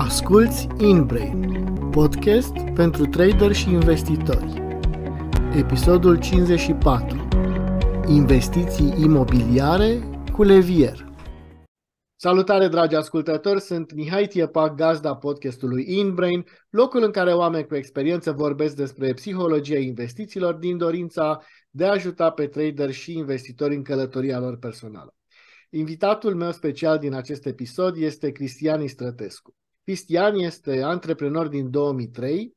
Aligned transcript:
Asculți 0.00 0.66
InBrain, 0.78 1.64
podcast 1.90 2.52
pentru 2.74 3.06
trader 3.06 3.52
și 3.52 3.70
investitori. 3.70 4.62
Episodul 5.56 6.18
54. 6.18 7.28
Investiții 8.06 8.94
imobiliare 9.02 10.20
cu 10.32 10.42
Levier. 10.42 11.08
Salutare, 12.16 12.68
dragi 12.68 12.94
ascultători! 12.94 13.60
Sunt 13.60 13.94
Mihai 13.94 14.26
Tiepac, 14.26 14.74
gazda 14.74 15.16
podcastului 15.16 15.84
InBrain, 15.88 16.44
locul 16.70 17.02
în 17.02 17.10
care 17.10 17.32
oameni 17.32 17.66
cu 17.66 17.74
experiență 17.74 18.32
vorbesc 18.32 18.76
despre 18.76 19.12
psihologia 19.12 19.78
investițiilor 19.78 20.54
din 20.54 20.76
dorința 20.76 21.40
de 21.70 21.84
a 21.84 21.90
ajuta 21.90 22.30
pe 22.30 22.46
trader 22.46 22.90
și 22.90 23.16
investitori 23.16 23.74
în 23.74 23.82
călătoria 23.82 24.38
lor 24.38 24.58
personală. 24.58 25.14
Invitatul 25.70 26.34
meu 26.34 26.52
special 26.52 26.98
din 26.98 27.14
acest 27.14 27.46
episod 27.46 27.96
este 27.96 28.30
Cristian 28.30 28.82
Istrătescu. 28.82 29.54
Cristian 29.90 30.34
este 30.34 30.82
antreprenor 30.82 31.48
din 31.48 31.70
2003, 31.70 32.56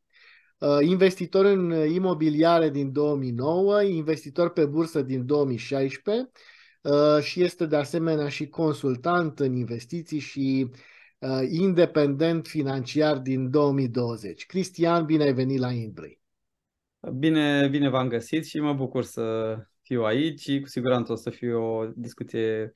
uh, 0.58 0.78
investitor 0.82 1.46
în 1.46 1.72
imobiliare 1.94 2.70
din 2.70 2.92
2009, 2.92 3.84
investitor 3.84 4.50
pe 4.52 4.66
bursă 4.66 5.02
din 5.02 5.26
2016 5.26 6.30
uh, 6.82 7.22
și 7.22 7.42
este 7.42 7.66
de 7.66 7.76
asemenea 7.76 8.28
și 8.28 8.48
consultant 8.48 9.40
în 9.40 9.56
investiții 9.56 10.20
și 10.20 10.72
uh, 11.20 11.42
independent 11.50 12.48
financiar 12.48 13.18
din 13.18 13.50
2020. 13.50 14.46
Cristian, 14.46 15.06
bine 15.06 15.24
ai 15.24 15.34
venit 15.34 15.60
la 15.60 15.72
Inbrei. 15.72 16.20
Bine, 17.18 17.68
bine 17.72 17.90
v-am 17.90 18.08
găsit 18.08 18.46
și 18.46 18.60
mă 18.60 18.74
bucur 18.74 19.04
să 19.04 19.56
fiu 19.82 20.04
aici 20.04 20.40
și 20.40 20.60
cu 20.60 20.68
siguranță 20.68 21.12
o 21.12 21.16
să 21.16 21.30
fie 21.30 21.54
o 21.54 21.86
discuție 21.96 22.74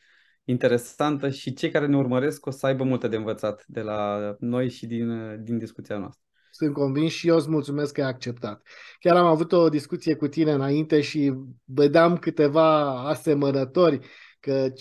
interesantă 0.49 1.29
și 1.29 1.53
cei 1.53 1.71
care 1.71 1.85
ne 1.85 1.97
urmăresc 1.97 2.45
o 2.45 2.51
să 2.51 2.65
aibă 2.65 2.83
multe 2.83 3.07
de 3.07 3.15
învățat 3.15 3.63
de 3.67 3.81
la 3.81 4.19
noi 4.39 4.69
și 4.69 4.85
din, 4.85 5.39
din 5.43 5.57
discuția 5.57 5.97
noastră. 5.97 6.21
Sunt 6.51 6.73
convins 6.73 7.11
și 7.11 7.27
eu 7.27 7.35
îți 7.35 7.49
mulțumesc 7.49 7.93
că 7.93 8.01
ai 8.01 8.09
acceptat. 8.09 8.67
Chiar 8.99 9.15
am 9.15 9.25
avut 9.25 9.51
o 9.51 9.69
discuție 9.69 10.15
cu 10.15 10.27
tine 10.27 10.51
înainte 10.51 11.01
și 11.01 11.33
vedeam 11.63 12.17
câteva 12.17 12.99
asemănători, 13.07 13.99
că 14.39 14.71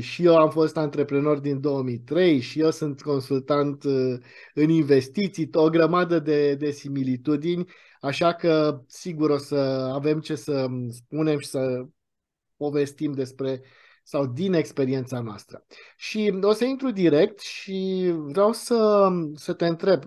și 0.00 0.24
eu 0.24 0.36
am 0.36 0.50
fost 0.50 0.76
antreprenor 0.76 1.38
din 1.38 1.60
2003 1.60 2.40
și 2.40 2.60
eu 2.60 2.70
sunt 2.70 3.02
consultant 3.02 3.84
uh, 3.84 4.14
în 4.54 4.68
investiții, 4.68 5.48
o 5.52 5.68
grămadă 5.68 6.18
de, 6.18 6.54
de 6.54 6.70
similitudini, 6.70 7.64
așa 8.00 8.34
că 8.34 8.80
sigur 8.86 9.30
o 9.30 9.38
să 9.38 9.56
avem 9.94 10.20
ce 10.20 10.34
să 10.34 10.66
spunem 10.88 11.38
și 11.38 11.48
să 11.48 11.86
povestim 12.56 13.12
despre 13.12 13.60
uh, 13.62 13.68
sau 14.06 14.26
din 14.26 14.52
experiența 14.52 15.20
noastră. 15.20 15.66
Și 15.96 16.38
o 16.42 16.52
să 16.52 16.64
intru 16.64 16.90
direct 16.90 17.40
și 17.40 18.10
vreau 18.14 18.52
să, 18.52 19.08
să 19.34 19.52
te 19.52 19.66
întreb. 19.66 20.04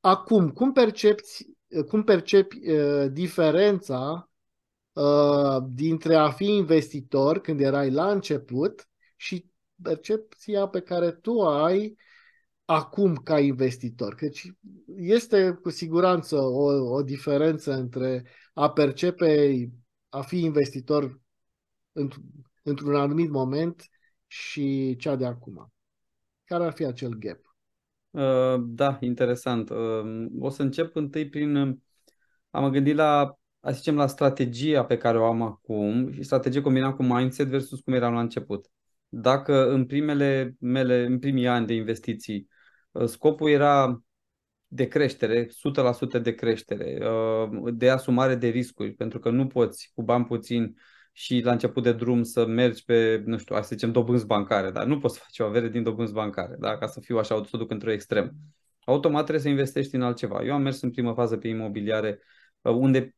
Acum, 0.00 0.50
cum 0.50 0.72
percepți, 0.72 1.46
cum 1.88 2.04
percepi 2.04 2.70
uh, 2.70 3.06
diferența 3.12 4.30
uh, 4.92 5.56
dintre 5.68 6.14
a 6.14 6.30
fi 6.30 6.44
investitor 6.44 7.40
când 7.40 7.60
erai 7.60 7.90
la 7.90 8.10
început 8.10 8.88
și 9.16 9.46
percepția 9.82 10.66
pe 10.66 10.80
care 10.80 11.12
tu 11.12 11.40
ai 11.40 11.96
acum 12.64 13.14
ca 13.14 13.38
investitor? 13.38 14.14
Căci 14.14 14.52
este 14.96 15.58
cu 15.62 15.70
siguranță 15.70 16.36
o, 16.36 16.94
o 16.94 17.02
diferență 17.02 17.72
între 17.72 18.24
a 18.52 18.70
percepe, 18.70 19.68
a 20.08 20.22
fi 20.22 20.38
investitor 20.38 21.20
într-un 22.66 22.94
anumit 22.94 23.30
moment 23.30 23.88
și 24.26 24.96
cea 24.98 25.16
de 25.16 25.26
acum? 25.26 25.72
Care 26.44 26.64
ar 26.64 26.72
fi 26.72 26.84
acel 26.84 27.14
gap? 27.14 27.40
Uh, 28.10 28.64
da, 28.66 28.98
interesant. 29.00 29.70
Uh, 29.70 30.26
o 30.38 30.48
să 30.48 30.62
încep 30.62 30.96
întâi 30.96 31.28
prin 31.28 31.56
uh, 31.56 31.76
a 32.50 32.60
mă 32.60 32.68
gândi 32.68 32.92
la, 32.92 33.38
să 33.60 33.72
zicem, 33.72 33.96
la 33.96 34.06
strategia 34.06 34.84
pe 34.84 34.96
care 34.96 35.18
o 35.18 35.24
am 35.24 35.42
acum 35.42 36.12
și 36.12 36.22
strategie 36.22 36.60
combinat 36.60 36.96
cu 36.96 37.02
mindset 37.02 37.46
versus 37.46 37.80
cum 37.80 37.92
eram 37.92 38.14
la 38.14 38.20
început. 38.20 38.66
Dacă 39.08 39.70
în 39.70 39.86
primele 39.86 40.56
mele, 40.60 41.04
în 41.04 41.18
primii 41.18 41.46
ani 41.46 41.66
de 41.66 41.74
investiții, 41.74 42.48
scopul 43.06 43.50
era 43.50 44.02
de 44.66 44.88
creștere, 44.88 45.46
100% 45.46 46.18
de 46.22 46.34
creștere, 46.34 46.98
de 47.72 47.90
asumare 47.90 48.34
de 48.34 48.48
riscuri, 48.48 48.92
pentru 48.92 49.18
că 49.18 49.30
nu 49.30 49.46
poți 49.46 49.90
cu 49.94 50.02
bani 50.02 50.24
puțini 50.24 50.74
și 51.18 51.40
la 51.44 51.52
început 51.52 51.82
de 51.82 51.92
drum 51.92 52.22
să 52.22 52.46
mergi 52.46 52.84
pe, 52.84 53.22
nu 53.24 53.38
știu, 53.38 53.56
să 53.56 53.68
zicem, 53.70 53.92
dobânzi 53.92 54.26
bancare, 54.26 54.70
dar 54.70 54.86
nu 54.86 54.98
poți 54.98 55.14
să 55.14 55.20
faci 55.22 55.38
o 55.38 55.44
avere 55.44 55.68
din 55.68 55.82
dobânzi 55.82 56.12
bancare, 56.12 56.56
da? 56.58 56.78
ca 56.78 56.86
să 56.86 57.00
fiu 57.00 57.18
așa, 57.18 57.42
să 57.44 57.50
o 57.52 57.58
duc 57.58 57.70
într-o 57.70 57.90
extrem. 57.90 58.32
Automat 58.84 59.22
trebuie 59.22 59.42
să 59.42 59.48
investești 59.48 59.94
în 59.94 60.02
altceva. 60.02 60.44
Eu 60.44 60.54
am 60.54 60.62
mers 60.62 60.80
în 60.80 60.90
primă 60.90 61.12
fază 61.12 61.36
pe 61.36 61.48
imobiliare, 61.48 62.18
uh, 62.60 62.72
unde 62.72 63.14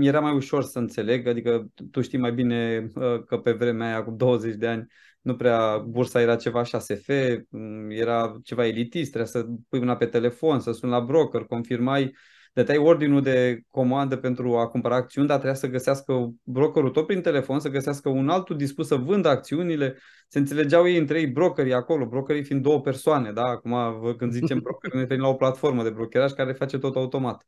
era 0.00 0.20
mai 0.20 0.34
ușor 0.34 0.62
să 0.62 0.78
înțeleg, 0.78 1.26
adică 1.26 1.66
tu 1.90 2.00
știi 2.00 2.18
mai 2.18 2.32
bine 2.32 2.90
uh, 2.94 3.24
că 3.24 3.38
pe 3.38 3.52
vremea 3.52 3.86
aia, 3.86 4.04
cu 4.04 4.10
20 4.10 4.54
de 4.54 4.66
ani, 4.66 4.86
nu 5.20 5.36
prea 5.36 5.78
bursa 5.78 6.20
era 6.20 6.36
ceva 6.36 6.60
așa 6.60 6.78
SF, 6.78 7.08
mm, 7.48 7.90
era 7.90 8.38
ceva 8.42 8.66
elitist, 8.66 9.10
trebuia 9.12 9.30
să 9.30 9.46
pui 9.68 9.80
una 9.80 9.96
pe 9.96 10.06
telefon, 10.06 10.60
să 10.60 10.72
suni 10.72 10.92
la 10.92 11.00
broker, 11.00 11.42
confirmai 11.42 12.14
dădeai 12.52 12.78
ordinul 12.78 13.22
de 13.22 13.60
comandă 13.70 14.16
pentru 14.16 14.56
a 14.56 14.68
cumpăra 14.68 14.94
acțiuni, 14.94 15.26
dar 15.26 15.36
trebuia 15.36 15.58
să 15.58 15.66
găsească 15.66 16.32
brokerul 16.42 16.90
tot 16.90 17.06
prin 17.06 17.20
telefon, 17.20 17.60
să 17.60 17.68
găsească 17.68 18.08
un 18.08 18.28
altul 18.28 18.56
dispus 18.56 18.86
să 18.86 18.96
vândă 18.96 19.28
acțiunile. 19.28 19.98
Se 20.28 20.38
înțelegeau 20.38 20.88
ei 20.88 20.98
între 20.98 21.20
ei 21.20 21.26
brokerii 21.26 21.72
acolo, 21.72 22.06
brokerii 22.06 22.44
fiind 22.44 22.62
două 22.62 22.80
persoane, 22.80 23.32
da? 23.32 23.42
Acum 23.42 23.76
când 24.16 24.32
zicem 24.32 24.58
brokeri, 24.62 24.94
ne 24.94 25.00
referim 25.00 25.22
la 25.22 25.28
o 25.28 25.34
platformă 25.34 25.82
de 25.82 25.90
brokeraj 25.90 26.32
care 26.32 26.52
face 26.52 26.78
tot 26.78 26.96
automat. 26.96 27.46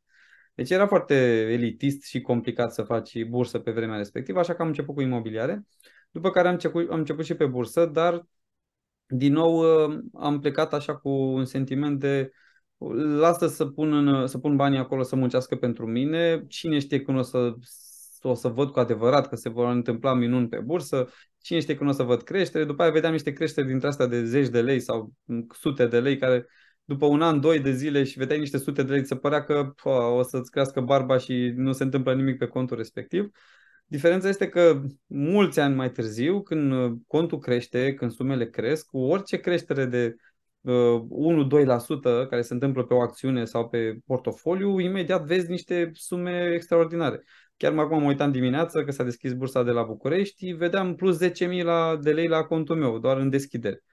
Deci 0.55 0.69
era 0.69 0.87
foarte 0.87 1.15
elitist 1.51 2.03
și 2.03 2.21
complicat 2.21 2.73
să 2.73 2.81
faci 2.83 3.23
bursă 3.23 3.59
pe 3.59 3.71
vremea 3.71 3.97
respectivă, 3.97 4.39
așa 4.39 4.55
că 4.55 4.61
am 4.61 4.67
început 4.67 4.95
cu 4.95 5.01
imobiliare, 5.01 5.65
după 6.11 6.29
care 6.29 6.47
am 6.47 6.53
început, 6.53 6.89
am 6.91 6.97
început 6.97 7.25
și 7.25 7.33
pe 7.33 7.45
bursă, 7.45 7.85
dar 7.85 8.27
din 9.07 9.33
nou 9.33 9.61
am 10.13 10.39
plecat 10.39 10.73
așa 10.73 10.95
cu 10.95 11.09
un 11.09 11.45
sentiment 11.45 11.99
de 11.99 12.31
lasă 13.17 13.47
să 13.47 13.65
pun, 13.65 13.93
în, 13.93 14.27
să 14.27 14.37
pun 14.37 14.55
banii 14.55 14.79
acolo 14.79 15.03
să 15.03 15.15
muncească 15.15 15.55
pentru 15.55 15.85
mine, 15.85 16.45
cine 16.47 16.79
știe 16.79 17.01
când 17.01 17.17
o 17.17 17.21
să, 17.21 17.53
o 18.21 18.33
să 18.33 18.47
văd 18.47 18.69
cu 18.69 18.79
adevărat 18.79 19.29
că 19.29 19.35
se 19.35 19.49
vor 19.49 19.67
întâmpla 19.67 20.13
minuni 20.13 20.47
pe 20.47 20.59
bursă, 20.59 21.07
cine 21.41 21.59
știe 21.59 21.75
când 21.75 21.89
o 21.89 21.93
să 21.93 22.03
văd 22.03 22.21
creștere, 22.21 22.65
după 22.65 22.81
aia 22.81 22.91
vedeam 22.91 23.11
niște 23.11 23.33
creșteri 23.33 23.67
dintre 23.67 23.87
astea 23.87 24.05
de 24.05 24.23
zeci 24.23 24.49
de 24.49 24.61
lei 24.61 24.79
sau 24.79 25.13
sute 25.53 25.85
de 25.85 25.99
lei 25.99 26.17
care 26.17 26.47
după 26.85 27.05
un 27.05 27.21
an, 27.21 27.39
doi 27.39 27.59
de 27.59 27.71
zile 27.71 28.03
și 28.03 28.17
vedeai 28.17 28.39
niște 28.39 28.57
sute 28.57 28.83
de 28.83 28.91
lei, 28.91 29.05
se 29.05 29.15
părea 29.15 29.43
că 29.43 29.73
pă, 29.83 29.89
o 29.89 30.21
să-ți 30.21 30.51
crească 30.51 30.81
barba 30.81 31.17
și 31.17 31.53
nu 31.55 31.71
se 31.71 31.83
întâmplă 31.83 32.13
nimic 32.13 32.37
pe 32.37 32.47
contul 32.47 32.77
respectiv. 32.77 33.29
Diferența 33.85 34.27
este 34.27 34.49
că 34.49 34.81
mulți 35.05 35.59
ani 35.59 35.75
mai 35.75 35.91
târziu, 35.91 36.41
când 36.41 36.93
contul 37.07 37.39
crește, 37.39 37.93
când 37.93 38.11
sumele 38.11 38.49
cresc, 38.49 38.85
cu 38.85 38.97
orice 38.97 39.37
creștere 39.37 39.85
de 39.85 40.15
1-2% 40.65 42.27
care 42.29 42.41
se 42.41 42.53
întâmplă 42.53 42.83
pe 42.83 42.93
o 42.93 43.01
acțiune 43.01 43.45
sau 43.45 43.69
pe 43.69 43.97
portofoliu, 44.05 44.79
imediat 44.79 45.25
vezi 45.25 45.49
niște 45.49 45.89
sume 45.93 46.51
extraordinare. 46.53 47.23
Chiar 47.57 47.73
mă 47.73 47.81
acum 47.81 48.01
mă 48.01 48.07
uitam 48.07 48.31
dimineața 48.31 48.83
că 48.83 48.91
s-a 48.91 49.03
deschis 49.03 49.33
bursa 49.33 49.63
de 49.63 49.71
la 49.71 49.83
București, 49.83 50.51
vedeam 50.51 50.95
plus 50.95 51.23
10.000 51.23 51.63
la, 51.63 51.97
de 52.01 52.11
lei 52.11 52.27
la 52.27 52.43
contul 52.43 52.75
meu, 52.75 52.99
doar 52.99 53.17
în 53.17 53.29
deschidere. 53.29 53.83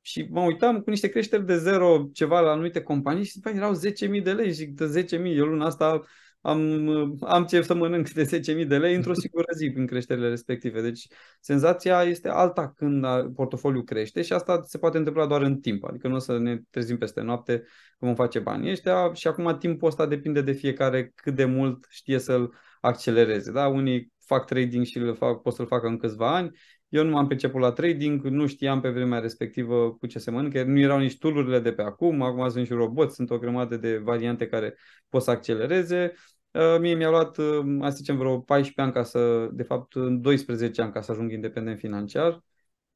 Și 0.00 0.26
mă 0.30 0.40
uitam 0.40 0.80
cu 0.80 0.90
niște 0.90 1.08
creșteri 1.08 1.46
de 1.46 1.56
zero 1.58 2.08
ceva 2.12 2.40
la 2.40 2.50
anumite 2.50 2.82
companii 2.82 3.24
și 3.24 3.34
după 3.34 3.48
erau 3.56 3.72
10.000 3.74 4.22
de 4.22 4.32
lei 4.32 4.54
și 4.54 4.64
de 4.64 5.06
10.000. 5.06 5.36
Eu 5.36 5.44
luna 5.44 5.66
asta 5.66 6.00
am, 6.42 7.16
am 7.20 7.44
ce 7.44 7.62
să 7.62 7.74
mănânc 7.74 8.10
de 8.10 8.40
10.000 8.60 8.66
de 8.66 8.78
lei 8.78 8.94
într-o 8.94 9.12
singură 9.12 9.52
zi 9.56 9.72
în 9.74 9.86
creșterile 9.86 10.28
respective. 10.28 10.80
Deci 10.80 11.06
senzația 11.40 12.02
este 12.02 12.28
alta 12.28 12.72
când 12.76 13.06
portofoliul 13.34 13.84
crește 13.84 14.22
și 14.22 14.32
asta 14.32 14.60
se 14.62 14.78
poate 14.78 14.98
întâmpla 14.98 15.26
doar 15.26 15.42
în 15.42 15.60
timp. 15.60 15.84
Adică 15.84 16.08
nu 16.08 16.14
o 16.14 16.18
să 16.18 16.38
ne 16.38 16.60
trezim 16.70 16.98
peste 16.98 17.20
noapte 17.20 17.58
că 17.98 18.06
vom 18.06 18.14
face 18.14 18.38
banii 18.38 18.70
ăștia 18.70 19.12
și 19.12 19.26
acum 19.26 19.56
timpul 19.58 19.88
ăsta 19.88 20.06
depinde 20.06 20.40
de 20.40 20.52
fiecare 20.52 21.12
cât 21.14 21.34
de 21.34 21.44
mult 21.44 21.86
știe 21.88 22.18
să-l 22.18 22.54
accelereze. 22.80 23.52
Da? 23.52 23.66
Unii 23.66 24.12
fac 24.24 24.46
trading 24.46 24.84
și 24.84 24.98
le 24.98 25.12
fac, 25.12 25.42
pot 25.42 25.54
să-l 25.54 25.66
facă 25.66 25.86
în 25.86 25.96
câțiva 25.96 26.34
ani. 26.34 26.50
Eu 26.92 27.04
nu 27.04 27.10
m-am 27.10 27.26
priceput 27.26 27.60
la 27.60 27.72
trading, 27.72 28.22
nu 28.22 28.46
știam 28.46 28.80
pe 28.80 28.90
vremea 28.90 29.18
respectivă 29.18 29.92
cu 29.92 30.06
ce 30.06 30.18
se 30.18 30.30
mănâncă, 30.30 30.62
nu 30.62 30.78
erau 30.78 30.98
nici 30.98 31.18
tool 31.18 31.60
de 31.62 31.72
pe 31.72 31.82
acum, 31.82 32.22
acum 32.22 32.48
sunt 32.48 32.66
și 32.66 32.72
roboți, 32.72 33.14
sunt 33.14 33.30
o 33.30 33.38
grămadă 33.38 33.76
de 33.76 33.98
variante 33.98 34.46
care 34.46 34.76
pot 35.08 35.22
să 35.22 35.30
accelereze. 35.30 36.14
Uh, 36.50 36.76
mie 36.80 36.94
mi-a 36.94 37.10
luat, 37.10 37.38
uh, 37.38 37.78
să 37.82 37.94
zicem, 37.94 38.16
vreo 38.16 38.38
14 38.40 38.80
ani 38.80 38.92
ca 38.92 39.02
să, 39.02 39.48
de 39.52 39.62
fapt, 39.62 39.94
12 39.94 40.82
ani 40.82 40.92
ca 40.92 41.00
să 41.00 41.12
ajung 41.12 41.32
independent 41.32 41.78
financiar, 41.78 42.42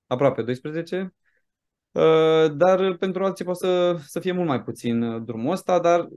aproape 0.06 0.42
12. 0.42 1.14
Uh, 1.92 2.56
dar 2.56 2.96
pentru 2.96 3.24
alții 3.24 3.44
poate 3.44 3.58
să, 3.58 3.96
să 4.06 4.20
fie 4.20 4.32
mult 4.32 4.48
mai 4.48 4.62
puțin 4.62 5.24
drumul 5.24 5.52
ăsta, 5.52 5.80
dar 5.80 6.08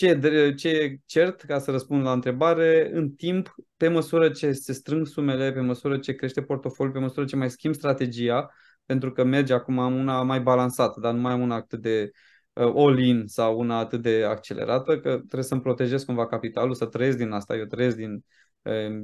ce, 0.00 0.52
ce 0.56 0.96
cert, 1.06 1.40
ca 1.40 1.58
să 1.58 1.70
răspund 1.70 2.02
la 2.02 2.12
întrebare, 2.12 2.90
în 2.92 3.10
timp, 3.10 3.54
pe 3.76 3.88
măsură 3.88 4.30
ce 4.30 4.52
se 4.52 4.72
strâng 4.72 5.06
sumele, 5.06 5.52
pe 5.52 5.60
măsură 5.60 5.98
ce 5.98 6.14
crește 6.14 6.42
portofoliul, 6.42 6.94
pe 6.94 7.00
măsură 7.00 7.26
ce 7.26 7.36
mai 7.36 7.50
schimb 7.50 7.74
strategia, 7.74 8.50
pentru 8.86 9.12
că 9.12 9.24
merge 9.24 9.52
acum 9.52 9.76
una 9.76 10.22
mai 10.22 10.40
balansată, 10.40 11.00
dar 11.00 11.14
nu 11.14 11.20
mai 11.20 11.32
am 11.32 11.40
una 11.40 11.54
atât 11.54 11.80
de 11.80 12.10
all-in 12.52 13.22
sau 13.26 13.58
una 13.58 13.78
atât 13.78 14.02
de 14.02 14.24
accelerată, 14.24 15.00
că 15.00 15.16
trebuie 15.16 15.42
să-mi 15.42 15.60
protejez 15.60 16.02
cumva 16.02 16.26
capitalul, 16.26 16.74
să 16.74 16.86
trăiesc 16.86 17.16
din 17.16 17.30
asta, 17.30 17.56
eu 17.56 17.64
trăiesc 17.64 17.96
din 17.96 18.24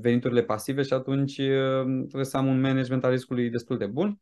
veniturile 0.00 0.42
pasive 0.42 0.82
și 0.82 0.92
atunci 0.92 1.34
trebuie 1.84 2.24
să 2.24 2.36
am 2.36 2.46
un 2.46 2.60
management 2.60 3.04
al 3.04 3.10
riscului 3.10 3.50
destul 3.50 3.78
de 3.78 3.86
bun 3.86 4.20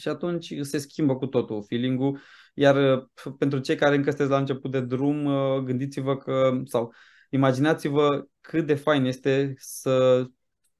și 0.00 0.08
atunci 0.08 0.54
se 0.60 0.78
schimbă 0.78 1.16
cu 1.16 1.26
totul 1.26 1.64
feeling-ul. 1.68 2.20
Iar 2.54 3.08
pentru 3.38 3.58
cei 3.58 3.76
care 3.76 3.94
încă 3.94 4.08
sunteți 4.08 4.30
la 4.30 4.38
început 4.38 4.70
de 4.70 4.80
drum, 4.80 5.24
gândiți-vă 5.64 6.16
că, 6.16 6.60
sau 6.64 6.92
imaginați-vă 7.30 8.26
cât 8.40 8.66
de 8.66 8.74
fain 8.74 9.04
este 9.04 9.54
să 9.56 10.24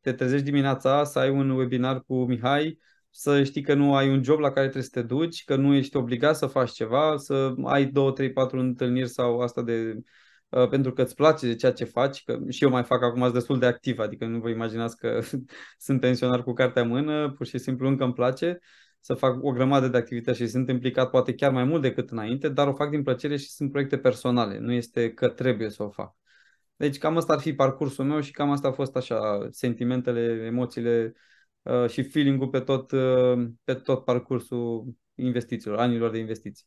te 0.01 0.13
trezești 0.13 0.45
dimineața, 0.45 1.05
să 1.05 1.19
ai 1.19 1.31
un 1.31 1.51
webinar 1.51 2.03
cu 2.03 2.25
Mihai, 2.25 2.79
să 3.11 3.43
știi 3.43 3.63
că 3.63 3.75
nu 3.75 3.95
ai 3.95 4.11
un 4.11 4.23
job 4.23 4.39
la 4.39 4.51
care 4.51 4.61
trebuie 4.61 4.83
să 4.83 5.01
te 5.01 5.03
duci, 5.03 5.45
că 5.45 5.57
nu 5.57 5.75
ești 5.75 5.97
obligat 5.97 6.37
să 6.37 6.47
faci 6.47 6.71
ceva, 6.71 7.17
să 7.17 7.55
ai 7.65 7.87
două, 7.87 8.13
trei, 8.13 8.33
patru 8.33 8.59
întâlniri 8.59 9.09
sau 9.09 9.41
asta 9.41 9.63
de 9.63 10.01
uh, 10.49 10.69
pentru 10.69 10.93
că 10.93 11.03
îți 11.03 11.15
place 11.15 11.47
de 11.47 11.55
ceea 11.55 11.73
ce 11.73 11.85
faci, 11.85 12.25
că 12.25 12.39
și 12.49 12.65
eu 12.65 12.71
mai 12.71 12.85
fac 12.85 13.03
acum 13.03 13.33
destul 13.33 13.59
de 13.59 13.67
activ, 13.67 13.99
adică 13.99 14.27
nu 14.27 14.41
vă 14.41 14.49
imaginați 14.49 14.97
că 14.97 15.21
sunt 15.79 16.01
pensionar 16.01 16.43
cu 16.43 16.53
cartea 16.53 16.83
în 16.83 16.89
mână, 16.89 17.31
pur 17.31 17.47
și 17.47 17.59
simplu 17.59 17.89
încă 17.89 18.05
îmi 18.05 18.13
place 18.13 18.59
să 19.01 19.15
fac 19.15 19.43
o 19.43 19.51
grămadă 19.53 19.89
de 19.89 19.97
activități 19.97 20.39
și 20.39 20.47
sunt 20.47 20.69
implicat 20.69 21.11
poate 21.11 21.35
chiar 21.35 21.53
mai 21.53 21.65
mult 21.65 21.83
decât 21.83 22.11
înainte, 22.11 22.49
dar 22.49 22.69
o 22.69 22.73
fac 22.73 22.91
din 22.91 23.03
plăcere 23.03 23.37
și 23.37 23.51
sunt 23.51 23.71
proiecte 23.71 23.99
personale, 23.99 24.59
nu 24.59 24.73
este 24.73 25.13
că 25.13 25.29
trebuie 25.29 25.71
să 25.71 25.83
o 25.83 25.91
fac. 25.91 26.15
Deci 26.77 26.99
cam 26.99 27.17
asta 27.17 27.33
ar 27.33 27.41
fi 27.41 27.55
parcursul 27.55 28.05
meu 28.05 28.21
și 28.21 28.33
cam 28.33 28.51
asta 28.51 28.69
a 28.69 28.73
fost 28.73 28.97
așa 28.97 29.49
sentimentele, 29.51 30.45
emoțiile 30.47 31.15
uh, 31.63 31.89
și 31.89 32.03
feeling-ul 32.03 32.49
pe 32.49 32.61
tot, 32.61 32.91
uh, 32.91 33.49
pe 33.65 33.75
tot 33.75 34.05
parcursul 34.05 34.95
investițiilor, 35.15 35.79
anilor 35.79 36.11
de 36.11 36.19
investiții. 36.19 36.67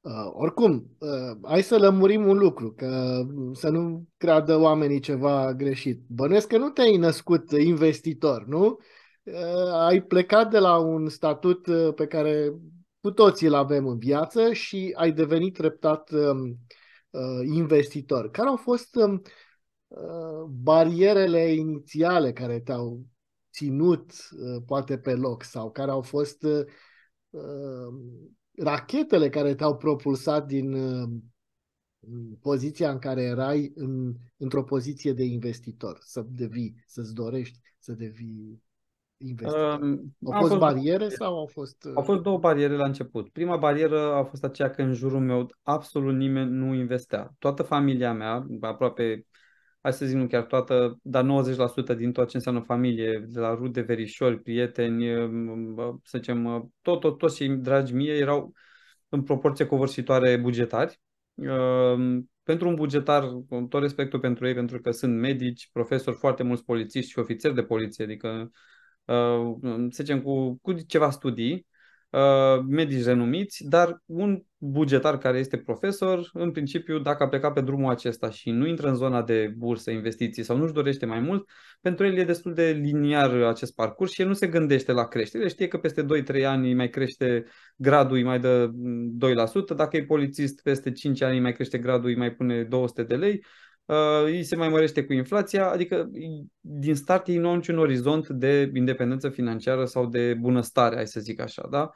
Uh, 0.00 0.30
oricum, 0.32 0.96
uh, 0.98 1.38
hai 1.42 1.62
să 1.62 1.78
lămurim 1.78 2.26
un 2.26 2.38
lucru, 2.38 2.72
că 2.72 3.22
să 3.52 3.68
nu 3.68 4.08
creadă 4.16 4.56
oamenii 4.56 5.00
ceva 5.00 5.54
greșit. 5.54 6.00
Bănuiesc 6.08 6.46
că 6.46 6.58
nu 6.58 6.68
te-ai 6.68 6.96
născut 6.96 7.50
investitor, 7.50 8.46
nu? 8.46 8.78
Uh, 9.24 9.72
ai 9.72 10.02
plecat 10.02 10.50
de 10.50 10.58
la 10.58 10.78
un 10.78 11.08
statut 11.08 11.66
uh, 11.66 11.94
pe 11.94 12.06
care 12.06 12.54
cu 13.00 13.10
toții 13.10 13.46
îl 13.46 13.54
avem 13.54 13.86
în 13.86 13.98
viață 13.98 14.52
și 14.52 14.92
ai 14.96 15.12
devenit 15.12 15.54
treptat 15.54 16.10
uh, 16.10 16.52
uh, 17.10 17.46
investitor. 17.46 18.30
Care 18.30 18.48
au 18.48 18.56
fost 18.56 18.94
uh, 18.94 19.20
barierele 20.48 21.52
inițiale 21.52 22.32
care 22.32 22.60
te-au 22.60 23.06
ținut 23.52 24.12
uh, 24.30 24.62
poate 24.66 24.98
pe 24.98 25.14
loc 25.14 25.42
sau 25.42 25.70
care 25.70 25.90
au 25.90 26.02
fost 26.02 26.42
uh, 26.42 26.64
rachetele 28.56 29.28
care 29.28 29.54
te-au 29.54 29.76
propulsat 29.76 30.46
din 30.46 30.72
uh, 30.72 31.08
poziția 32.40 32.90
în 32.90 32.98
care 32.98 33.22
erai 33.22 33.72
în, 33.74 34.14
într-o 34.36 34.64
poziție 34.64 35.12
de 35.12 35.24
investitor, 35.24 35.98
să 36.00 36.26
devii, 36.28 36.84
să-ți 36.86 37.14
dorești 37.14 37.58
să 37.78 37.92
devii 37.92 38.62
investitor? 39.16 39.80
Um, 39.80 40.14
au 40.24 40.40
fost, 40.40 40.48
fost 40.48 40.60
bariere 40.60 41.08
sau 41.08 41.38
au 41.38 41.46
fost... 41.46 41.88
Au 41.94 42.02
fost 42.02 42.22
două 42.22 42.38
bariere 42.38 42.76
la 42.76 42.86
început. 42.86 43.28
Prima 43.28 43.56
barieră 43.56 44.12
a 44.12 44.24
fost 44.24 44.44
aceea 44.44 44.70
că 44.70 44.82
în 44.82 44.92
jurul 44.92 45.20
meu 45.20 45.50
absolut 45.62 46.14
nimeni 46.14 46.50
nu 46.50 46.74
investea. 46.74 47.34
Toată 47.38 47.62
familia 47.62 48.12
mea, 48.12 48.46
aproape, 48.60 49.26
hai 49.80 49.92
să 49.92 50.06
zic 50.06 50.16
nu 50.16 50.26
chiar 50.26 50.42
toată, 50.42 50.98
dar 51.02 51.24
90% 51.24 51.96
din 51.96 52.12
tot 52.12 52.28
ce 52.28 52.36
înseamnă 52.36 52.60
familie, 52.60 53.24
de 53.28 53.40
la 53.40 53.54
rude, 53.54 53.80
verișori, 53.80 54.42
prieteni, 54.42 55.04
să 56.02 56.18
zicem, 56.18 56.70
tot, 56.82 57.00
tot, 57.00 57.18
toți 57.18 57.36
cei 57.36 57.48
dragi 57.48 57.94
mie 57.94 58.12
erau 58.12 58.52
în 59.08 59.22
proporție 59.22 59.66
covârșitoare 59.66 60.36
bugetari. 60.36 61.00
Pentru 62.42 62.68
un 62.68 62.74
bugetar, 62.74 63.24
cu 63.48 63.66
tot 63.68 63.80
respectul 63.80 64.20
pentru 64.20 64.46
ei, 64.46 64.54
pentru 64.54 64.80
că 64.80 64.90
sunt 64.90 65.18
medici, 65.18 65.68
profesori, 65.72 66.16
foarte 66.16 66.42
mulți 66.42 66.64
polițiști 66.64 67.10
și 67.10 67.18
ofițeri 67.18 67.54
de 67.54 67.62
poliție, 67.62 68.04
adică 68.04 68.28
Uh, 68.28 68.50
să 69.90 70.02
zicem, 70.02 70.22
cu, 70.22 70.58
cu 70.62 70.72
ceva 70.72 71.10
studii, 71.10 71.66
uh, 72.10 72.64
medici 72.68 73.04
renumiți, 73.04 73.64
dar 73.68 74.02
un 74.06 74.42
bugetar 74.58 75.18
care 75.18 75.38
este 75.38 75.56
profesor, 75.56 76.30
în 76.32 76.50
principiu, 76.50 76.98
dacă 76.98 77.22
a 77.22 77.28
plecat 77.28 77.52
pe 77.52 77.60
drumul 77.60 77.90
acesta 77.90 78.30
și 78.30 78.50
nu 78.50 78.66
intră 78.66 78.88
în 78.88 78.94
zona 78.94 79.22
de 79.22 79.54
bursă, 79.56 79.90
investiții 79.90 80.42
sau 80.42 80.56
nu-și 80.56 80.72
dorește 80.72 81.06
mai 81.06 81.20
mult, 81.20 81.48
pentru 81.80 82.06
el 82.06 82.16
e 82.16 82.24
destul 82.24 82.54
de 82.54 82.70
liniar 82.82 83.42
acest 83.42 83.74
parcurs 83.74 84.12
și 84.12 84.20
el 84.20 84.26
nu 84.26 84.34
se 84.34 84.46
gândește 84.46 84.92
la 84.92 85.08
creștere. 85.08 85.48
Știe 85.48 85.68
că 85.68 85.78
peste 85.78 86.04
2-3 86.04 86.44
ani 86.44 86.74
mai 86.74 86.88
crește 86.88 87.44
gradul, 87.76 88.16
îi 88.16 88.22
mai 88.22 88.40
dă 88.40 88.70
2%, 89.72 89.74
dacă 89.76 89.96
e 89.96 90.04
polițist, 90.04 90.62
peste 90.62 90.92
5 90.92 91.22
ani 91.22 91.40
mai 91.40 91.52
crește 91.52 91.78
gradul, 91.78 92.08
îi 92.08 92.16
mai 92.16 92.32
pune 92.32 92.62
200 92.62 93.02
de 93.02 93.14
lei 93.16 93.44
uh, 93.84 94.22
îi 94.24 94.42
se 94.42 94.56
mai 94.56 94.68
mărește 94.68 95.04
cu 95.04 95.12
inflația, 95.12 95.70
adică 95.70 96.10
din 96.60 96.94
start 96.94 97.26
ei 97.28 97.36
nu 97.36 97.48
au 97.48 97.54
niciun 97.54 97.78
orizont 97.78 98.28
de 98.28 98.70
independență 98.74 99.28
financiară 99.28 99.84
sau 99.84 100.06
de 100.06 100.34
bunăstare, 100.34 100.94
hai 100.94 101.06
să 101.06 101.20
zic 101.20 101.40
așa, 101.40 101.66
da? 101.70 101.90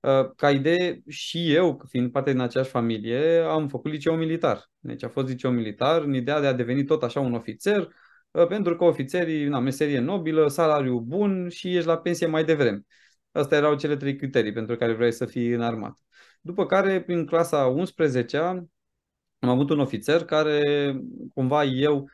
Uh, 0.00 0.30
ca 0.36 0.50
idee, 0.50 1.02
și 1.08 1.52
eu, 1.54 1.82
fiind 1.88 2.10
parte 2.12 2.30
din 2.30 2.40
aceeași 2.40 2.70
familie, 2.70 3.38
am 3.38 3.68
făcut 3.68 3.90
liceu 3.90 4.16
militar. 4.16 4.70
Deci 4.78 5.02
a 5.02 5.08
fost 5.08 5.28
liceu 5.28 5.50
militar 5.50 6.02
în 6.02 6.14
ideea 6.14 6.40
de 6.40 6.46
a 6.46 6.52
deveni 6.52 6.84
tot 6.84 7.02
așa 7.02 7.20
un 7.20 7.34
ofițer, 7.34 7.88
uh, 8.30 8.46
pentru 8.46 8.76
că 8.76 8.84
ofițerii, 8.84 9.44
na, 9.44 9.58
meserie 9.58 9.98
nobilă, 9.98 10.48
salariu 10.48 11.00
bun 11.00 11.48
și 11.48 11.74
ești 11.76 11.86
la 11.86 11.98
pensie 11.98 12.26
mai 12.26 12.44
devreme. 12.44 12.84
Astea 13.32 13.58
erau 13.58 13.74
cele 13.76 13.96
trei 13.96 14.16
criterii 14.16 14.52
pentru 14.52 14.76
care 14.76 14.92
vrei 14.92 15.12
să 15.12 15.26
fii 15.26 15.50
în 15.50 15.60
armată. 15.62 15.98
După 16.40 16.66
care, 16.66 17.02
prin 17.02 17.26
clasa 17.26 17.74
11-a, 17.74 18.64
am 19.42 19.48
avut 19.48 19.70
un 19.70 19.80
ofițer 19.80 20.24
care, 20.24 20.62
cumva 21.34 21.64
eu, 21.64 22.08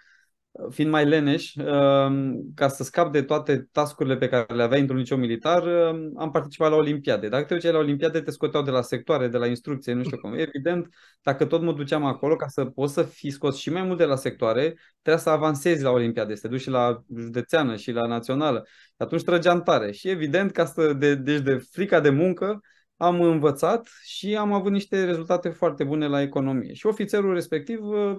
fiind 0.71 0.91
mai 0.91 1.05
leneș, 1.05 1.55
um, 1.55 2.53
ca 2.55 2.69
să 2.69 2.83
scap 2.83 3.13
de 3.13 3.23
toate 3.23 3.69
tascurile 3.73 4.17
pe 4.17 4.29
care 4.29 4.55
le 4.55 4.63
avea 4.63 4.79
într-un 4.79 4.99
liceu 4.99 5.17
militar, 5.17 5.63
um, 5.63 6.13
am 6.17 6.31
participat 6.31 6.71
la 6.71 6.77
Olimpiade. 6.77 7.29
Dacă 7.29 7.45
te 7.45 7.55
duceai 7.55 7.73
la 7.73 7.79
Olimpiade, 7.79 8.21
te 8.21 8.31
scoteau 8.31 8.63
de 8.63 8.71
la 8.71 8.83
sectoare, 8.83 9.29
de 9.29 9.37
la 9.37 9.47
instrucție, 9.47 9.93
nu 9.93 10.03
știu 10.03 10.19
cum. 10.19 10.33
Evident, 10.39 10.89
dacă 11.23 11.45
tot 11.45 11.63
mă 11.63 11.73
duceam 11.73 12.05
acolo, 12.05 12.37
ca 12.37 12.47
să 12.47 12.65
poți 12.65 12.93
să 12.93 13.03
fii 13.03 13.31
scos 13.31 13.57
și 13.57 13.71
mai 13.71 13.83
mult 13.83 13.99
de 13.99 14.05
la 14.05 14.17
sectoare, 14.17 14.79
trebuia 15.03 15.23
să 15.23 15.31
avansezi 15.31 15.83
la 15.83 15.91
Olimpiade, 15.91 16.35
să 16.35 16.41
te 16.41 16.49
duci 16.49 16.61
și 16.61 16.71
la 16.71 17.03
județeană 17.19 17.77
și 17.77 17.93
la 17.93 18.07
națională. 18.07 18.67
Atunci 18.97 19.23
trăgeam 19.23 19.63
tare. 19.63 19.93
Și 19.93 20.09
evident, 20.09 20.51
ca 20.51 20.65
să 20.65 20.93
de, 20.93 21.15
deci 21.15 21.41
de 21.41 21.59
frica 21.71 22.01
de 22.01 22.11
muncă, 22.11 22.61
am 22.99 23.21
învățat 23.21 23.89
și 24.03 24.37
am 24.37 24.53
avut 24.53 24.73
niște 24.73 25.05
rezultate 25.05 25.49
foarte 25.49 25.85
bune 25.85 26.07
la 26.07 26.23
economie. 26.23 26.73
Și 26.73 26.87
ofițerul 26.87 27.35
respectiv, 27.35 27.81
uh, 27.83 28.19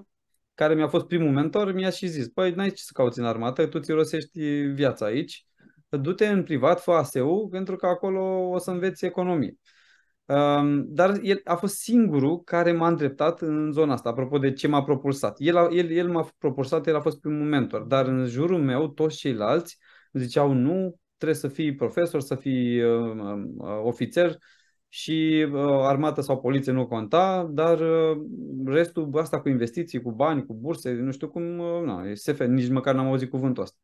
care 0.53 0.75
mi-a 0.75 0.87
fost 0.87 1.05
primul 1.05 1.31
mentor, 1.31 1.73
mi-a 1.73 1.89
și 1.89 2.07
zis, 2.07 2.27
păi 2.27 2.51
n-ai 2.51 2.69
ce 2.69 2.81
să 2.83 2.91
cauți 2.93 3.19
în 3.19 3.25
armată, 3.25 3.65
tu 3.65 3.79
ți 3.79 3.91
rosești 3.91 4.61
viața 4.61 5.05
aici, 5.05 5.45
du-te 5.89 6.27
în 6.27 6.43
privat, 6.43 6.81
fă 6.81 6.91
ASEU, 6.91 7.47
pentru 7.47 7.75
că 7.75 7.85
acolo 7.85 8.49
o 8.49 8.57
să 8.57 8.71
înveți 8.71 9.05
economie. 9.05 9.55
Um, 10.25 10.85
dar 10.87 11.19
el 11.21 11.41
a 11.43 11.55
fost 11.55 11.75
singurul 11.75 12.43
care 12.43 12.71
m-a 12.71 12.87
îndreptat 12.87 13.41
în 13.41 13.71
zona 13.71 13.93
asta, 13.93 14.09
apropo 14.09 14.37
de 14.37 14.53
ce 14.53 14.67
m-a 14.67 14.83
propulsat. 14.83 15.35
El, 15.37 15.57
a, 15.57 15.67
el, 15.71 15.91
el 15.91 16.09
m-a 16.09 16.29
propulsat, 16.37 16.87
el 16.87 16.95
a 16.95 16.99
fost 16.99 17.19
primul 17.19 17.47
mentor, 17.47 17.81
dar 17.81 18.05
în 18.07 18.25
jurul 18.25 18.61
meu 18.61 18.87
toți 18.87 19.17
ceilalți 19.17 19.77
ziceau 20.13 20.51
nu, 20.51 20.99
trebuie 21.17 21.37
să 21.37 21.47
fii 21.47 21.75
profesor, 21.75 22.21
să 22.21 22.35
fii 22.35 22.81
uh, 22.81 23.13
uh, 23.57 23.81
ofițer, 23.83 24.37
și 24.89 25.47
uh, 25.51 25.61
armată 25.81 26.21
sau 26.21 26.39
poliție 26.39 26.71
nu 26.71 26.87
conta, 26.87 27.49
dar 27.51 27.79
uh, 27.79 28.17
restul, 28.65 29.09
asta 29.13 29.41
cu 29.41 29.49
investiții, 29.49 30.01
cu 30.01 30.11
bani, 30.11 30.45
cu 30.45 30.53
burse, 30.53 30.91
nu 30.91 31.11
știu 31.11 31.29
cum, 31.29 31.59
uh, 31.59 31.81
na, 31.85 32.03
SF, 32.13 32.39
nici 32.39 32.69
măcar 32.69 32.95
n-am 32.95 33.07
auzit 33.07 33.29
cuvântul 33.29 33.63
ăsta. 33.63 33.77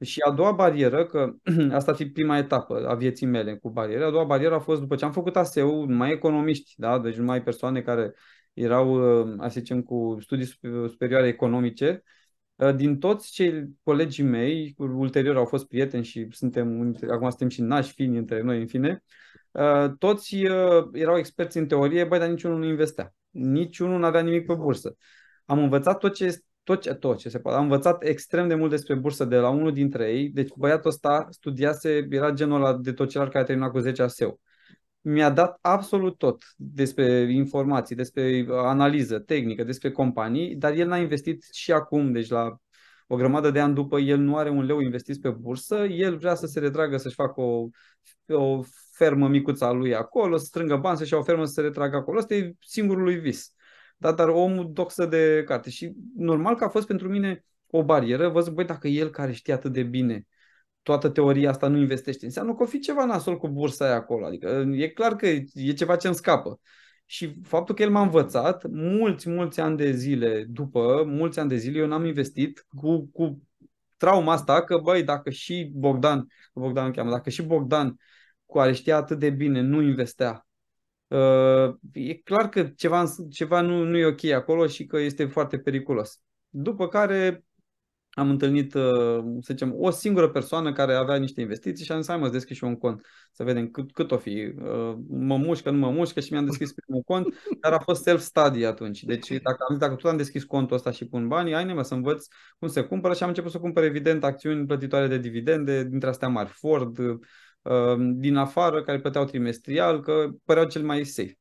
Și 0.00 0.20
a 0.20 0.30
doua 0.30 0.52
barieră, 0.52 1.06
că 1.06 1.32
asta 1.76 1.90
ar 1.90 1.96
fi 1.96 2.06
prima 2.06 2.38
etapă 2.38 2.88
a 2.88 2.94
vieții 2.94 3.26
mele 3.26 3.56
cu 3.56 3.70
bariere, 3.70 4.04
a 4.04 4.10
doua 4.10 4.24
barieră 4.24 4.54
a 4.54 4.58
fost 4.60 4.80
după 4.80 4.94
ce 4.94 5.04
am 5.04 5.12
făcut 5.12 5.36
ASEU, 5.36 5.84
numai 5.84 6.10
economiști, 6.10 6.72
da? 6.76 6.98
deci 6.98 7.16
numai 7.16 7.42
persoane 7.42 7.82
care 7.82 8.14
erau, 8.52 9.20
uh, 9.20 9.36
să 9.40 9.48
zicem, 9.48 9.82
cu 9.82 10.16
studii 10.20 10.46
superioare 10.88 11.26
economice, 11.26 12.02
uh, 12.04 12.19
din 12.76 12.98
toți 12.98 13.32
cei 13.32 13.68
colegii 13.82 14.24
mei, 14.24 14.74
ulterior 14.76 15.36
au 15.36 15.44
fost 15.44 15.66
prieteni 15.66 16.04
și 16.04 16.26
suntem, 16.30 16.96
acum 17.10 17.28
suntem 17.28 17.48
și 17.48 17.60
nași 17.60 17.92
fini 17.92 18.16
între 18.16 18.42
noi, 18.42 18.60
în 18.60 18.66
fine, 18.66 19.02
Uh, 19.52 19.90
toți 19.98 20.34
uh, 20.34 20.88
erau 20.92 21.18
experți 21.18 21.58
în 21.58 21.66
teorie, 21.66 22.04
băi, 22.04 22.18
dar 22.18 22.28
niciunul 22.28 22.58
nu 22.58 22.64
investea. 22.64 23.14
Niciunul 23.30 23.98
nu 23.98 24.04
avea 24.04 24.20
nimic 24.20 24.46
pe 24.46 24.54
bursă. 24.54 24.96
Am 25.44 25.58
învățat 25.58 25.98
tot 25.98 26.14
ce, 26.14 26.38
tot 26.62 26.80
ce, 26.80 26.94
tot 26.94 27.18
ce 27.18 27.28
se 27.28 27.38
poate. 27.38 27.58
Am 27.58 27.62
învățat 27.62 28.04
extrem 28.04 28.48
de 28.48 28.54
mult 28.54 28.70
despre 28.70 28.94
bursă 28.94 29.24
de 29.24 29.36
la 29.36 29.48
unul 29.48 29.72
dintre 29.72 30.10
ei. 30.12 30.28
Deci 30.28 30.50
băiatul 30.56 30.90
ăsta 30.90 31.26
studiase, 31.30 32.06
era 32.10 32.30
genul 32.30 32.64
ăla 32.64 32.76
de 32.76 32.92
tocilar 32.92 33.28
care 33.28 33.42
a 33.44 33.46
terminat 33.46 33.70
cu 33.70 33.78
10 33.78 34.02
ASEU. 34.02 34.40
Mi-a 35.00 35.30
dat 35.30 35.58
absolut 35.60 36.18
tot 36.18 36.42
despre 36.56 37.32
informații, 37.32 37.96
despre 37.96 38.46
analiză 38.48 39.18
tehnică, 39.18 39.64
despre 39.64 39.90
companii, 39.90 40.56
dar 40.56 40.72
el 40.72 40.88
n-a 40.88 40.98
investit 40.98 41.48
și 41.52 41.72
acum, 41.72 42.12
deci 42.12 42.28
la 42.28 42.56
o 43.06 43.16
grămadă 43.16 43.50
de 43.50 43.60
ani 43.60 43.74
după, 43.74 43.98
el 43.98 44.18
nu 44.18 44.36
are 44.36 44.50
un 44.50 44.64
leu 44.64 44.80
investit 44.80 45.20
pe 45.20 45.30
bursă, 45.30 45.84
el 45.84 46.16
vrea 46.16 46.34
să 46.34 46.46
se 46.46 46.60
retragă, 46.60 46.96
să-și 46.96 47.14
facă 47.14 47.40
o, 47.40 47.68
o 48.26 48.62
fermă 48.92 49.28
micuță 49.28 49.64
a 49.64 49.72
lui 49.72 49.94
acolo, 49.94 50.36
să 50.36 50.44
strângă 50.44 50.76
bani, 50.76 50.96
să-și 50.96 51.12
ia 51.12 51.18
o 51.18 51.22
fermă 51.22 51.44
să 51.44 51.52
se 51.52 51.60
retragă 51.60 51.96
acolo. 51.96 52.18
Asta 52.18 52.34
e 52.34 52.52
singurul 52.60 53.02
lui 53.02 53.18
vis. 53.18 53.54
Dar, 53.96 54.12
dar 54.12 54.28
omul 54.28 54.72
doxă 54.72 55.06
de 55.06 55.42
carte. 55.46 55.70
Și 55.70 55.92
normal 56.16 56.56
că 56.56 56.64
a 56.64 56.68
fost 56.68 56.86
pentru 56.86 57.08
mine 57.08 57.44
o 57.66 57.84
barieră. 57.84 58.28
Văzut, 58.28 58.54
băi, 58.54 58.64
dacă 58.64 58.88
el 58.88 59.10
care 59.10 59.32
știe 59.32 59.52
atât 59.52 59.72
de 59.72 59.82
bine 59.82 60.26
toată 60.82 61.08
teoria 61.08 61.50
asta 61.50 61.68
nu 61.68 61.78
investește, 61.78 62.24
înseamnă 62.24 62.54
că 62.54 62.62
o 62.62 62.66
fi 62.66 62.78
ceva 62.78 63.04
nasol 63.04 63.36
cu 63.36 63.48
bursa 63.48 63.84
aia 63.84 63.94
acolo. 63.94 64.26
Adică 64.26 64.64
e 64.72 64.88
clar 64.88 65.16
că 65.16 65.26
e 65.54 65.72
ceva 65.72 65.96
ce 65.96 66.06
îmi 66.06 66.16
scapă. 66.16 66.60
Și 67.04 67.40
faptul 67.42 67.74
că 67.74 67.82
el 67.82 67.90
m-a 67.90 68.02
învățat, 68.02 68.66
mulți, 68.70 69.30
mulți 69.30 69.60
ani 69.60 69.76
de 69.76 69.90
zile 69.90 70.44
după, 70.48 71.04
mulți 71.06 71.38
ani 71.38 71.48
de 71.48 71.56
zile, 71.56 71.78
eu 71.78 71.86
n-am 71.86 72.04
investit 72.04 72.66
cu, 72.76 73.06
cu 73.12 73.42
trauma 73.96 74.32
asta 74.32 74.64
că, 74.64 74.78
băi, 74.78 75.02
dacă 75.02 75.30
și 75.30 75.70
Bogdan, 75.74 76.26
Bogdan 76.54 76.86
îl 76.86 76.92
cheamă, 76.92 77.10
dacă 77.10 77.30
și 77.30 77.42
Bogdan 77.42 77.96
cu 78.46 78.58
care 78.58 78.72
știa 78.72 78.96
atât 78.96 79.18
de 79.18 79.30
bine 79.30 79.60
nu 79.60 79.80
investea, 79.82 80.46
uh, 81.06 81.74
e 81.92 82.14
clar 82.14 82.48
că 82.48 82.62
ceva, 82.62 83.04
ceva 83.30 83.60
nu, 83.60 83.84
nu 83.84 83.96
e 83.96 84.04
ok 84.04 84.24
acolo 84.24 84.66
și 84.66 84.86
că 84.86 84.98
este 84.98 85.26
foarte 85.26 85.58
periculos. 85.58 86.20
După 86.48 86.88
care 86.88 87.44
am 88.10 88.30
întâlnit, 88.30 88.74
uh, 88.74 89.18
să 89.40 89.52
zicem, 89.52 89.74
o 89.76 89.90
singură 89.90 90.28
persoană 90.28 90.72
care 90.72 90.94
avea 90.94 91.16
niște 91.16 91.40
investiții 91.40 91.84
și 91.84 91.92
am 91.92 91.98
zis, 91.98 92.08
hai 92.08 92.18
mă, 92.18 92.28
deschis 92.28 92.56
și 92.56 92.64
eu 92.64 92.70
un 92.70 92.76
cont, 92.76 93.06
să 93.32 93.44
vedem 93.44 93.68
cât, 93.68 93.92
cât 93.92 94.10
o 94.10 94.16
fi. 94.16 94.52
Uh, 94.56 94.94
mă 95.08 95.36
mușcă, 95.36 95.70
nu 95.70 95.78
mă 95.78 95.90
mușcă 95.90 96.20
și 96.20 96.32
mi-am 96.32 96.44
deschis 96.44 96.72
primul 96.72 97.02
cont, 97.02 97.26
dar 97.60 97.72
a 97.72 97.78
fost 97.78 98.02
self-study 98.02 98.64
atunci. 98.64 99.02
Deci 99.02 99.28
dacă 99.28 99.56
am 99.68 99.74
zis, 99.74 99.78
dacă 99.78 99.94
tu 99.94 100.08
am 100.08 100.16
deschis 100.16 100.44
contul 100.44 100.76
ăsta 100.76 100.90
și 100.90 101.08
pun 101.08 101.28
banii, 101.28 101.52
hai 101.52 101.64
nemă 101.64 101.82
să 101.82 101.94
învăț 101.94 102.26
cum 102.58 102.68
se 102.68 102.82
cumpără 102.82 103.14
și 103.14 103.22
am 103.22 103.28
început 103.28 103.50
să 103.50 103.58
cumpăr 103.58 103.82
evident 103.82 104.24
acțiuni 104.24 104.66
plătitoare 104.66 105.06
de 105.06 105.18
dividende, 105.18 105.84
dintre 105.84 106.08
astea 106.08 106.28
mari, 106.28 106.48
Ford, 106.48 106.98
uh, 106.98 107.96
din 108.14 108.36
afară, 108.36 108.82
care 108.82 109.00
plăteau 109.00 109.24
trimestrial, 109.24 110.00
că 110.00 110.28
păreau 110.44 110.66
cel 110.66 110.82
mai 110.82 111.04
safe. 111.04 111.39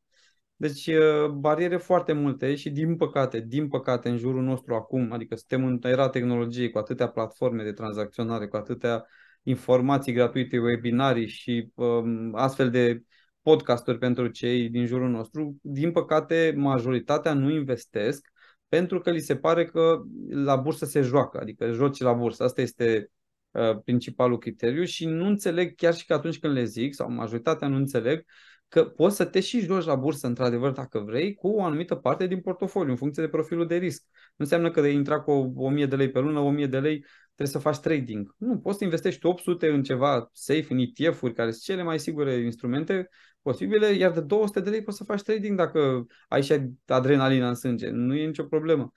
Deci 0.60 0.90
bariere 1.32 1.78
foarte 1.78 2.14
multe 2.14 2.56
și 2.56 2.70
din 2.70 2.96
păcate, 2.96 3.40
din 3.40 3.68
păcate 3.68 4.10
în 4.10 4.18
jurul 4.18 4.44
nostru 4.44 4.76
acum, 4.76 5.12
adică 5.12 5.36
suntem 5.36 5.66
în 5.66 5.80
era 5.82 6.10
tehnologiei 6.10 6.70
cu 6.70 6.78
atâtea 6.78 7.08
platforme 7.08 7.64
de 7.64 7.72
tranzacționare, 7.72 8.48
cu 8.48 8.56
atâtea 8.56 9.06
informații 9.44 10.14
gratuite, 10.14 10.58
webinarii 10.58 11.28
și 11.28 11.72
um, 11.76 12.36
astfel 12.36 12.70
de 12.70 13.02
podcasturi 13.42 13.98
pentru 13.98 14.28
cei 14.28 14.70
din 14.70 14.86
jurul 14.86 15.10
nostru, 15.10 15.58
din 15.62 15.92
păcate 15.92 16.54
majoritatea 16.58 17.34
nu 17.34 17.50
investesc 17.50 18.28
pentru 18.68 19.00
că 19.00 19.12
li 19.12 19.20
se 19.20 19.36
pare 19.36 19.66
că 19.66 20.02
la 20.30 20.56
bursă 20.56 20.86
se 20.86 21.02
joacă, 21.02 21.40
adică 21.40 21.72
joci 21.72 22.00
la 22.00 22.14
bursă. 22.14 22.44
Asta 22.44 22.62
este 22.62 23.12
uh, 23.52 23.82
principalul 23.84 24.38
criteriu 24.38 24.84
și 24.84 25.06
nu 25.06 25.26
înțeleg 25.26 25.76
chiar 25.76 25.94
și 25.94 26.06
că 26.06 26.14
atunci 26.14 26.40
când 26.40 26.54
le 26.54 26.64
zic, 26.64 26.94
sau 26.94 27.12
majoritatea 27.12 27.68
nu 27.68 27.76
înțeleg, 27.76 28.26
că 28.70 28.86
poți 28.86 29.16
să 29.16 29.26
te 29.26 29.40
și 29.40 29.60
joci 29.60 29.86
la 29.86 29.96
bursă, 29.96 30.28
într-adevăr, 30.28 30.72
dacă 30.72 31.00
vrei, 31.00 31.34
cu 31.36 31.48
o 31.48 31.64
anumită 31.64 31.96
parte 31.96 32.28
din 32.28 32.42
portofoliu, 32.42 32.92
în 32.92 32.98
funcție 32.98 33.24
de 33.24 33.30
profilul 33.30 33.68
de 33.68 33.76
risc. 33.76 34.04
Nu 34.12 34.36
înseamnă 34.38 34.72
că 34.72 34.82
de 34.82 34.90
intra 34.90 35.22
cu 35.22 35.54
1000 35.56 35.86
de 35.86 35.96
lei 35.96 36.10
pe 36.10 36.20
lună, 36.20 36.40
1000 36.40 36.68
de 36.68 36.80
lei 36.80 37.06
trebuie 37.36 37.48
să 37.48 37.60
faci 37.60 37.80
trading. 37.80 38.36
Nu, 38.38 38.58
poți 38.58 38.78
să 38.78 38.84
investești 38.84 39.26
800 39.26 39.70
în 39.70 39.84
ceva 39.84 40.30
safe, 40.34 40.66
în 40.70 40.78
ETF-uri, 40.78 41.34
care 41.34 41.52
sunt 41.52 41.64
cele 41.64 41.84
mai 41.84 42.00
sigure 42.00 42.34
instrumente 42.34 43.10
posibile, 43.42 43.88
iar 43.88 44.12
de 44.12 44.22
200 44.22 44.60
de 44.60 44.70
lei 44.70 44.84
poți 44.84 44.98
să 44.98 45.04
faci 45.04 45.22
trading 45.22 45.58
dacă 45.58 46.06
ai 46.28 46.44
și 46.44 46.60
adrenalina 46.86 47.48
în 47.48 47.56
sânge. 47.56 47.90
Nu 47.90 48.16
e 48.16 48.26
nicio 48.26 48.44
problemă. 48.44 48.92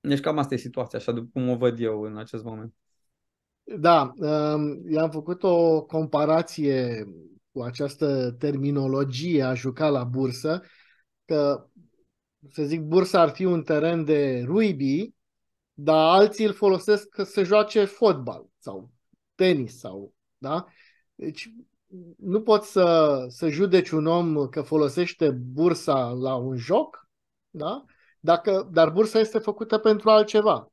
Deci 0.00 0.20
cam 0.20 0.38
asta 0.38 0.54
e 0.54 0.58
situația, 0.58 0.98
așa 0.98 1.12
după 1.12 1.28
cum 1.32 1.48
o 1.48 1.56
văd 1.56 1.80
eu 1.80 2.00
în 2.00 2.16
acest 2.16 2.44
moment. 2.44 2.74
Da, 3.64 4.12
um, 4.16 4.90
i-am 4.90 5.10
făcut 5.10 5.42
o 5.42 5.82
comparație 5.82 7.06
cu 7.52 7.62
această 7.62 8.30
terminologie 8.38 9.42
a 9.42 9.54
juca 9.54 9.88
la 9.88 10.04
bursă, 10.04 10.62
că, 11.24 11.68
să 12.50 12.62
zic, 12.62 12.80
bursa 12.80 13.20
ar 13.20 13.28
fi 13.30 13.44
un 13.44 13.62
teren 13.62 14.04
de 14.04 14.42
rugby, 14.46 15.14
dar 15.72 16.18
alții 16.18 16.44
îl 16.44 16.52
folosesc 16.52 17.14
să 17.14 17.22
se 17.22 17.42
joace 17.42 17.84
fotbal 17.84 18.46
sau 18.58 18.90
tenis 19.34 19.78
sau, 19.78 20.14
da? 20.38 20.66
Deci 21.14 21.52
nu 22.16 22.42
poți 22.42 22.70
să, 22.70 23.24
să 23.28 23.48
judeci 23.48 23.90
un 23.90 24.06
om 24.06 24.48
că 24.48 24.62
folosește 24.62 25.30
bursa 25.30 26.08
la 26.08 26.34
un 26.34 26.56
joc, 26.56 27.08
da? 27.50 27.84
Dacă, 28.20 28.68
dar 28.72 28.90
bursa 28.90 29.18
este 29.18 29.38
făcută 29.38 29.78
pentru 29.78 30.10
altceva. 30.10 30.72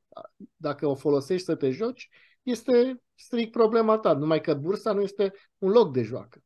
Dacă 0.56 0.86
o 0.86 0.94
folosești 0.94 1.44
să 1.44 1.54
te 1.54 1.70
joci, 1.70 2.08
este 2.42 3.02
strict 3.14 3.50
problema 3.50 3.98
ta, 3.98 4.12
numai 4.12 4.40
că 4.40 4.54
bursa 4.54 4.92
nu 4.92 5.00
este 5.00 5.32
un 5.58 5.70
loc 5.70 5.92
de 5.92 6.02
joacă. 6.02 6.40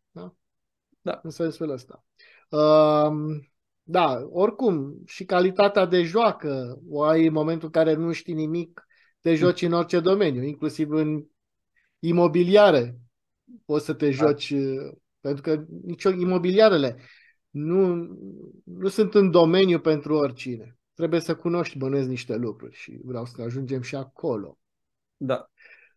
Da? 1.01 1.11
Da. 1.13 1.21
În 1.23 1.31
sensul 1.31 1.71
ăsta. 1.71 2.05
Uh, 2.49 3.41
da, 3.83 4.29
oricum, 4.31 5.03
și 5.07 5.25
calitatea 5.25 5.85
de 5.85 6.03
joacă 6.03 6.81
o 6.89 7.03
ai 7.03 7.27
în 7.27 7.33
momentul 7.33 7.65
în 7.65 7.73
care 7.73 7.95
nu 7.95 8.13
știi 8.13 8.35
nimic, 8.35 8.87
te 9.21 9.35
joci 9.35 9.63
în 9.63 9.73
orice 9.73 10.01
domeniu, 10.01 10.43
inclusiv 10.43 10.91
în 10.91 11.25
imobiliare. 11.99 12.99
Poți 13.65 13.85
să 13.85 13.93
te 13.93 14.05
da. 14.05 14.11
joci, 14.11 14.53
da. 14.53 14.91
pentru 15.21 15.43
că 15.43 15.65
nicio 15.83 16.11
imobiliarele 16.11 16.97
nu, 17.51 18.09
nu 18.65 18.89
sunt 18.89 19.15
în 19.15 19.31
domeniu 19.31 19.81
pentru 19.81 20.15
oricine. 20.15 20.79
Trebuie 20.95 21.21
să 21.21 21.37
cunoști, 21.37 21.79
bănuiesc 21.79 22.09
niște 22.09 22.37
lucruri 22.37 22.77
și 22.77 22.99
vreau 23.05 23.25
să 23.25 23.43
ajungem 23.43 23.83
și 23.83 23.95
acolo. 23.95 24.59
Da. 25.17 25.51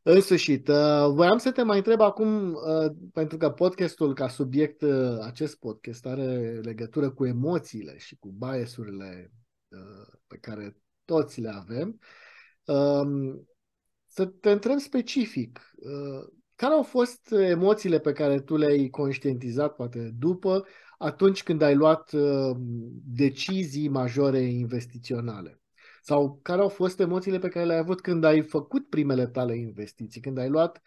În 0.06 0.22
sfârșit, 0.22 0.68
uh, 0.68 1.08
voiam 1.12 1.38
să 1.38 1.52
te 1.52 1.64
mai 1.64 1.78
întreb 1.78 2.00
acum, 2.02 2.54
uh, 2.54 2.92
pentru 3.14 3.38
că 3.38 3.50
podcastul 3.50 4.14
ca 4.14 4.28
subiect, 4.28 4.82
uh, 4.82 5.18
acest 5.22 5.60
podcast 5.60 6.06
are 6.06 6.60
legătură 6.64 7.10
cu 7.10 7.26
emoțiile 7.26 7.98
și 7.98 8.16
cu 8.16 8.36
biasurile 8.38 9.32
pe 10.28 10.38
care 10.38 10.78
toți 11.06 11.42
le 11.42 11.50
avem, 11.50 12.00
um, 12.66 13.48
să 14.08 14.26
te 14.26 14.52
întreb 14.52 14.80
specific, 14.80 15.74
care 16.56 16.74
au 16.74 16.84
fost 16.84 17.32
emoțiile 17.32 18.00
pe 18.00 18.12
care 18.12 18.42
tu 18.42 18.56
le-ai 18.56 18.90
conștientizat, 18.90 19.76
poate 19.76 20.12
după, 20.20 20.66
atunci 20.98 21.44
când 21.44 21.62
ai 21.62 21.76
luat 21.76 22.12
decizii 23.04 23.88
majore 23.88 24.40
investiționale? 24.40 25.63
Sau 26.06 26.40
care 26.42 26.62
au 26.62 26.70
fost 26.70 27.00
emoțiile 27.00 27.40
pe 27.40 27.50
care 27.50 27.66
le-ai 27.66 27.80
avut 27.80 28.02
când 28.02 28.24
ai 28.24 28.42
făcut 28.42 28.90
primele 28.90 29.28
tale 29.28 29.56
investiții, 29.56 30.22
când 30.22 30.38
ai 30.38 30.50
luat, 30.50 30.82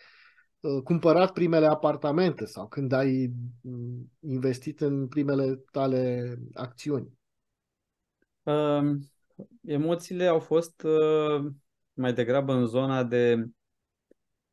uh, 0.60 0.82
cumpărat 0.82 1.32
primele 1.32 1.66
apartamente 1.66 2.44
sau 2.44 2.68
când 2.68 2.92
ai 2.92 3.32
mm, 3.60 4.12
investit 4.20 4.80
în 4.80 5.08
primele 5.08 5.64
tale 5.70 6.34
acțiuni? 6.54 7.08
Uh, 8.42 8.96
emoțiile 9.64 10.26
au 10.26 10.38
fost 10.38 10.82
uh, 10.82 11.52
mai 11.92 12.12
degrabă 12.12 12.52
în 12.52 12.66
zona 12.66 13.04
de 13.04 13.46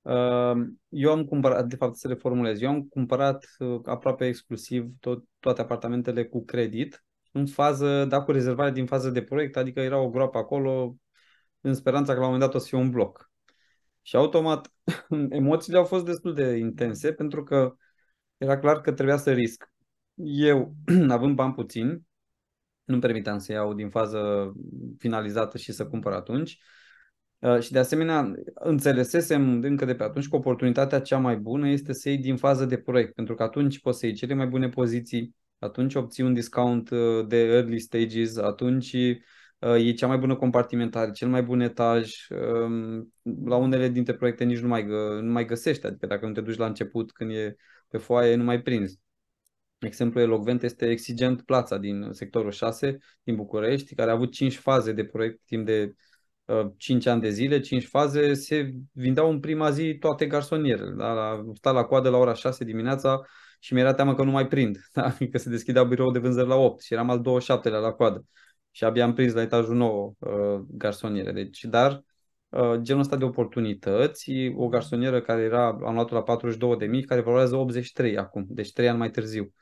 uh, 0.01 0.55
eu 0.89 1.12
am 1.12 1.25
cumpărat, 1.25 1.67
de 1.67 1.75
fapt 1.75 1.96
să 1.96 2.08
le 2.08 2.13
formulez, 2.13 2.62
eu 2.62 2.70
am 2.70 2.84
cumpărat 2.84 3.46
uh, 3.60 3.79
aproape 3.84 4.27
exclusiv 4.27 4.86
tot, 5.00 5.24
toate 5.39 5.62
apartamentele 5.62 6.25
cu 6.25 6.46
credit 6.46 7.03
în 7.34 7.46
fază, 7.46 8.06
da, 8.06 8.22
cu 8.22 8.32
rezervare 8.32 8.72
din 8.72 8.86
fază 8.86 9.10
de 9.10 9.24
proiect, 9.24 9.58
adică 9.58 9.80
era 9.80 9.98
o 9.98 10.10
groapă 10.10 10.38
acolo 10.38 10.98
în 11.62 11.74
speranța 11.74 12.13
că 12.13 12.20
la 12.20 12.25
un 12.25 12.32
moment 12.32 12.52
dat 12.52 12.62
o 12.62 12.63
să 12.63 12.68
fie 12.68 12.78
un 12.78 12.90
bloc. 12.90 13.32
Și 14.02 14.16
automat 14.16 14.72
emoțiile 15.30 15.78
au 15.78 15.86
fost 15.86 16.06
destul 16.06 16.34
de 16.34 16.56
intense 16.56 17.13
pentru 17.13 17.44
că 17.44 17.75
era 18.38 18.60
clar 18.60 18.82
că 18.82 18.92
trebuia 18.92 19.18
să 19.18 19.32
risc. 19.34 19.72
Eu, 20.24 20.75
având 21.10 21.36
bani 21.36 21.54
puțini, 21.54 22.02
nu 22.84 23.00
permiteam 23.00 23.38
să 23.38 23.52
iau 23.52 23.74
din 23.74 23.90
fază 23.90 24.54
finalizată 24.98 25.58
și 25.58 25.72
să 25.72 25.88
cumpăr 25.88 26.12
atunci. 26.12 26.60
Uh, 27.40 27.60
și 27.60 27.72
de 27.72 27.80
asemenea, 27.80 28.34
înțelesesem 28.54 29.62
încă 29.62 29.86
de 29.86 29.96
pe 29.96 30.04
atunci 30.04 30.30
că 30.30 30.36
oportunitatea 30.36 31.02
cea 31.02 31.18
mai 31.18 31.38
bună 31.38 31.70
este 31.70 31.94
să 31.94 32.10
iei 32.10 32.18
din 32.18 32.38
fază 32.38 32.66
de 32.66 32.78
proiect, 32.78 33.13
pentru 33.13 33.36
că 33.36 33.44
atunci 33.44 33.80
poți 33.80 34.00
să 34.00 34.06
iei 34.06 34.16
cele 34.16 34.34
mai 34.34 34.48
bune 34.48 34.70
poziții, 34.70 35.36
atunci 35.63 35.96
obții 35.96 36.24
un 36.24 36.34
discount 36.34 36.89
uh, 36.89 37.27
de 37.27 37.38
early 37.38 37.79
stages, 37.79 38.38
atunci 38.38 38.93
uh, 38.93 39.75
e 39.75 39.93
cea 39.93 40.08
mai 40.08 40.17
bună 40.17 40.36
compartimentare, 40.36 41.12
cel 41.12 41.27
mai 41.27 41.43
bun 41.43 41.60
etaj. 41.60 42.27
Um, 42.29 43.13
la 43.46 43.55
unele 43.55 43.89
dintre 43.89 44.13
proiecte 44.13 44.43
nici 44.43 44.60
nu 44.60 44.67
mai, 44.67 44.84
nu 45.22 45.32
mai 45.32 45.46
găsești, 45.46 45.86
adică 45.86 46.05
dacă 46.05 46.25
nu 46.25 46.34
te 46.34 46.41
duci 46.41 46.58
la 46.58 46.65
început 46.65 47.12
când 47.12 47.32
e 47.32 47.55
pe 47.88 47.98
foaie, 47.98 48.36
nu 48.36 48.43
mai 48.43 48.62
prinzi. 48.62 49.00
Exemplu 49.79 50.20
elocvent 50.20 50.63
este 50.63 50.89
Exigent 50.89 51.41
Plața 51.41 51.77
din 51.77 52.08
sectorul 52.12 52.51
6 52.51 52.98
din 53.24 53.36
București, 53.36 53.96
care 53.96 54.10
a 54.10 54.13
avut 54.13 54.32
5 54.32 54.55
faze 54.58 54.91
de 54.91 55.05
proiect 55.05 55.41
timp 55.46 55.65
de 55.65 55.93
uh, 56.46 56.72
5 56.77 57.05
ani 57.05 57.22
de 57.22 57.29
zile, 57.29 57.60
5 57.60 57.86
faze, 57.86 58.34
se 58.34 58.72
vindeau 58.91 59.29
în 59.29 59.39
prima 59.39 59.70
zi 59.70 59.98
toate 60.00 60.25
garsonierele. 60.25 60.93
Da? 60.98 61.13
La, 61.13 61.43
sta 61.53 61.72
la 61.72 61.84
coadă 61.84 62.10
la 62.10 62.17
ora 62.17 62.34
6 62.34 62.63
dimineața, 62.63 63.22
și 63.63 63.74
mi-era 63.74 63.93
teamă 63.93 64.15
că 64.15 64.24
nu 64.24 64.32
mai 64.32 64.48
prind, 64.48 64.77
da? 64.93 65.15
că 65.32 65.38
se 65.38 65.50
deschidea 65.50 65.84
birou 65.84 66.12
de 66.12 66.20
vânzări 66.20 66.48
la 66.48 66.55
8 66.55 66.82
și 66.82 66.93
eram 66.93 67.10
al 67.10 67.22
27-lea 67.22 67.82
la 67.82 67.91
coadă 67.91 68.25
și 68.72 68.84
abia 68.84 69.03
am 69.03 69.13
prins 69.13 69.34
la 69.34 69.41
etajul 69.41 69.75
9 69.75 70.13
uh, 70.20 70.65
garsoniere. 70.67 71.32
Deci, 71.32 71.63
dar 71.63 72.03
uh, 72.50 72.75
genul 72.82 73.01
ăsta 73.01 73.15
de 73.15 73.24
oportunități. 73.24 74.32
O 74.55 74.67
garsonieră 74.67 75.22
care 75.22 75.41
era, 75.41 75.67
am 75.67 75.93
luat-o 75.93 76.15
la 76.15 76.24
42 76.24 76.77
de 76.77 76.86
mii, 76.86 77.03
care 77.03 77.22
valorează 77.22 77.55
83 77.55 78.17
acum, 78.17 78.46
deci 78.48 78.72
3 78.72 78.89
ani 78.89 78.98
mai 78.98 79.10
târziu. 79.10 79.53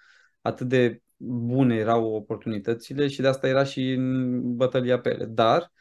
Atât 0.41 0.67
de 0.67 1.01
bune 1.17 1.75
erau 1.75 2.13
oportunitățile 2.13 3.07
și 3.07 3.21
de 3.21 3.27
asta 3.27 3.47
era 3.47 3.63
și 3.63 3.91
în 3.91 4.55
bătălia 4.55 4.99
pe 4.99 5.09
ele. 5.09 5.25
Dar, 5.25 5.71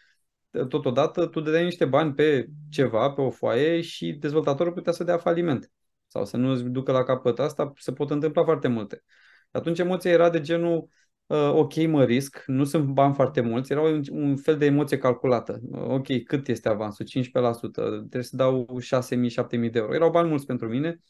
totodată, 0.69 1.27
tu 1.27 1.41
dădeai 1.41 1.65
niște 1.65 1.85
bani 1.85 2.15
pe 2.15 2.47
ceva, 2.71 3.11
pe 3.11 3.21
o 3.21 3.31
foaie 3.31 3.81
și 3.81 4.13
dezvoltatorul 4.13 4.73
putea 4.73 4.93
să 4.93 5.05
dea 5.05 5.19
faliment 5.19 5.71
sau 6.11 6.25
să 6.25 6.37
nu 6.37 6.51
îți 6.51 6.63
ducă 6.63 6.93
la 6.93 7.03
capăt. 7.03 7.39
Asta 7.39 7.73
se 7.77 7.93
pot 7.93 8.11
întâmpla 8.11 8.45
foarte 8.45 8.69
multe. 8.69 9.03
Atunci 9.51 9.79
emoția 9.79 10.11
era 10.11 10.31
de 10.31 10.41
genul 10.41 10.89
uh, 11.27 11.51
ok, 11.55 11.87
mă 11.87 12.05
risc, 12.05 12.43
nu 12.47 12.65
sunt 12.65 12.85
bani 12.85 13.15
foarte 13.15 13.41
mulți, 13.41 13.73
era 13.73 13.81
un, 13.81 14.03
un 14.11 14.37
fel 14.37 14.57
de 14.57 14.65
emoție 14.65 14.99
calculată. 14.99 15.61
Uh, 15.71 15.81
ok, 15.81 16.23
cât 16.25 16.49
este 16.49 16.69
avansul? 16.69 17.07
15%, 17.07 17.73
trebuie 17.73 18.23
să 18.23 18.37
dau 18.37 18.79
6.000-7.000 18.81 19.71
de 19.71 19.79
euro. 19.79 19.95
Erau 19.95 20.11
bani 20.11 20.29
mulți 20.29 20.47
pentru 20.47 20.69
mine 20.69 21.01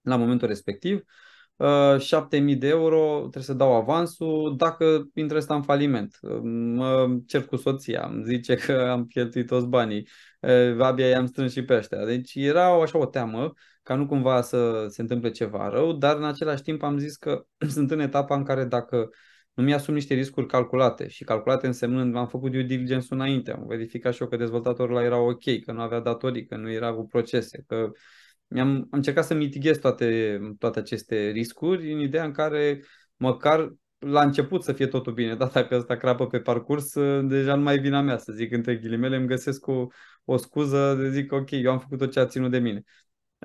la 0.00 0.16
momentul 0.16 0.48
respectiv. 0.48 1.02
Uh, 1.56 1.96
7.000 1.98 2.58
de 2.58 2.68
euro 2.68 3.18
trebuie 3.18 3.42
să 3.42 3.54
dau 3.54 3.74
avansul 3.74 4.54
dacă 4.56 5.10
intră 5.14 5.36
asta 5.36 5.54
în 5.54 5.62
faliment. 5.62 6.18
Uh, 6.20 6.40
mă 6.42 7.18
cer 7.26 7.44
cu 7.44 7.56
soția, 7.56 8.08
îmi 8.12 8.24
zice 8.24 8.54
că 8.54 8.88
am 8.90 9.04
cheltuit 9.06 9.46
toți 9.46 9.66
banii, 9.66 10.08
uh, 10.40 10.80
abia 10.80 11.08
i-am 11.08 11.26
strâns 11.26 11.52
și 11.52 11.64
pe 11.64 11.74
ăștia. 11.74 12.04
Deci 12.04 12.34
era 12.34 12.82
așa 12.82 12.98
o 12.98 13.06
teamă 13.06 13.52
ca 13.82 13.94
nu 13.94 14.06
cumva 14.06 14.42
să 14.42 14.86
se 14.88 15.00
întâmple 15.00 15.30
ceva 15.30 15.68
rău, 15.68 15.92
dar 15.92 16.16
în 16.16 16.24
același 16.24 16.62
timp 16.62 16.82
am 16.82 16.98
zis 16.98 17.16
că 17.16 17.44
sunt 17.74 17.90
în 17.90 18.00
etapa 18.00 18.36
în 18.36 18.44
care 18.44 18.64
dacă 18.64 19.10
nu 19.52 19.62
mi-asum 19.62 19.94
niște 19.94 20.14
riscuri 20.14 20.46
calculate 20.46 21.08
și 21.08 21.24
calculate 21.24 21.66
însemnând 21.66 22.16
am 22.16 22.28
făcut 22.28 22.50
due 22.50 22.62
diligence 22.62 23.06
înainte, 23.10 23.52
am 23.52 23.66
verificat 23.66 24.14
și 24.14 24.22
eu 24.22 24.28
că 24.28 24.36
dezvoltatorul 24.36 24.96
ăla 24.96 25.04
era 25.04 25.18
ok, 25.18 25.42
că 25.64 25.72
nu 25.72 25.80
avea 25.80 26.00
datorii, 26.00 26.46
că 26.46 26.56
nu 26.56 26.70
era 26.70 26.92
cu 26.92 27.06
procese, 27.06 27.64
că 27.66 27.90
mi-am, 28.46 28.68
am 28.68 28.88
încercat 28.90 29.24
să 29.24 29.34
mitighez 29.34 29.78
toate, 29.78 30.38
toate 30.58 30.78
aceste 30.78 31.30
riscuri 31.30 31.92
în 31.92 31.98
ideea 31.98 32.24
în 32.24 32.32
care 32.32 32.82
măcar 33.16 33.72
la 33.98 34.22
început 34.22 34.62
să 34.62 34.72
fie 34.72 34.86
totul 34.86 35.12
bine, 35.12 35.34
data 35.34 35.64
că 35.64 35.74
asta 35.74 35.96
crapă 35.96 36.26
pe 36.26 36.40
parcurs, 36.40 36.92
deja 37.22 37.54
nu 37.54 37.62
mai 37.62 37.74
e 37.74 37.80
vina 37.80 38.00
mea, 38.00 38.18
să 38.18 38.32
zic 38.32 38.52
între 38.52 38.76
ghilimele, 38.76 39.16
îmi 39.16 39.26
găsesc 39.26 39.66
o, 39.66 39.86
o 40.24 40.36
scuză 40.36 40.94
de 40.94 41.10
zic 41.10 41.32
ok, 41.32 41.50
eu 41.50 41.70
am 41.70 41.78
făcut 41.78 41.98
tot 41.98 42.12
ce 42.12 42.20
a 42.20 42.26
ținut 42.26 42.50
de 42.50 42.58
mine. 42.58 42.82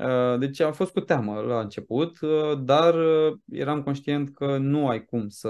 Uh, 0.01 0.39
deci 0.39 0.59
am 0.59 0.73
fost 0.73 0.91
cu 0.91 0.99
teamă 0.99 1.39
la 1.39 1.59
început, 1.59 2.21
uh, 2.21 2.59
dar 2.59 2.93
uh, 2.93 3.37
eram 3.51 3.83
conștient 3.83 4.35
că 4.35 4.57
nu 4.57 4.87
ai 4.87 5.05
cum 5.05 5.27
să, 5.27 5.49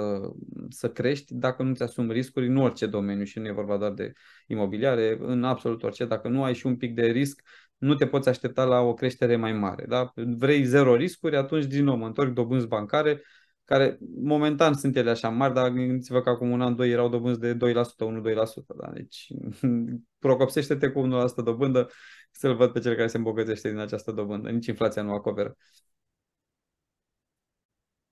să 0.69 0.89
crești 0.89 1.33
dacă 1.33 1.63
nu 1.63 1.73
ți 1.73 1.83
asumi 1.83 2.13
riscuri 2.13 2.47
în 2.47 2.57
orice 2.57 2.85
domeniu 2.85 3.23
și 3.23 3.39
nu 3.39 3.47
e 3.47 3.51
vorba 3.51 3.77
doar 3.77 3.91
de 3.91 4.11
imobiliare, 4.47 5.17
în 5.21 5.43
absolut 5.43 5.83
orice. 5.83 6.05
Dacă 6.05 6.27
nu 6.27 6.43
ai 6.43 6.53
și 6.53 6.65
un 6.65 6.77
pic 6.77 6.95
de 6.95 7.05
risc, 7.05 7.41
nu 7.77 7.95
te 7.95 8.07
poți 8.07 8.29
aștepta 8.29 8.63
la 8.63 8.79
o 8.79 8.93
creștere 8.93 9.35
mai 9.35 9.53
mare. 9.53 9.85
Da? 9.87 10.11
Vrei 10.15 10.63
zero 10.63 10.95
riscuri, 10.95 11.35
atunci 11.35 11.65
din 11.65 11.83
nou 11.83 11.95
mă 11.95 12.05
întorc 12.05 12.33
dobânzi 12.33 12.67
bancare, 12.67 13.21
care 13.67 13.97
momentan 14.21 14.73
sunt 14.73 14.95
ele 14.95 15.09
așa 15.09 15.29
mari, 15.29 15.53
dar 15.53 15.69
gândiți-vă 15.69 16.21
că 16.21 16.29
acum 16.29 16.49
un 16.49 16.61
an, 16.61 16.75
doi 16.75 16.91
erau 16.91 17.09
dobânzi 17.09 17.39
de 17.39 17.53
2%, 17.53 17.57
1-2%. 17.57 18.75
Da? 18.77 18.91
Deci 18.93 19.27
procopsește-te 20.25 20.89
cu 20.89 21.07
1% 21.41 21.43
dobândă, 21.43 21.89
să-l 22.31 22.55
văd 22.55 22.71
pe 22.71 22.79
cel 22.79 22.95
care 22.95 23.07
se 23.07 23.17
îmbogățește 23.17 23.69
din 23.69 23.77
această 23.77 24.11
dobândă. 24.11 24.49
Nici 24.49 24.65
inflația 24.67 25.01
nu 25.01 25.11
acoperă. 25.11 25.57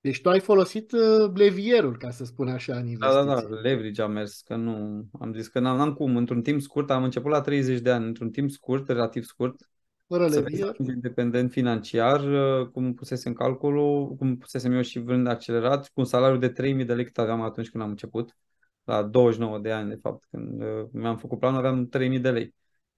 Deci 0.02 0.22
tu 0.22 0.30
ai 0.30 0.40
folosit 0.40 0.92
uh, 0.92 1.32
levierul, 1.34 1.98
ca 1.98 2.12
să 2.12 2.26
spun 2.26 2.48
așa, 2.48 2.74
în 2.76 2.88
investiții. 2.88 3.26
Da, 3.26 3.34
da, 3.34 3.42
da, 3.42 3.48
leverage 3.48 4.02
a 4.02 4.08
mers, 4.08 4.42
că 4.42 4.56
nu, 4.56 5.06
am 5.20 5.34
zis 5.34 5.48
că 5.48 5.60
n-am, 5.60 5.78
n-am 5.78 5.94
cum, 5.94 6.18
într-un 6.18 6.42
timp 6.42 6.62
scurt, 6.62 6.90
am 6.90 7.04
început 7.04 7.32
la 7.32 7.42
30 7.42 7.80
de 7.80 7.92
ani, 7.92 8.06
într-un 8.06 8.30
timp 8.30 8.50
scurt, 8.50 8.88
relativ 8.88 9.24
scurt, 9.24 9.70
Fără 10.08 10.28
să 10.28 10.40
levier. 10.40 10.76
independent 10.80 11.52
financiar, 11.52 12.20
uh, 12.20 12.68
cum 12.68 12.94
pusesem 12.94 13.34
calculul, 13.34 14.16
cum 14.16 14.38
pusesem 14.38 14.74
eu 14.74 14.82
și 14.82 15.00
vrând 15.00 15.28
accelerat, 15.28 15.84
cu 15.88 16.00
un 16.00 16.06
salariu 16.06 16.38
de 16.38 16.50
3000 16.50 16.86
de 16.86 16.94
lei 16.94 17.06
cât 17.06 17.18
aveam 17.18 17.42
atunci 17.42 17.70
când 17.70 17.84
am 17.84 17.90
început, 17.90 18.38
la 18.84 19.04
29 19.04 19.60
de 19.60 19.72
ani, 19.72 19.90
de 19.90 20.00
fapt, 20.02 20.24
când 20.30 20.62
uh, 20.62 20.86
mi-am 20.92 21.18
făcut 21.18 21.40
planul, 21.40 21.58
aveam 21.58 21.88
3000 21.88 22.20
de 22.20 22.32
lei 22.32 22.56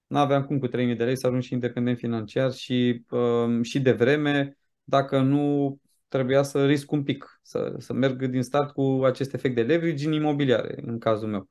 nu 0.08 0.18
aveam 0.18 0.44
cum 0.44 0.58
cu 0.58 0.66
3.000 0.66 0.72
de 0.96 1.04
lei 1.04 1.16
să 1.16 1.26
ajung 1.26 1.42
și 1.42 1.52
independent 1.52 1.98
financiar 1.98 2.52
și, 2.52 3.04
uh, 3.10 3.62
și 3.62 3.80
de 3.80 3.92
vreme, 3.92 4.58
dacă 4.84 5.20
nu 5.20 5.78
trebuia 6.08 6.42
să 6.42 6.66
risc 6.66 6.90
un 6.90 7.02
pic, 7.02 7.40
să, 7.42 7.74
să 7.78 7.92
merg 7.92 8.26
din 8.26 8.42
start 8.42 8.70
cu 8.72 9.00
acest 9.04 9.34
efect 9.34 9.54
de 9.54 9.62
leverage 9.62 10.06
în 10.06 10.12
imobiliare, 10.12 10.74
în 10.86 10.98
cazul 10.98 11.28
meu. 11.28 11.48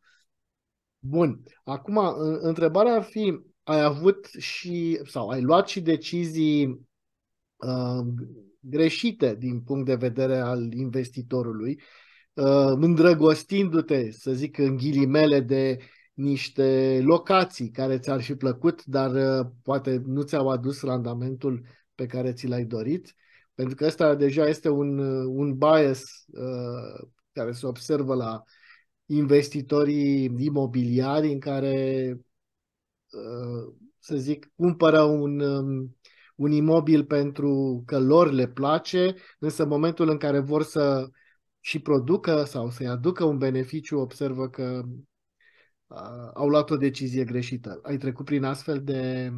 Bun. 0.99 1.43
Acum, 1.63 1.99
întrebarea 2.39 2.93
ar 2.93 3.03
fi, 3.03 3.39
ai 3.67 3.82
avut 3.82 4.25
și, 4.38 4.99
sau 5.06 5.30
ai 5.30 5.41
luat 5.41 5.67
și 5.67 5.82
decizii 5.82 6.65
uh, 7.56 8.06
greșite 8.60 9.36
din 9.36 9.62
punct 9.62 9.86
de 9.86 9.95
vedere 9.95 10.38
al 10.38 10.73
investitorului, 10.73 11.82
uh, 12.34 12.73
îndrăgostindu-te, 12.80 14.12
să 14.12 14.32
zic 14.32 14.58
în 14.58 14.77
ghilimele, 14.77 15.39
de 15.39 15.77
niște 16.13 16.99
locații 17.03 17.69
care 17.69 17.99
ți-ar 17.99 18.21
fi 18.21 18.36
plăcut, 18.36 18.86
dar 18.86 19.39
uh, 19.39 19.51
poate 19.63 20.01
nu 20.06 20.21
ți-au 20.21 20.49
adus 20.49 20.82
randamentul 20.82 21.65
pe 21.95 22.06
care 22.06 22.34
ți 22.34 22.47
l-ai 22.47 22.63
dorit, 22.65 23.15
pentru 23.53 23.75
că 23.75 23.86
ăsta 23.86 24.15
deja 24.15 24.47
este 24.47 24.69
un, 24.69 24.97
uh, 24.97 25.25
un 25.27 25.58
bias 25.58 26.03
uh, 26.27 27.08
care 27.32 27.51
se 27.51 27.67
observă 27.67 28.15
la 28.15 28.43
investitorii 29.06 30.34
imobiliari 30.38 31.32
în 31.32 31.39
care, 31.39 32.12
uh, 32.13 32.25
să 33.99 34.15
zic, 34.15 34.51
cumpără 34.55 35.01
un, 35.01 35.39
um, 35.39 35.95
un 36.35 36.51
imobil 36.51 37.05
pentru 37.05 37.83
că 37.85 37.99
lor 37.99 38.31
le 38.31 38.47
place, 38.47 39.15
însă 39.39 39.63
în 39.63 39.69
momentul 39.69 40.09
în 40.09 40.17
care 40.17 40.39
vor 40.39 40.63
să 40.63 41.09
și 41.59 41.79
producă 41.79 42.43
sau 42.43 42.69
să-i 42.69 42.87
aducă 42.87 43.23
un 43.23 43.37
beneficiu, 43.37 43.99
observă 43.99 44.49
că 44.49 44.83
au 46.33 46.47
luat 46.47 46.69
o 46.69 46.77
decizie 46.77 47.23
greșită. 47.23 47.79
Ai 47.83 47.97
trecut 47.97 48.25
prin 48.25 48.43
astfel 48.43 48.83
de 48.83 49.31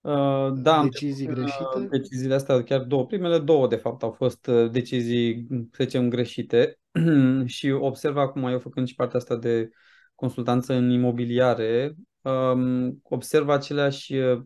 uh, 0.00 0.52
da, 0.54 0.82
decizii 0.82 1.26
am 1.26 1.34
greșite? 1.34 1.86
Deciziile 1.90 2.34
astea, 2.34 2.62
chiar 2.62 2.80
două, 2.80 3.06
primele 3.06 3.38
două, 3.38 3.68
de 3.68 3.76
fapt, 3.76 4.02
au 4.02 4.10
fost 4.10 4.46
uh, 4.46 4.70
decizii, 4.70 5.46
să 5.70 5.84
zicem, 5.84 6.08
greșite 6.08 6.78
și 7.46 7.70
observ 7.70 8.16
acum, 8.16 8.44
eu 8.44 8.58
făcând 8.58 8.86
și 8.86 8.94
partea 8.94 9.18
asta 9.18 9.36
de 9.36 9.70
consultanță 10.14 10.74
în 10.74 10.90
imobiliare, 10.90 11.94
um, 11.96 12.04
observ 13.02 13.48
aceleași 13.48 14.14
uh, 14.14 14.42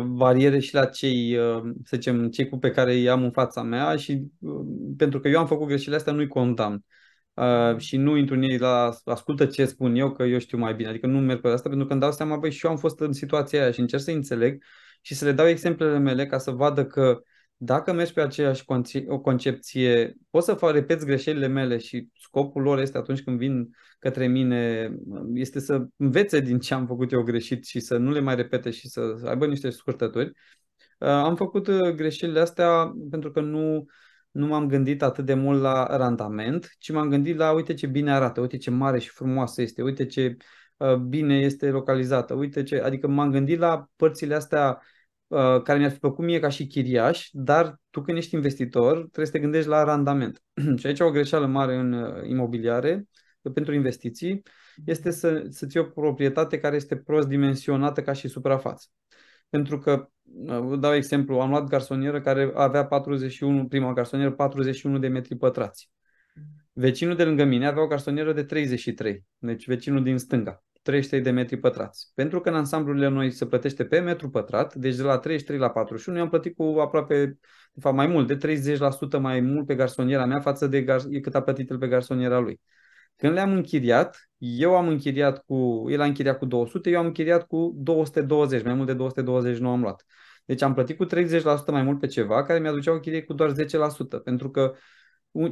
bariere 0.00 0.58
și 0.58 0.74
la 0.74 0.84
cei, 0.84 1.36
să 1.84 1.96
zicem, 1.96 2.28
cei 2.28 2.48
cu 2.48 2.58
pe 2.58 2.70
care 2.70 2.92
îi 2.92 3.08
am 3.08 3.22
în 3.22 3.30
fața 3.30 3.62
mea 3.62 3.96
și 3.96 4.22
pentru 4.96 5.20
că 5.20 5.28
eu 5.28 5.38
am 5.38 5.46
făcut 5.46 5.66
greșelile 5.66 5.96
astea, 5.96 6.12
nu-i 6.12 6.28
condamn 6.28 6.84
uh, 7.34 7.76
și 7.78 7.96
nu 7.96 8.16
intru 8.16 8.34
în 8.34 8.42
ei 8.42 8.58
la 8.58 8.90
ascultă 9.04 9.46
ce 9.46 9.64
spun 9.64 9.94
eu, 9.94 10.12
că 10.12 10.22
eu 10.22 10.38
știu 10.38 10.58
mai 10.58 10.74
bine. 10.74 10.88
Adică 10.88 11.06
nu 11.06 11.18
merg 11.18 11.40
pe 11.40 11.48
asta 11.48 11.68
pentru 11.68 11.86
că 11.86 11.92
îmi 11.92 12.02
dau 12.02 12.12
seama, 12.12 12.36
băi, 12.36 12.50
și 12.50 12.64
eu 12.64 12.70
am 12.70 12.76
fost 12.76 13.00
în 13.00 13.12
situația 13.12 13.62
aia 13.62 13.70
și 13.70 13.80
încerc 13.80 14.02
să 14.02 14.10
înțeleg 14.10 14.62
și 15.00 15.14
să 15.14 15.24
le 15.24 15.32
dau 15.32 15.46
exemplele 15.46 15.98
mele 15.98 16.26
ca 16.26 16.38
să 16.38 16.50
vadă 16.50 16.86
că 16.86 17.20
dacă 17.60 17.92
mergi 17.92 18.12
pe 18.12 18.20
aceeași 18.20 18.64
o 19.06 19.20
concepție, 19.20 20.16
poți 20.30 20.46
să 20.46 20.54
fac, 20.54 20.72
repeți 20.72 21.06
greșelile 21.06 21.46
mele 21.46 21.78
și 21.78 22.08
scopul 22.20 22.62
lor 22.62 22.78
este 22.78 22.98
atunci 22.98 23.22
când 23.22 23.38
vin 23.38 23.70
către 23.98 24.26
mine, 24.26 24.92
este 25.34 25.60
să 25.60 25.86
învețe 25.96 26.40
din 26.40 26.58
ce 26.58 26.74
am 26.74 26.86
făcut 26.86 27.12
eu 27.12 27.22
greșit 27.22 27.64
și 27.64 27.80
să 27.80 27.96
nu 27.96 28.10
le 28.10 28.20
mai 28.20 28.34
repete 28.34 28.70
și 28.70 28.88
să 28.88 29.20
aibă 29.24 29.46
niște 29.46 29.70
scurtături. 29.70 30.26
Uh, 30.98 31.08
am 31.08 31.36
făcut 31.36 31.66
uh, 31.66 31.90
greșelile 31.94 32.40
astea 32.40 32.92
pentru 33.10 33.30
că 33.30 33.40
nu 33.40 33.84
nu 34.30 34.46
m-am 34.46 34.68
gândit 34.68 35.02
atât 35.02 35.24
de 35.24 35.34
mult 35.34 35.60
la 35.60 35.96
randament, 35.96 36.74
ci 36.78 36.92
m-am 36.92 37.08
gândit 37.08 37.36
la 37.36 37.52
uite 37.52 37.74
ce 37.74 37.86
bine 37.86 38.12
arată, 38.12 38.40
uite 38.40 38.56
ce 38.56 38.70
mare 38.70 38.98
și 38.98 39.08
frumoasă 39.08 39.62
este, 39.62 39.82
uite 39.82 40.06
ce 40.06 40.36
uh, 40.76 40.94
bine 40.94 41.38
este 41.38 41.70
localizată, 41.70 42.34
uite 42.34 42.62
ce, 42.62 42.80
adică 42.80 43.08
m-am 43.08 43.30
gândit 43.30 43.58
la 43.58 43.88
părțile 43.96 44.34
astea 44.34 44.82
uh, 45.28 45.62
care 45.62 45.78
mi-ar 45.78 45.90
fi 45.90 45.98
plăcut 45.98 46.24
mie 46.24 46.40
ca 46.40 46.48
și 46.48 46.66
chiriaș, 46.66 47.28
dar 47.32 47.80
tu 47.90 48.02
când 48.02 48.16
ești 48.16 48.34
investitor 48.34 48.96
trebuie 48.96 49.26
să 49.26 49.32
te 49.32 49.38
gândești 49.38 49.68
la 49.68 49.84
randament. 49.84 50.42
și 50.78 50.86
aici 50.86 51.00
o 51.00 51.10
greșeală 51.10 51.46
mare 51.46 51.74
în 51.76 51.92
uh, 51.92 52.28
imobiliare 52.28 53.08
pentru 53.54 53.74
investiții 53.74 54.42
este 54.84 55.10
să, 55.10 55.46
să 55.48 55.66
ții 55.66 55.80
o 55.80 55.84
proprietate 55.84 56.58
care 56.58 56.76
este 56.76 56.96
prost 56.96 57.28
dimensionată 57.28 58.02
ca 58.02 58.12
și 58.12 58.28
suprafață. 58.28 58.86
Pentru 59.48 59.78
că 59.78 60.08
Vă 60.46 60.76
dau 60.76 60.94
exemplu, 60.94 61.40
am 61.40 61.50
luat 61.50 61.68
garsonieră 61.68 62.20
care 62.20 62.50
avea 62.54 62.86
41, 62.86 63.66
prima 63.66 63.92
garsonieră 63.92 64.32
41 64.32 64.98
de 64.98 65.08
metri 65.08 65.36
pătrați. 65.36 65.90
Vecinul 66.72 67.16
de 67.16 67.24
lângă 67.24 67.44
mine 67.44 67.66
avea 67.66 67.82
o 67.82 67.86
garsonieră 67.86 68.32
de 68.32 68.42
33, 68.42 69.24
deci 69.38 69.66
vecinul 69.66 70.02
din 70.02 70.18
stânga, 70.18 70.64
33 70.88 71.20
de 71.20 71.30
metri 71.30 71.56
pătrați. 71.56 72.10
Pentru 72.14 72.40
că 72.40 72.48
în 72.48 72.54
ansamblurile 72.54 73.08
noi 73.08 73.30
se 73.30 73.46
plătește 73.46 73.84
pe 73.84 73.98
metru 73.98 74.30
pătrat, 74.30 74.74
deci 74.74 74.96
de 74.96 75.02
la 75.02 75.18
33 75.18 75.58
la 75.58 75.70
41, 75.70 76.16
eu 76.18 76.24
am 76.24 76.30
plătit 76.30 76.56
cu 76.56 76.76
aproape, 76.80 77.38
de 77.72 77.80
fapt 77.80 77.96
mai 77.96 78.06
mult, 78.06 78.26
de 78.26 78.36
30% 78.36 79.18
mai 79.20 79.40
mult 79.40 79.66
pe 79.66 79.74
garsoniera 79.74 80.24
mea 80.24 80.40
față 80.40 80.66
de 80.66 80.84
gar- 80.84 81.20
cât 81.22 81.34
a 81.34 81.42
plătit 81.42 81.70
el 81.70 81.78
pe 81.78 81.88
garsoniera 81.88 82.38
lui. 82.38 82.60
Când 83.16 83.32
le-am 83.32 83.52
închiriat, 83.52 84.30
eu 84.36 84.76
am 84.76 84.88
închiriat 84.88 85.44
cu, 85.44 85.86
el 85.88 86.00
a 86.00 86.04
închiriat 86.04 86.38
cu 86.38 86.44
200, 86.44 86.90
eu 86.90 86.98
am 86.98 87.06
închiriat 87.06 87.46
cu 87.46 87.72
220, 87.76 88.64
mai 88.64 88.74
mult 88.74 88.86
de 88.86 88.94
220 88.94 89.58
nu 89.58 89.70
am 89.70 89.80
luat. 89.80 90.04
Deci 90.44 90.62
am 90.62 90.74
plătit 90.74 90.96
cu 90.96 91.06
30% 91.06 91.70
mai 91.70 91.82
mult 91.82 92.00
pe 92.00 92.06
ceva 92.06 92.44
care 92.44 92.58
mi-aducea 92.58 92.92
o 92.92 92.98
chirie 92.98 93.22
cu 93.22 93.32
doar 93.32 93.52
10%, 93.52 94.18
pentru 94.24 94.50
că 94.50 94.74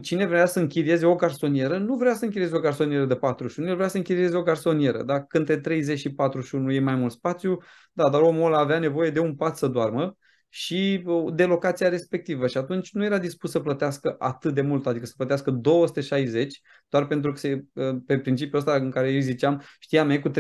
cine 0.00 0.26
vrea 0.26 0.46
să 0.46 0.58
închirieze 0.58 1.06
o 1.06 1.14
garsonieră, 1.14 1.78
nu 1.78 1.96
vrea 1.96 2.14
să 2.14 2.24
închirieze 2.24 2.56
o 2.56 2.60
garsonieră 2.60 3.04
de 3.04 3.14
41, 3.14 3.68
el 3.68 3.76
vrea 3.76 3.88
să 3.88 3.96
închirieze 3.96 4.36
o 4.36 4.42
garsonieră. 4.42 5.02
Dacă 5.02 5.38
între 5.38 5.56
30 5.56 5.98
și 5.98 6.12
41 6.12 6.72
e 6.72 6.80
mai 6.80 6.94
mult 6.94 7.12
spațiu, 7.12 7.58
da, 7.92 8.08
dar 8.10 8.20
omul 8.20 8.46
ăla 8.46 8.58
avea 8.58 8.78
nevoie 8.78 9.10
de 9.10 9.20
un 9.20 9.34
pat 9.34 9.56
să 9.56 9.66
doarmă 9.66 10.16
și 10.48 11.04
de 11.34 11.44
locația 11.44 11.88
respectivă 11.88 12.46
și 12.46 12.56
atunci 12.56 12.92
nu 12.92 13.04
era 13.04 13.18
dispus 13.18 13.50
să 13.50 13.60
plătească 13.60 14.16
atât 14.18 14.54
de 14.54 14.60
mult, 14.60 14.86
adică 14.86 15.06
să 15.06 15.12
plătească 15.16 15.50
260 15.50 16.60
doar 16.88 17.06
pentru 17.06 17.32
că 17.32 17.38
se, 17.38 17.64
pe 18.06 18.18
principiul 18.18 18.58
ăsta 18.58 18.74
în 18.74 18.90
care 18.90 19.12
eu 19.12 19.20
ziceam, 19.20 19.62
știam, 19.78 20.10
e 20.10 20.18
cu 20.18 20.30
30% 20.30 20.32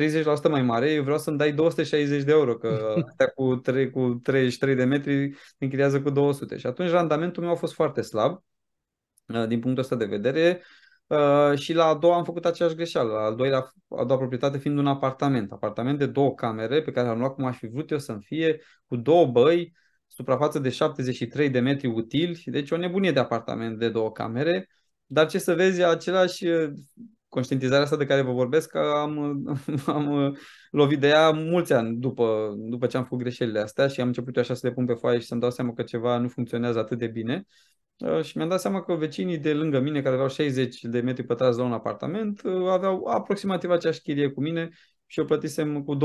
mai 0.48 0.62
mare, 0.62 0.92
eu 0.92 1.02
vreau 1.02 1.18
să-mi 1.18 1.38
dai 1.38 1.52
260 1.52 2.22
de 2.22 2.32
euro, 2.32 2.56
că 2.56 2.94
astea 3.08 3.26
cu, 3.26 3.56
3, 3.56 3.90
cu 3.90 4.20
33 4.22 4.74
de 4.74 4.84
metri 4.84 5.34
se 5.34 5.64
închiriază 5.64 6.02
cu 6.02 6.10
200 6.10 6.56
și 6.56 6.66
atunci 6.66 6.90
randamentul 6.90 7.42
meu 7.42 7.52
a 7.52 7.56
fost 7.56 7.74
foarte 7.74 8.00
slab 8.00 8.42
din 9.26 9.60
punctul 9.60 9.82
ăsta 9.82 9.96
de 9.96 10.04
vedere 10.04 10.62
Uh, 11.06 11.58
și 11.58 11.72
la 11.72 11.84
a 11.84 11.94
doua 11.94 12.16
am 12.16 12.24
făcut 12.24 12.44
aceeași 12.44 12.74
greșeală. 12.74 13.12
La 13.12 13.20
a, 13.20 13.32
doilea, 13.34 13.72
a 13.88 14.04
doua 14.04 14.18
proprietate 14.18 14.58
fiind 14.58 14.78
un 14.78 14.86
apartament. 14.86 15.52
Apartament 15.52 15.98
de 15.98 16.06
două 16.06 16.34
camere 16.34 16.82
pe 16.82 16.90
care 16.90 17.08
am 17.08 17.18
luat 17.18 17.34
cum 17.34 17.44
aș 17.44 17.56
fi 17.56 17.66
vrut 17.66 17.90
eu 17.90 17.98
să-mi 17.98 18.22
fie, 18.22 18.60
cu 18.86 18.96
două 18.96 19.26
băi, 19.26 19.72
suprafață 20.06 20.58
de 20.58 20.68
73 20.68 21.50
de 21.50 21.60
metri 21.60 21.86
utili, 21.86 22.42
deci 22.44 22.70
o 22.70 22.76
nebunie 22.76 23.12
de 23.12 23.18
apartament 23.18 23.78
de 23.78 23.88
două 23.88 24.12
camere, 24.12 24.68
dar 25.06 25.28
ce 25.28 25.38
să 25.38 25.54
vezi, 25.54 25.82
același 25.82 26.44
conștientizarea 27.28 27.84
asta 27.84 27.96
de 27.96 28.06
care 28.06 28.20
vă 28.22 28.32
vorbesc, 28.32 28.74
am, 28.74 29.44
am 29.86 30.36
lovit 30.70 31.00
de 31.00 31.08
ea 31.08 31.30
mulți 31.30 31.72
ani 31.72 31.96
după, 31.96 32.54
după 32.56 32.86
ce 32.86 32.96
am 32.96 33.02
făcut 33.02 33.18
greșelile 33.18 33.60
astea 33.60 33.86
și 33.88 34.00
am 34.00 34.06
început 34.06 34.36
eu 34.36 34.42
așa 34.42 34.54
să 34.54 34.66
le 34.66 34.72
pun 34.72 34.86
pe 34.86 34.94
foaie 34.94 35.18
și 35.18 35.26
să-mi 35.26 35.40
dau 35.40 35.50
seama 35.50 35.72
că 35.72 35.82
ceva 35.82 36.18
nu 36.18 36.28
funcționează 36.28 36.78
atât 36.78 36.98
de 36.98 37.06
bine. 37.06 37.46
Și 38.22 38.36
mi-am 38.36 38.48
dat 38.48 38.60
seama 38.60 38.82
că 38.82 38.94
vecinii 38.94 39.38
de 39.38 39.52
lângă 39.52 39.80
mine, 39.80 40.02
care 40.02 40.14
aveau 40.14 40.28
60 40.28 40.80
de 40.82 41.00
metri 41.00 41.24
pătrați 41.24 41.58
la 41.58 41.64
un 41.64 41.72
apartament, 41.72 42.42
aveau 42.70 43.04
aproximativ 43.04 43.70
aceeași 43.70 44.00
chirie 44.00 44.28
cu 44.28 44.40
mine 44.40 44.70
și 45.06 45.18
eu 45.18 45.24
plătisem 45.24 45.82
cu 45.82 45.96
20% 45.96 45.98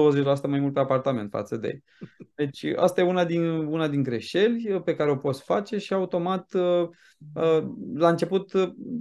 mai 0.48 0.60
mult 0.60 0.74
pe 0.74 0.80
apartament 0.80 1.30
față 1.30 1.58
de 1.58 1.68
ei. 1.68 1.84
Deci 2.36 2.64
asta 2.76 3.02
e 3.02 3.04
una 3.04 3.26
din, 3.26 3.44
una 3.46 3.88
din 3.88 4.04
greșeli 4.04 4.72
uh, 4.72 4.82
pe 4.84 4.96
care 4.96 5.12
o 5.12 5.16
poți 5.16 5.44
face 5.44 5.78
și 5.78 5.94
automat 5.94 6.54
uh, 6.54 6.88
uh, 7.34 7.64
la 7.96 8.10
început, 8.10 8.52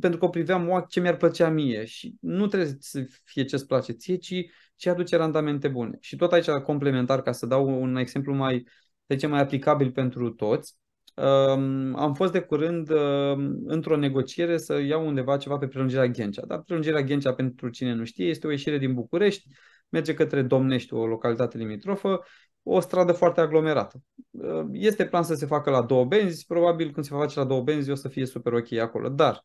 pentru 0.00 0.18
că 0.18 0.24
o 0.24 0.28
priveam 0.28 0.84
ce 0.88 1.00
mi-ar 1.00 1.16
plăcea 1.16 1.48
mie 1.48 1.84
și 1.84 2.14
nu 2.20 2.46
trebuie 2.46 2.76
să 2.78 3.04
fie 3.24 3.44
ce-ți 3.44 3.66
place 3.66 3.92
ție, 3.92 4.16
ci 4.16 4.34
ce 4.76 4.90
aduce 4.90 5.16
randamente 5.16 5.68
bune. 5.68 5.96
Și 6.00 6.16
tot 6.16 6.32
aici 6.32 6.48
complementar, 6.50 7.22
ca 7.22 7.32
să 7.32 7.46
dau 7.46 7.80
un 7.80 7.96
exemplu 7.96 8.34
mai, 8.34 8.66
de 9.06 9.16
ce 9.16 9.26
mai 9.26 9.40
aplicabil 9.40 9.92
pentru 9.92 10.30
toți, 10.30 10.76
um, 10.76 10.79
am 11.94 12.14
fost 12.14 12.32
de 12.32 12.40
curând 12.40 12.90
într-o 13.64 13.96
negociere 13.96 14.56
să 14.56 14.80
iau 14.80 15.06
undeva 15.06 15.36
ceva 15.36 15.56
pe 15.56 15.66
prelungirea 15.66 16.06
Ghencea. 16.06 16.42
Dar 16.46 16.62
prelungirea 16.62 17.02
Ghencea, 17.02 17.34
pentru 17.34 17.68
cine 17.68 17.94
nu 17.94 18.04
știe, 18.04 18.26
este 18.26 18.46
o 18.46 18.50
ieșire 18.50 18.78
din 18.78 18.94
București, 18.94 19.48
merge 19.88 20.14
către 20.14 20.42
Domnești, 20.42 20.94
o 20.94 21.06
localitate 21.06 21.58
limitrofă, 21.58 22.20
o 22.62 22.80
stradă 22.80 23.12
foarte 23.12 23.40
aglomerată. 23.40 24.02
Este 24.72 25.04
plan 25.04 25.22
să 25.22 25.34
se 25.34 25.46
facă 25.46 25.70
la 25.70 25.82
două 25.82 26.04
benzi, 26.04 26.46
probabil 26.46 26.90
când 26.92 27.06
se 27.06 27.14
face 27.14 27.38
la 27.38 27.44
două 27.44 27.62
benzi 27.62 27.90
o 27.90 27.94
să 27.94 28.08
fie 28.08 28.26
super 28.26 28.52
ok 28.52 28.72
acolo, 28.72 29.08
dar 29.08 29.44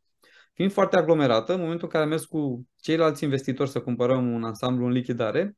fiind 0.54 0.72
foarte 0.72 0.98
aglomerată, 0.98 1.54
în 1.54 1.60
momentul 1.60 1.84
în 1.84 1.90
care 1.90 2.04
am 2.04 2.10
mers 2.10 2.26
cu 2.26 2.68
ceilalți 2.76 3.24
investitori 3.24 3.70
să 3.70 3.82
cumpărăm 3.82 4.34
un 4.34 4.44
ansamblu 4.44 4.86
în 4.86 4.92
lichidare, 4.92 5.58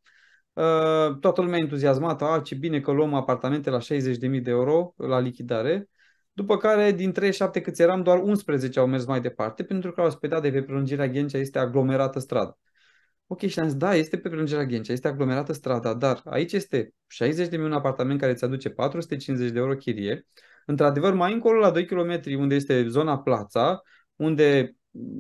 toată 1.20 1.42
lumea 1.42 1.60
entuziasmată, 1.60 2.26
a, 2.26 2.40
ce 2.40 2.56
bine 2.56 2.80
că 2.80 2.92
luăm 2.92 3.14
apartamente 3.14 3.70
la 3.70 3.80
60.000 3.80 4.42
de 4.42 4.50
euro 4.50 4.94
la 4.98 5.20
lichidare, 5.20 5.90
după 6.38 6.58
care, 6.58 6.92
din 6.92 7.12
37 7.12 7.62
câți 7.62 7.82
eram, 7.82 8.04
doar 8.04 8.20
11 8.20 8.80
au 8.80 8.88
mers 8.88 9.06
mai 9.06 9.22
departe, 9.22 9.64
pentru 9.64 9.92
că 9.92 10.02
au 10.02 10.10
spus 10.10 10.30
de 10.42 10.52
pe 10.52 10.62
prelungirea 10.62 11.08
Ghencea 11.08 11.38
este 11.38 11.60
aglomerată 11.60 12.20
stradă. 12.20 12.58
Ok, 13.28 13.40
și 13.40 13.60
am 13.60 13.68
zis, 13.68 13.78
da, 13.78 13.96
este 13.96 14.18
pe 14.18 14.28
prelungirea 14.28 14.66
Ghencea, 14.66 14.94
este 14.94 15.08
aglomerată 15.08 15.54
strada, 15.54 15.94
dar 15.94 16.22
aici 16.26 16.54
este 16.54 16.94
60 17.08 17.48
de 17.48 17.58
mii 17.58 17.66
un 17.66 17.74
apartament 17.74 18.20
care 18.20 18.32
îți 18.32 18.44
aduce 18.44 18.70
450 18.70 19.52
de 19.52 19.60
euro 19.60 19.76
chirie. 19.76 20.28
Într-adevăr, 20.66 21.14
mai 21.14 21.34
încolo, 21.34 21.60
la 21.60 21.72
2 21.72 21.86
km, 21.86 22.22
unde 22.40 22.56
este 22.56 22.88
zona 22.88 23.20
Plața, 23.20 23.82
unde 24.16 24.76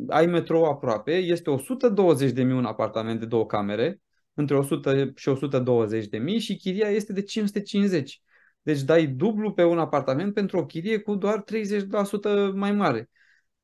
ai 0.07 0.25
metrou 0.25 0.63
aproape, 0.63 1.15
este 1.15 1.49
120 1.49 2.31
de 2.31 2.43
mii 2.43 2.57
un 2.57 2.65
apartament 2.65 3.19
de 3.19 3.25
două 3.25 3.45
camere, 3.45 4.01
între 4.33 4.55
100 4.55 5.11
și 5.15 5.29
120 5.29 6.07
de 6.07 6.17
mii 6.17 6.39
și 6.39 6.57
chiria 6.57 6.89
este 6.89 7.13
de 7.13 7.21
550. 7.21 8.21
Deci 8.67 8.81
dai 8.81 9.07
dublu 9.07 9.53
pe 9.53 9.63
un 9.63 9.79
apartament 9.79 10.33
pentru 10.33 10.57
o 10.57 10.65
chirie 10.65 10.99
cu 10.99 11.15
doar 11.15 11.43
30% 11.43 12.53
mai 12.53 12.71
mare. 12.71 13.09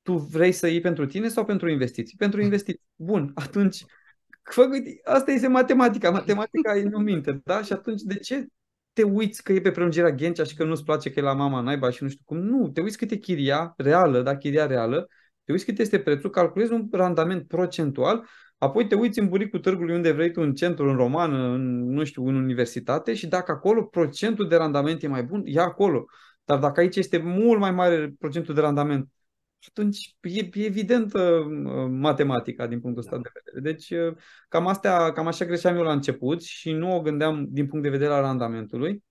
Tu 0.01 0.17
vrei 0.17 0.51
să 0.51 0.67
iei 0.67 0.81
pentru 0.81 1.05
tine 1.05 1.27
sau 1.27 1.45
pentru 1.45 1.69
investiții? 1.69 2.17
Pentru 2.17 2.41
investiții. 2.47 2.81
Bun, 2.95 3.31
atunci 3.35 3.85
Fă, 4.43 4.69
asta 5.03 5.31
este 5.31 5.47
matematica. 5.47 6.09
Matematica 6.09 6.75
e 6.75 6.89
în 6.91 7.03
minte, 7.03 7.41
da? 7.43 7.61
Și 7.61 7.73
atunci 7.73 8.01
de 8.01 8.15
ce 8.15 8.45
te 8.93 9.03
uiți 9.03 9.43
că 9.43 9.53
e 9.53 9.61
pe 9.61 9.71
prelungirea 9.71 10.11
Ghencea 10.11 10.43
și 10.43 10.55
că 10.55 10.63
nu-ți 10.63 10.83
place 10.83 11.11
că 11.11 11.19
e 11.19 11.23
la 11.23 11.33
mama 11.33 11.61
naiba 11.61 11.89
și 11.89 12.03
nu 12.03 12.09
știu 12.09 12.23
cum? 12.25 12.37
Nu, 12.37 12.69
te 12.69 12.81
uiți 12.81 12.97
cât 12.97 13.11
e 13.11 13.15
chiria 13.15 13.73
reală, 13.77 14.21
da, 14.21 14.37
chiria 14.37 14.65
reală, 14.65 15.07
te 15.43 15.51
uiți 15.51 15.65
cât 15.65 15.79
este 15.79 15.99
prețul, 15.99 16.29
calculezi 16.29 16.71
un 16.71 16.87
randament 16.91 17.47
procentual, 17.47 18.27
apoi 18.63 18.87
te 18.87 18.95
uiți 18.95 19.19
în 19.19 19.29
buricul 19.29 19.59
târgului 19.59 19.95
unde 19.95 20.11
vrei 20.11 20.31
tu, 20.31 20.41
în 20.41 20.53
centru, 20.53 20.89
în 20.89 20.95
romană, 20.95 21.47
în, 21.47 21.91
nu 21.93 22.03
știu, 22.03 22.27
în 22.27 22.35
universitate 22.35 23.13
și 23.13 23.27
dacă 23.27 23.51
acolo 23.51 23.83
procentul 23.83 24.47
de 24.47 24.55
randament 24.55 25.03
e 25.03 25.07
mai 25.07 25.23
bun, 25.23 25.41
ia 25.45 25.63
acolo. 25.63 26.05
Dar 26.45 26.59
dacă 26.59 26.79
aici 26.79 26.95
este 26.95 27.17
mult 27.17 27.59
mai 27.59 27.71
mare 27.71 28.15
procentul 28.19 28.53
de 28.53 28.61
randament, 28.61 29.09
și 29.59 29.69
atunci 29.71 30.15
e, 30.21 30.39
e 30.39 30.65
evidentă 30.65 31.19
uh, 31.19 31.87
matematica 31.89 32.67
din 32.67 32.79
punctul 32.79 33.03
ăsta 33.03 33.15
da. 33.15 33.21
de 33.21 33.29
vedere. 33.33 33.73
Deci 33.73 33.89
uh, 33.89 34.15
cam, 34.49 34.67
astea, 34.67 35.11
cam 35.11 35.27
așa 35.27 35.45
greșeam 35.45 35.75
eu 35.75 35.83
la 35.83 35.91
început 35.91 36.41
și 36.43 36.71
nu 36.71 36.95
o 36.95 37.01
gândeam 37.01 37.45
din 37.49 37.67
punct 37.67 37.83
de 37.83 37.89
vedere 37.89 38.13
al 38.13 38.21
randamentului. 38.21 39.03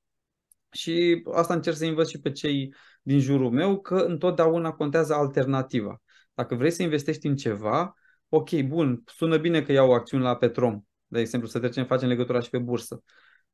Și 0.71 1.23
asta 1.33 1.55
încerc 1.55 1.77
să 1.77 1.85
învăț 1.85 2.09
și 2.09 2.21
pe 2.21 2.31
cei 2.31 2.75
din 3.03 3.21
jurul 3.21 3.51
meu 3.51 3.81
că 3.81 3.95
întotdeauna 3.95 4.73
contează 4.73 5.15
alternativa. 5.15 6.03
Dacă 6.35 6.55
vrei 6.55 6.71
să 6.71 6.83
investești 6.83 7.27
în 7.27 7.37
ceva, 7.37 7.95
ok, 8.35 8.63
bun, 8.63 9.03
sună 9.07 9.37
bine 9.37 9.63
că 9.63 9.73
iau 9.73 9.93
acțiuni 9.93 10.23
la 10.23 10.37
Petrom, 10.37 10.81
de 11.07 11.21
exemplu, 11.21 11.49
să 11.49 11.59
trecem, 11.59 11.85
facem 11.85 12.09
legătura 12.09 12.41
și 12.41 12.51
pe 12.51 12.59
bursă. 12.59 13.03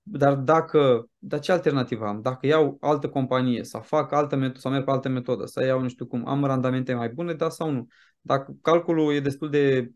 Dar 0.03 0.35
dacă, 0.35 1.09
dar 1.19 1.41
ce 1.41 1.53
alternativă 1.53 2.07
am? 2.07 2.21
Dacă 2.23 2.47
iau 2.47 2.77
altă 2.81 3.09
companie 3.09 3.65
sau 3.65 3.81
fac 3.81 4.13
altă 4.13 4.37
metodă, 4.37 4.59
sau 4.59 4.71
merg 4.71 4.85
pe 4.85 4.91
altă 4.91 5.09
metodă, 5.09 5.47
să 5.47 5.65
iau 5.65 5.81
nu 5.81 5.89
știu 5.89 6.07
cum, 6.07 6.29
am 6.29 6.45
randamente 6.45 6.95
mai 6.95 7.09
bune, 7.09 7.35
da 7.35 7.49
sau 7.49 7.71
nu? 7.71 7.87
Dacă 8.21 8.57
calculul 8.63 9.15
e 9.15 9.21
destul 9.21 9.51
de 9.51 9.91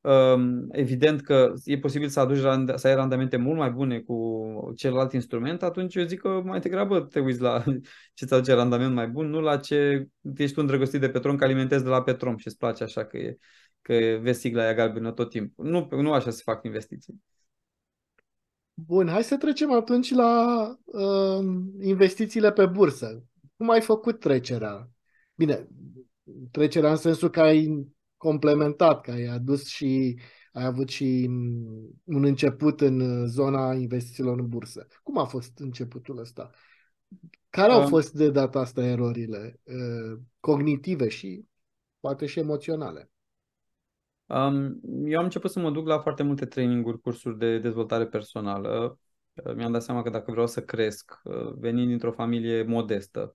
um, 0.00 0.66
evident 0.70 1.20
că 1.20 1.52
e 1.64 1.78
posibil 1.78 2.08
să 2.08 2.20
aduci 2.20 2.38
să 2.74 2.86
ai 2.86 2.94
randamente 2.94 3.36
mult 3.36 3.58
mai 3.58 3.70
bune 3.70 4.00
cu 4.00 4.72
celălalt 4.76 5.12
instrument, 5.12 5.62
atunci 5.62 5.94
eu 5.94 6.04
zic 6.04 6.20
că 6.20 6.28
mai 6.44 6.60
degrabă 6.60 7.00
te 7.00 7.20
uiți 7.20 7.40
la 7.40 7.62
ce 8.14 8.24
ți 8.24 8.34
aduce 8.34 8.52
randament 8.52 8.94
mai 8.94 9.08
bun, 9.08 9.26
nu 9.28 9.40
la 9.40 9.56
ce 9.56 10.08
ești 10.36 10.54
tu 10.54 10.60
îndrăgostit 10.60 11.00
de 11.00 11.08
Petrom, 11.08 11.36
că 11.36 11.44
alimentezi 11.44 11.82
de 11.82 11.88
la 11.88 12.02
Petrom 12.02 12.36
și 12.36 12.46
îți 12.46 12.56
place 12.56 12.82
așa 12.82 13.04
că, 13.04 13.16
e, 13.16 13.36
că 13.82 14.18
vezi 14.20 14.40
sigla 14.40 14.62
aia 14.62 14.74
galbenă 14.74 15.12
tot 15.12 15.30
timpul. 15.30 15.66
Nu, 15.66 15.88
nu 15.90 16.12
așa 16.12 16.30
se 16.30 16.42
fac 16.44 16.64
investiții. 16.64 17.22
Bun, 18.74 19.08
hai 19.08 19.24
să 19.24 19.36
trecem 19.36 19.72
atunci 19.72 20.10
la 20.10 20.56
uh, 20.84 21.46
investițiile 21.80 22.52
pe 22.52 22.66
bursă. 22.66 23.24
Cum 23.56 23.70
ai 23.70 23.80
făcut 23.80 24.20
trecerea? 24.20 24.90
Bine, 25.34 25.68
trecerea 26.50 26.90
în 26.90 26.96
sensul 26.96 27.30
că 27.30 27.40
ai 27.40 27.88
complementat, 28.16 29.00
că 29.00 29.10
ai 29.10 29.24
adus 29.24 29.66
și 29.66 30.18
ai 30.52 30.64
avut 30.64 30.88
și 30.88 31.26
mm, 31.28 32.00
un 32.04 32.24
început 32.24 32.80
în 32.80 33.26
zona 33.26 33.74
investițiilor 33.74 34.38
în 34.38 34.48
bursă. 34.48 34.86
Cum 35.02 35.18
a 35.18 35.24
fost 35.24 35.58
începutul 35.58 36.18
ăsta? 36.18 36.50
Care 37.50 37.72
au 37.72 37.86
fost 37.86 38.12
de 38.12 38.30
data 38.30 38.58
asta 38.58 38.84
erorile 38.84 39.60
uh, 39.62 40.18
cognitive 40.40 41.08
și 41.08 41.44
poate 42.00 42.26
și 42.26 42.38
emoționale? 42.38 43.10
Um, 44.28 44.80
eu 45.04 45.18
am 45.18 45.24
început 45.24 45.50
să 45.50 45.60
mă 45.60 45.70
duc 45.70 45.86
la 45.86 45.98
foarte 45.98 46.22
multe 46.22 46.46
traininguri, 46.46 47.00
cursuri 47.00 47.38
de 47.38 47.58
dezvoltare 47.58 48.06
personală. 48.06 48.98
Uh, 49.44 49.54
mi-am 49.54 49.72
dat 49.72 49.82
seama 49.82 50.02
că 50.02 50.10
dacă 50.10 50.30
vreau 50.30 50.46
să 50.46 50.62
cresc, 50.62 51.20
uh, 51.24 51.52
venind 51.58 51.88
dintr-o 51.88 52.12
familie 52.12 52.62
modestă, 52.62 53.34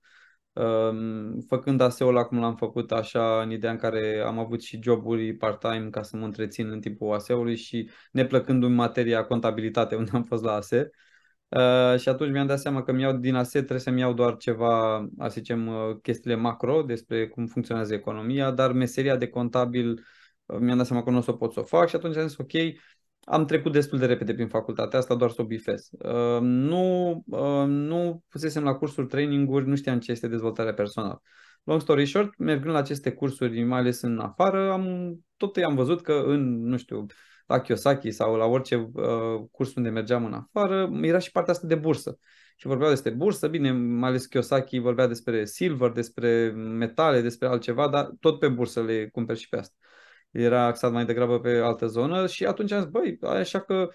um, 0.54 1.40
făcând 1.48 1.82
ASEO 1.82 2.12
la 2.12 2.24
cum 2.24 2.40
l-am 2.40 2.56
făcut 2.56 2.92
așa 2.92 3.42
în 3.42 3.52
ideea 3.52 3.72
în 3.72 3.78
care 3.78 4.24
am 4.26 4.40
avut 4.40 4.62
și 4.62 4.82
joburi 4.84 5.34
part-time 5.34 5.90
ca 5.90 6.02
să 6.02 6.18
mă 6.18 6.26
întrețin 6.26 6.70
în 6.70 6.80
timpul 6.80 7.14
ASE-ului 7.14 7.56
și 7.56 7.90
neplăcându-mi 8.12 8.76
materia 8.76 9.26
contabilitate 9.26 9.96
unde 10.02 10.12
am 10.14 10.24
fost 10.24 10.44
la 10.44 10.54
ASE. 10.54 10.90
Uh, 11.48 12.00
și 12.00 12.10
atunci 12.10 12.32
mi-am 12.32 12.48
dat 12.48 12.60
seama 12.60 12.84
că 12.84 12.92
mi-au 12.92 13.18
din 13.18 13.36
ASE 13.36 13.58
trebuie 13.58 13.80
să-mi 13.80 14.00
iau 14.00 14.14
doar 14.14 14.38
ceva, 14.38 15.08
să 15.20 15.30
zicem, 15.30 15.68
uh, 15.68 15.98
chestiile 16.02 16.36
macro 16.36 16.82
despre 16.82 17.28
cum 17.28 17.46
funcționează 17.46 17.94
economia, 17.94 18.52
dar 18.52 18.72
meseria 18.72 19.16
de 19.18 19.28
contabil 19.28 20.04
mi-am 20.46 20.78
dat 20.78 20.86
seama 20.86 21.04
că 21.04 21.10
nu 21.10 21.18
o 21.18 21.22
să 21.22 21.32
pot 21.32 21.54
să 21.54 21.60
o 21.60 21.64
fac 21.64 21.90
și 21.90 21.96
atunci 21.96 22.18
am 22.18 22.28
zis 22.28 22.38
ok, 22.38 22.52
am 23.24 23.46
trecut 23.46 23.72
destul 23.72 24.00
de 24.00 24.06
repede 24.06 24.34
prin 24.34 24.48
facultatea 24.48 25.00
asta, 25.00 25.16
doar 25.16 25.30
să 25.30 25.42
o 25.42 25.46
bifez. 25.46 25.90
Uh, 25.92 26.40
nu, 26.42 27.12
uh, 27.28 27.66
nu 27.66 28.24
pusesem 28.30 28.64
la 28.64 28.74
cursuri 28.74 29.08
training-uri, 29.08 29.68
nu 29.68 29.76
știam 29.76 30.00
ce 30.00 30.12
este 30.12 30.28
dezvoltarea 30.28 30.74
personală. 30.74 31.22
Long 31.64 31.82
story 31.82 32.06
short, 32.06 32.38
mergând 32.38 32.74
la 32.74 32.80
aceste 32.80 33.12
cursuri, 33.12 33.64
mai 33.64 33.80
ales 33.80 34.02
în 34.02 34.20
afară, 34.20 34.72
am, 34.72 35.16
tot 35.38 35.58
am 35.58 35.76
văzut 35.76 36.02
că 36.02 36.24
în, 36.26 36.68
nu 36.68 36.78
știu, 36.78 37.06
la 37.46 37.60
Kiyosaki 37.60 38.12
sau 38.12 38.36
la 38.36 38.46
orice 38.46 38.76
uh, 38.94 39.44
curs 39.52 39.76
unde 39.76 39.90
mergeam 39.90 40.26
în 40.26 40.34
afară, 40.34 40.90
era 41.02 41.20
și 41.20 41.32
partea 41.32 41.54
asta 41.54 41.68
de 41.68 41.76
bursă. 41.76 42.18
Și 42.56 42.68
vorbeau 42.68 42.90
despre 42.90 43.12
bursă, 43.12 43.48
bine, 43.48 43.72
mai 43.72 44.10
ales 44.10 44.26
Kiyosaki 44.26 44.80
vorbea 44.80 45.08
despre 45.08 45.46
silver, 45.46 45.92
despre 45.92 46.50
metale, 46.56 47.22
despre 47.22 47.48
altceva, 47.48 47.90
dar 47.90 48.10
tot 48.20 48.40
pe 48.40 48.48
bursă 48.48 48.82
le 48.84 49.10
cumperi 49.12 49.40
și 49.40 49.50
pe 49.50 49.58
asta 49.58 49.76
era 50.34 50.66
axat 50.66 50.92
mai 50.92 51.06
degrabă 51.06 51.40
pe 51.40 51.50
altă 51.50 51.88
zonă 51.88 52.28
și 52.28 52.46
atunci 52.46 52.72
am 52.72 52.82
zis, 52.82 52.90
băi, 52.90 53.18
așa 53.22 53.60
că 53.60 53.90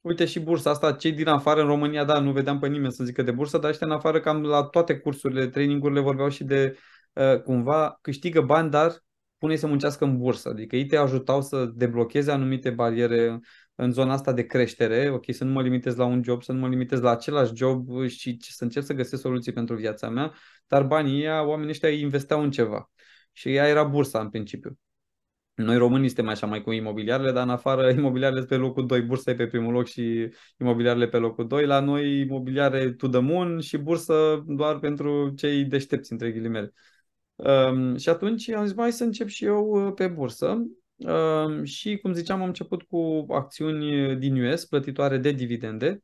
uite 0.00 0.24
și 0.24 0.40
bursa 0.40 0.70
asta, 0.70 0.92
cei 0.92 1.12
din 1.12 1.28
afară 1.28 1.60
în 1.60 1.66
România, 1.66 2.04
da, 2.04 2.20
nu 2.20 2.32
vedeam 2.32 2.58
pe 2.58 2.68
nimeni 2.68 2.92
să 2.92 3.04
zică 3.04 3.22
de 3.22 3.30
bursă, 3.30 3.58
dar 3.58 3.70
ăștia 3.70 3.86
în 3.86 3.92
afară 3.92 4.20
cam 4.20 4.42
la 4.42 4.62
toate 4.62 4.98
cursurile, 4.98 5.48
trainingurile 5.48 6.00
vorbeau 6.00 6.28
și 6.28 6.44
de 6.44 6.78
uh, 7.12 7.40
cumva 7.42 7.98
câștigă 8.00 8.40
bani, 8.40 8.70
dar 8.70 9.04
pune 9.38 9.56
să 9.56 9.66
muncească 9.66 10.04
în 10.04 10.18
bursă. 10.18 10.48
Adică 10.48 10.76
ei 10.76 10.86
te 10.86 10.96
ajutau 10.96 11.42
să 11.42 11.70
deblocheze 11.74 12.30
anumite 12.30 12.70
bariere 12.70 13.40
în 13.74 13.92
zona 13.92 14.12
asta 14.12 14.32
de 14.32 14.46
creștere, 14.46 15.10
ok, 15.10 15.24
să 15.34 15.44
nu 15.44 15.52
mă 15.52 15.62
limitez 15.62 15.96
la 15.96 16.04
un 16.04 16.22
job, 16.22 16.42
să 16.42 16.52
nu 16.52 16.58
mă 16.58 16.68
limitez 16.68 17.00
la 17.00 17.10
același 17.10 17.54
job 17.54 18.06
și 18.06 18.36
să 18.40 18.64
încerc 18.64 18.84
să 18.84 18.92
găsesc 18.92 19.22
soluții 19.22 19.52
pentru 19.52 19.74
viața 19.76 20.08
mea, 20.08 20.32
dar 20.66 20.82
banii 20.82 21.20
ăia, 21.20 21.46
oamenii 21.46 21.70
ăștia 21.70 21.88
investeau 21.88 22.42
în 22.42 22.50
ceva. 22.50 22.90
Și 23.32 23.54
ea 23.54 23.68
era 23.68 23.84
bursa 23.84 24.20
în 24.20 24.28
principiu. 24.28 24.78
Noi 25.64 25.76
românii 25.76 26.06
suntem 26.06 26.28
așa 26.28 26.46
mai 26.46 26.62
cu 26.62 26.72
imobiliarele, 26.72 27.32
dar 27.32 27.42
în 27.42 27.50
afară 27.50 27.90
imobiliarele 27.98 28.44
pe 28.44 28.56
locul 28.56 28.86
2, 28.86 29.00
bursa 29.00 29.30
e 29.30 29.34
pe 29.34 29.46
primul 29.46 29.72
loc 29.72 29.86
și 29.86 30.28
imobiliarele 30.58 31.08
pe 31.08 31.16
locul 31.16 31.46
2. 31.46 31.66
La 31.66 31.80
noi 31.80 32.20
imobiliare 32.20 32.92
to 32.92 33.08
the 33.08 33.20
moon 33.20 33.60
și 33.60 33.76
bursă 33.76 34.44
doar 34.46 34.78
pentru 34.78 35.32
cei 35.36 35.64
deștepți, 35.64 36.12
între 36.12 36.30
ghilimele. 36.30 36.72
Um, 37.34 37.96
și 37.96 38.08
atunci 38.08 38.50
am 38.50 38.66
zis, 38.66 38.74
mai 38.74 38.92
să 38.92 39.04
încep 39.04 39.28
și 39.28 39.44
eu 39.44 39.86
uh, 39.86 39.92
pe 39.94 40.06
bursă. 40.06 40.62
Um, 40.96 41.64
și, 41.64 41.96
cum 41.96 42.12
ziceam, 42.12 42.40
am 42.40 42.46
început 42.46 42.82
cu 42.82 43.26
acțiuni 43.28 44.16
din 44.16 44.44
US, 44.44 44.64
plătitoare 44.64 45.18
de 45.18 45.30
dividende. 45.32 46.02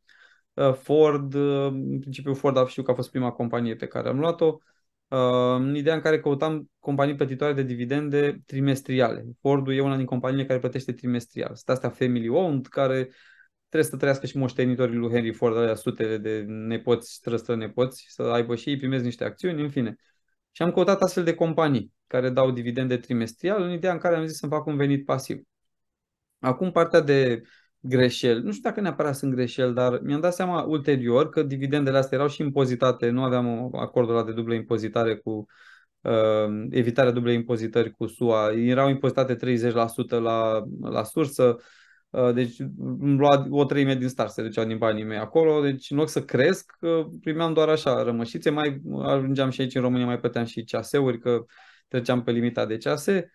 Uh, 0.54 0.72
Ford, 0.72 1.34
uh, 1.34 1.66
în 1.66 1.98
principiu 1.98 2.34
Ford 2.34 2.68
știu 2.68 2.82
că 2.82 2.90
a 2.90 2.94
fost 2.94 3.10
prima 3.10 3.30
companie 3.30 3.76
pe 3.76 3.86
care 3.86 4.08
am 4.08 4.18
luat-o 4.18 4.58
în 5.08 5.74
ideea 5.74 5.94
în 5.94 6.00
care 6.00 6.20
căutam 6.20 6.70
companii 6.78 7.14
plătitoare 7.14 7.52
de 7.52 7.62
dividende 7.62 8.40
trimestriale. 8.46 9.24
Fordul 9.40 9.74
e 9.74 9.80
una 9.80 9.96
din 9.96 10.04
companiile 10.04 10.46
care 10.46 10.58
plătește 10.58 10.92
trimestrial. 10.92 11.54
Sunt 11.54 11.68
astea 11.68 11.90
family 11.90 12.28
owned, 12.28 12.66
care 12.66 13.10
trebuie 13.68 13.90
să 13.90 13.96
trăiască 13.96 14.26
și 14.26 14.36
moștenitorii 14.36 14.96
lui 14.96 15.10
Henry 15.10 15.32
Ford, 15.32 15.56
alea 15.56 15.74
sutele 15.74 16.18
de 16.18 16.44
nepoți, 16.48 17.20
nepoți, 17.56 18.06
să 18.08 18.22
aibă 18.22 18.56
și 18.56 18.68
ei 18.68 18.76
primesc 18.76 19.04
niște 19.04 19.24
acțiuni, 19.24 19.62
în 19.62 19.70
fine. 19.70 19.96
Și 20.50 20.62
am 20.62 20.72
căutat 20.72 21.00
astfel 21.00 21.24
de 21.24 21.34
companii 21.34 21.92
care 22.06 22.30
dau 22.30 22.50
dividende 22.50 22.96
trimestrial, 22.96 23.62
în 23.62 23.70
ideea 23.70 23.92
în 23.92 23.98
care 23.98 24.16
am 24.16 24.26
zis 24.26 24.36
să-mi 24.36 24.52
fac 24.52 24.66
un 24.66 24.76
venit 24.76 25.04
pasiv. 25.04 25.40
Acum 26.38 26.70
partea 26.70 27.00
de 27.00 27.42
greșeli. 27.88 28.42
Nu 28.42 28.50
știu 28.50 28.68
dacă 28.68 28.80
neapărat 28.80 29.16
sunt 29.16 29.34
greșeli, 29.34 29.74
dar 29.74 30.00
mi-am 30.02 30.20
dat 30.20 30.34
seama 30.34 30.62
ulterior 30.62 31.28
că 31.28 31.42
dividendele 31.42 31.98
astea 31.98 32.16
erau 32.16 32.30
și 32.30 32.42
impozitate. 32.42 33.10
Nu 33.10 33.22
aveam 33.22 33.70
acordul 33.74 34.14
ăla 34.14 34.24
de 34.24 34.32
dublă 34.32 34.54
impozitare 34.54 35.16
cu 35.16 35.46
uh, 36.00 36.66
evitarea 36.70 37.10
dublei 37.10 37.34
impozitări 37.34 37.90
cu 37.90 38.06
SUA. 38.06 38.52
Erau 38.52 38.88
impozitate 38.88 39.36
30% 39.36 39.70
la, 40.08 40.62
la 40.80 41.02
sursă. 41.02 41.56
Uh, 42.10 42.34
deci 42.34 42.58
îmi 42.78 43.18
lua 43.18 43.46
o 43.50 43.64
treime 43.64 43.94
din 43.94 44.08
start, 44.08 44.30
se 44.30 44.42
duceau 44.42 44.64
din 44.64 44.78
banii 44.78 45.04
mei 45.04 45.18
acolo. 45.18 45.62
Deci 45.62 45.90
în 45.90 45.96
loc 45.96 46.08
să 46.08 46.22
cresc, 46.22 46.76
uh, 46.80 47.06
primeam 47.20 47.52
doar 47.52 47.68
așa 47.68 48.02
rămășițe. 48.02 48.50
Mai 48.50 48.80
ajungeam 49.02 49.50
și 49.50 49.60
aici 49.60 49.74
în 49.74 49.82
România, 49.82 50.06
mai 50.06 50.18
plăteam 50.18 50.44
și 50.44 50.64
ceaseuri, 50.64 51.18
că 51.18 51.44
treceam 51.88 52.22
pe 52.22 52.30
limita 52.30 52.66
de 52.66 52.76
cease. 52.76 53.30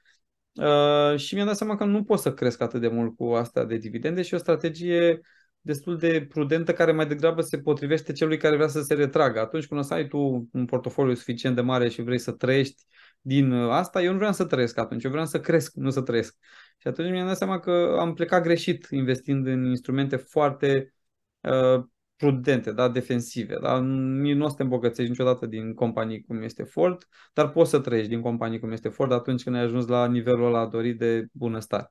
Uh, 0.56 1.18
și 1.18 1.36
mi-am 1.36 1.48
dat 1.48 1.56
seama 1.56 1.76
că 1.76 1.86
nu 1.86 2.04
pot 2.04 2.20
să 2.20 2.34
cresc 2.34 2.62
atât 2.62 2.82
de 2.82 2.88
mult 2.88 3.16
cu 3.16 3.24
asta 3.24 3.66
de 3.66 3.78
dividende 3.78 4.22
și 4.22 4.34
o 4.34 4.38
strategie 4.38 5.20
destul 5.62 5.98
de 5.98 6.26
prudentă 6.30 6.74
care 6.74 6.92
mai 6.92 7.08
degrabă 7.08 7.42
se 7.42 7.60
potrivește 7.60 8.12
celui 8.12 8.38
care 8.38 8.56
vrea 8.56 8.68
să 8.68 8.82
se 8.82 8.94
retragă. 8.94 9.40
Atunci 9.40 9.68
când 9.68 9.80
o 9.80 9.84
să 9.84 9.94
ai 9.94 10.08
tu 10.08 10.50
un 10.54 10.66
portofoliu 10.66 11.14
suficient 11.14 11.56
de 11.56 11.62
mare 11.62 11.90
și 11.90 12.02
vrei 12.02 12.20
să 12.20 12.32
trăiești 12.32 12.84
din 13.22 13.52
asta, 13.54 14.02
eu 14.02 14.12
nu 14.12 14.18
vreau 14.18 14.34
să 14.34 14.46
trăiesc 14.46 14.78
atunci, 14.78 15.04
eu 15.04 15.12
vreau 15.12 15.26
să 15.26 15.40
cresc, 15.40 15.74
nu 15.74 15.90
să 15.90 16.02
trăiesc. 16.02 16.36
Și 16.78 16.88
atunci 16.88 17.10
mi-am 17.10 17.28
dat 17.28 17.38
seama 17.38 17.60
că 17.60 17.96
am 18.00 18.14
plecat 18.14 18.44
greșit 18.44 18.88
investind 18.90 19.48
în 19.48 19.66
instrumente 19.66 20.16
foarte 20.16 20.94
uh, 21.42 21.84
prudente, 22.22 22.72
da, 22.72 22.90
defensive. 22.90 23.58
Da? 23.62 23.80
Nu 23.80 24.46
o 24.46 24.48
să 24.48 24.56
te 24.56 24.64
îmbogățești 24.64 25.10
niciodată 25.10 25.46
din 25.46 25.74
companii 25.74 26.22
cum 26.22 26.42
este 26.42 26.64
Ford, 26.64 27.08
dar 27.34 27.50
poți 27.50 27.70
să 27.70 27.80
trăiești 27.80 28.10
din 28.10 28.22
companii 28.22 28.60
cum 28.60 28.72
este 28.72 28.90
Ford 28.90 29.12
atunci 29.12 29.44
când 29.44 29.56
ai 29.56 29.62
ajuns 29.62 29.88
la 29.88 30.08
nivelul 30.08 30.46
ăla 30.46 30.68
dorit 30.68 30.98
de 30.98 31.26
bunăstare. 31.32 31.90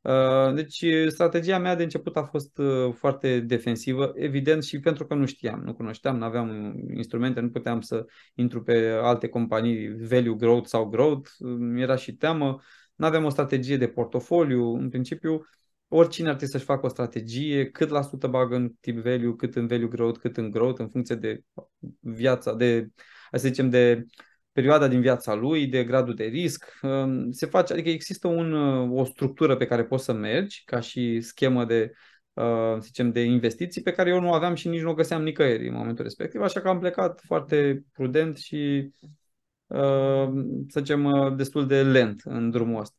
Uh, 0.00 0.54
deci 0.54 0.84
strategia 1.08 1.58
mea 1.58 1.74
de 1.74 1.82
început 1.82 2.16
a 2.16 2.22
fost 2.22 2.58
uh, 2.58 2.92
foarte 2.94 3.40
defensivă, 3.40 4.12
evident 4.14 4.64
și 4.64 4.80
pentru 4.80 5.06
că 5.06 5.14
nu 5.14 5.26
știam, 5.26 5.60
nu 5.60 5.74
cunoșteam, 5.74 6.16
nu 6.16 6.24
aveam 6.24 6.74
instrumente, 6.94 7.40
nu 7.40 7.50
puteam 7.50 7.80
să 7.80 8.04
intru 8.34 8.62
pe 8.62 8.98
alte 9.02 9.28
companii, 9.28 10.06
value 10.08 10.34
growth 10.34 10.66
sau 10.68 10.84
growth, 10.84 11.30
era 11.76 11.96
și 11.96 12.12
teamă, 12.12 12.60
nu 12.94 13.06
aveam 13.06 13.24
o 13.24 13.28
strategie 13.28 13.76
de 13.76 13.88
portofoliu, 13.88 14.74
în 14.74 14.88
principiu 14.88 15.46
oricine 15.88 16.28
ar 16.28 16.34
trebui 16.34 16.52
să-și 16.52 16.64
facă 16.64 16.86
o 16.86 16.88
strategie, 16.88 17.70
cât 17.70 17.88
la 17.88 18.02
sută 18.02 18.26
bagă 18.26 18.56
în 18.56 18.72
tip 18.80 18.98
value, 18.98 19.34
cât 19.36 19.54
în 19.54 19.66
value 19.66 19.88
growth, 19.88 20.18
cât 20.18 20.36
în 20.36 20.50
growth, 20.50 20.80
în 20.80 20.88
funcție 20.88 21.14
de 21.14 21.42
viața, 22.00 22.54
de, 22.54 22.88
să 23.32 23.48
zicem, 23.48 23.70
de 23.70 24.04
perioada 24.56 24.88
din 24.88 25.00
viața 25.00 25.34
lui, 25.34 25.66
de 25.66 25.84
gradul 25.84 26.14
de 26.14 26.24
risc. 26.24 26.78
Um, 26.82 27.30
se 27.30 27.46
face, 27.46 27.72
adică 27.72 27.88
există 27.88 28.28
un, 28.28 28.52
o 28.90 29.04
structură 29.04 29.56
pe 29.56 29.66
care 29.66 29.84
poți 29.84 30.04
să 30.04 30.12
mergi, 30.12 30.62
ca 30.64 30.80
și 30.80 31.20
schemă 31.20 31.64
de, 31.64 31.92
uh, 32.32 32.74
să 32.74 32.80
zicem, 32.80 33.12
de 33.12 33.20
investiții, 33.20 33.82
pe 33.82 33.92
care 33.92 34.10
eu 34.10 34.20
nu 34.20 34.32
aveam 34.32 34.54
și 34.54 34.68
nici 34.68 34.80
nu 34.80 34.90
o 34.90 34.94
găseam 34.94 35.22
nicăieri 35.22 35.68
în 35.68 35.74
momentul 35.74 36.04
respectiv, 36.04 36.40
așa 36.40 36.60
că 36.60 36.68
am 36.68 36.78
plecat 36.78 37.20
foarte 37.24 37.84
prudent 37.92 38.36
și, 38.36 38.90
uh, 39.66 40.28
să 40.68 40.80
zicem, 40.80 41.04
uh, 41.04 41.34
destul 41.36 41.66
de 41.66 41.82
lent 41.82 42.20
în 42.24 42.50
drumul 42.50 42.80
ăsta. 42.80 42.95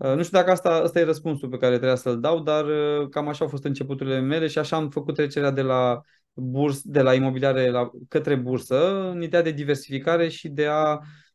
Uh, 0.00 0.14
nu 0.14 0.22
știu 0.22 0.38
dacă 0.38 0.50
asta, 0.50 0.70
asta 0.70 1.00
e 1.00 1.04
răspunsul 1.04 1.48
pe 1.48 1.56
care 1.56 1.74
trebuia 1.74 1.94
să-l 1.94 2.20
dau, 2.20 2.40
dar 2.42 2.64
uh, 2.64 3.08
cam 3.08 3.28
așa 3.28 3.44
au 3.44 3.50
fost 3.50 3.64
începuturile 3.64 4.20
mele 4.20 4.46
și 4.46 4.58
așa 4.58 4.76
am 4.76 4.90
făcut 4.90 5.14
trecerea 5.14 5.50
de 5.50 5.62
la 5.62 6.00
burs, 6.32 6.82
de 6.82 7.02
la 7.02 7.14
imobiliare 7.14 7.70
la, 7.70 7.90
către 8.08 8.34
bursă, 8.34 9.10
în 9.10 9.22
ideea 9.22 9.42
de 9.42 9.50
diversificare 9.50 10.28
și 10.28 10.48
de 10.48 10.66
a 10.66 10.92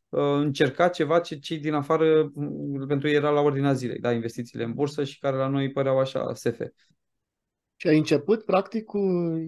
uh, 0.08 0.20
încerca 0.38 0.88
ceva 0.88 1.20
ce 1.20 1.38
cei 1.38 1.58
din 1.58 1.72
afară 1.72 2.32
pentru 2.88 3.08
ei 3.08 3.14
era 3.14 3.30
la 3.30 3.40
ordinea 3.40 3.72
zilei, 3.72 3.98
da, 3.98 4.12
investițiile 4.12 4.64
în 4.64 4.72
bursă 4.72 5.04
și 5.04 5.18
care 5.18 5.36
la 5.36 5.48
noi 5.48 5.70
păreau 5.70 5.98
așa 5.98 6.34
SF. 6.34 6.60
Și 7.76 7.88
ai 7.88 7.96
început 7.96 8.44
practic 8.44 8.84
cu 8.84 8.98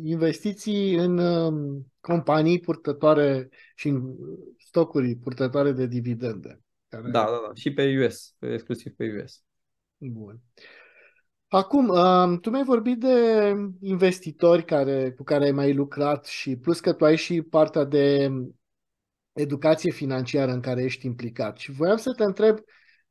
investiții 0.03 0.95
în 0.95 1.19
um, 1.19 1.87
companii 2.01 2.61
purtătoare 2.61 3.49
și 3.75 3.89
în 3.89 4.15
stocuri 4.59 5.17
purtătoare 5.17 5.73
de 5.73 5.87
dividende. 5.87 6.61
Care... 6.89 7.11
Da, 7.11 7.25
da, 7.25 7.41
da. 7.47 7.55
Și 7.55 7.73
pe 7.73 8.07
US, 8.07 8.35
exclusiv 8.39 8.93
pe 8.93 9.23
US. 9.23 9.43
Bun. 9.97 10.41
Acum, 11.49 11.89
um, 11.89 12.39
tu 12.39 12.51
mi-ai 12.51 12.65
vorbit 12.65 12.99
de 12.99 13.53
investitori 13.81 14.65
care, 14.65 15.13
cu 15.13 15.23
care 15.23 15.45
ai 15.45 15.51
mai 15.51 15.75
lucrat 15.75 16.27
și 16.27 16.57
plus 16.57 16.81
că 16.81 16.93
tu 16.93 17.05
ai 17.05 17.17
și 17.17 17.43
partea 17.43 17.85
de 17.85 18.31
educație 19.33 19.91
financiară 19.91 20.53
în 20.53 20.61
care 20.61 20.83
ești 20.83 21.07
implicat. 21.07 21.57
Și 21.57 21.71
voiam 21.71 21.97
să 21.97 22.13
te 22.13 22.25
întreb 22.25 22.59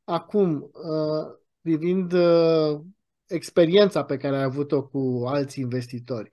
acum, 0.03 0.61
uh, 0.61 1.37
privind 1.61 2.11
uh, 2.11 2.79
experiența 3.25 4.03
pe 4.03 4.17
care 4.17 4.35
ai 4.35 4.43
avut-o 4.43 4.87
cu 4.87 5.23
alți 5.25 5.59
investitori, 5.59 6.29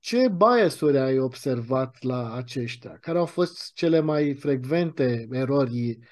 ce 0.00 0.28
biasuri 0.28 0.98
ai 0.98 1.18
observat 1.18 2.02
la 2.02 2.34
aceștia? 2.34 2.98
Care 3.00 3.18
au 3.18 3.26
fost 3.26 3.72
cele 3.72 4.00
mai 4.00 4.34
frecvente 4.34 5.26
erori 5.30 5.98
Uh, 5.98 6.06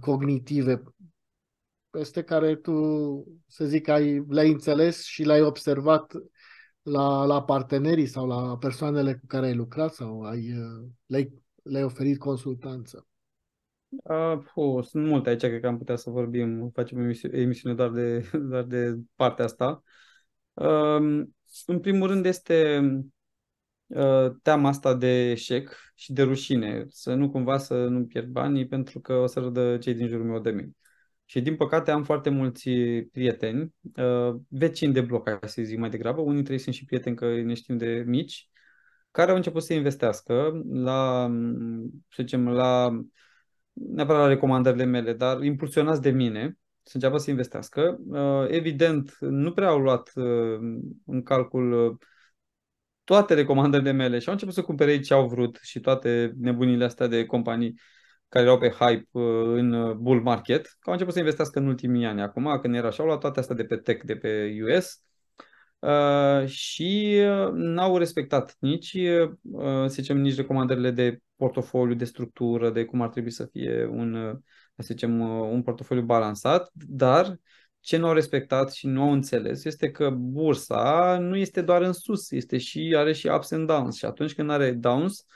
cognitive 0.00 0.82
peste 1.90 2.22
care 2.22 2.56
tu, 2.56 2.72
să 3.46 3.64
zic, 3.64 3.88
ai, 3.88 4.24
le-ai 4.28 4.50
înțeles 4.50 5.04
și 5.04 5.22
le-ai 5.22 5.40
observat 5.40 6.12
la, 6.82 7.24
la 7.24 7.42
partenerii 7.42 8.06
sau 8.06 8.26
la 8.26 8.56
persoanele 8.58 9.14
cu 9.14 9.26
care 9.26 9.46
ai 9.46 9.54
lucrat 9.54 9.94
sau 9.94 10.22
ai, 10.22 10.52
uh, 10.58 10.88
le-ai, 11.06 11.32
le-ai 11.62 11.84
oferit 11.84 12.18
consultanță? 12.18 13.06
Uh, 13.88 14.38
oh, 14.54 14.84
sunt 14.84 15.06
multe 15.06 15.28
aici, 15.28 15.40
cred 15.40 15.60
că 15.60 15.66
am 15.66 15.78
putea 15.78 15.96
să 15.96 16.10
vorbim, 16.10 16.70
facem 16.74 16.98
emisi- 16.98 17.32
emisiune 17.32 17.74
doar 17.74 17.90
de, 17.90 18.30
doar 18.50 18.62
de 18.62 18.98
partea 19.16 19.44
asta. 19.44 19.82
Uh, 20.52 21.24
în 21.66 21.80
primul 21.80 22.08
rând 22.08 22.26
este 22.26 22.78
Uh, 22.78 23.00
teama 24.42 24.68
asta 24.68 24.94
de 24.94 25.30
eșec 25.30 25.76
și 25.94 26.12
de 26.12 26.22
rușine, 26.22 26.84
să 26.88 27.14
nu 27.14 27.30
cumva 27.30 27.58
să 27.58 27.74
nu 27.74 28.04
pierd 28.04 28.26
banii 28.28 28.66
pentru 28.66 29.00
că 29.00 29.12
o 29.12 29.26
să 29.26 29.40
râdă 29.40 29.78
cei 29.78 29.94
din 29.94 30.06
jurul 30.08 30.26
meu 30.26 30.40
de 30.40 30.50
mine. 30.50 30.70
Și 31.24 31.40
din 31.40 31.56
păcate 31.56 31.90
am 31.90 32.04
foarte 32.04 32.30
mulți 32.30 32.70
prieteni, 33.12 33.74
uh, 33.96 34.34
vecini 34.48 34.92
de 34.92 35.00
bloc, 35.00 35.24
ca 35.24 35.46
să 35.46 35.62
zic 35.62 35.78
mai 35.78 35.90
degrabă, 35.90 36.20
unii 36.20 36.34
dintre 36.34 36.52
ei 36.52 36.58
sunt 36.58 36.74
și 36.74 36.84
prieteni 36.84 37.16
că 37.16 37.40
ne 37.42 37.54
știm 37.54 37.76
de 37.76 38.04
mici, 38.06 38.50
care 39.10 39.30
au 39.30 39.36
început 39.36 39.62
să 39.62 39.74
investească 39.74 40.62
la, 40.72 41.30
să 42.08 42.22
zicem, 42.22 42.48
la 42.48 43.00
neapărat 43.72 44.20
la 44.20 44.28
recomandările 44.28 44.84
mele, 44.84 45.12
dar 45.12 45.42
impulsionați 45.42 46.00
de 46.00 46.10
mine, 46.10 46.58
să 46.82 46.92
înceapă 46.94 47.16
să 47.16 47.30
investească. 47.30 47.98
Uh, 48.06 48.44
evident, 48.48 49.16
nu 49.20 49.52
prea 49.52 49.68
au 49.68 49.78
luat 49.78 50.12
uh, 50.14 50.58
în 51.06 51.22
calcul 51.22 51.98
toate 53.04 53.34
recomandările 53.34 53.92
mele 53.92 54.18
și 54.18 54.26
au 54.26 54.32
început 54.32 54.54
să 54.54 54.62
cumpere 54.62 55.00
ce 55.00 55.14
au 55.14 55.28
vrut 55.28 55.58
și 55.62 55.80
toate 55.80 56.32
nebunile 56.38 56.84
astea 56.84 57.06
de 57.06 57.24
companii 57.26 57.74
care 58.28 58.44
erau 58.44 58.58
pe 58.58 58.68
hype 58.68 59.08
uh, 59.10 59.22
în 59.44 59.72
uh, 59.72 59.94
bull 59.94 60.22
market, 60.22 60.66
că 60.66 60.78
au 60.84 60.92
început 60.92 61.12
să 61.12 61.18
investească 61.18 61.58
în 61.58 61.66
ultimii 61.66 62.06
ani. 62.06 62.22
Acum, 62.22 62.58
când 62.62 62.74
era 62.74 62.86
așa, 62.86 63.02
au 63.02 63.08
luat 63.08 63.20
toate 63.20 63.40
astea 63.40 63.54
de 63.54 63.64
pe 63.64 63.76
tech, 63.76 64.04
de 64.04 64.16
pe 64.16 64.56
US 64.62 65.02
uh, 65.78 66.46
și 66.46 67.20
uh, 67.26 67.50
n-au 67.52 67.98
respectat 67.98 68.56
nici, 68.58 68.92
uh, 68.92 69.30
să 69.86 69.86
zicem, 69.88 70.20
nici 70.20 70.36
recomandările 70.36 70.90
de 70.90 71.18
portofoliu, 71.36 71.94
de 71.94 72.04
structură, 72.04 72.70
de 72.70 72.84
cum 72.84 73.00
ar 73.02 73.08
trebui 73.08 73.30
să 73.30 73.48
fie 73.52 73.84
un, 73.84 74.14
uh, 74.14 74.36
să 74.76 74.92
zicem, 74.92 75.20
un 75.50 75.62
portofoliu 75.62 76.02
balansat, 76.02 76.70
dar 76.72 77.38
ce 77.82 77.96
nu 77.96 78.06
au 78.06 78.12
respectat 78.12 78.72
și 78.72 78.86
nu 78.86 79.02
au 79.02 79.12
înțeles 79.12 79.64
este 79.64 79.90
că 79.90 80.10
bursa 80.10 81.18
nu 81.20 81.36
este 81.36 81.62
doar 81.62 81.82
în 81.82 81.92
sus, 81.92 82.30
este 82.30 82.58
și 82.58 82.94
are 82.96 83.12
și 83.12 83.26
ups 83.26 83.50
and 83.50 83.66
downs 83.66 83.96
și 83.96 84.04
atunci 84.04 84.34
când 84.34 84.50
are 84.50 84.72
downs, 84.72 85.26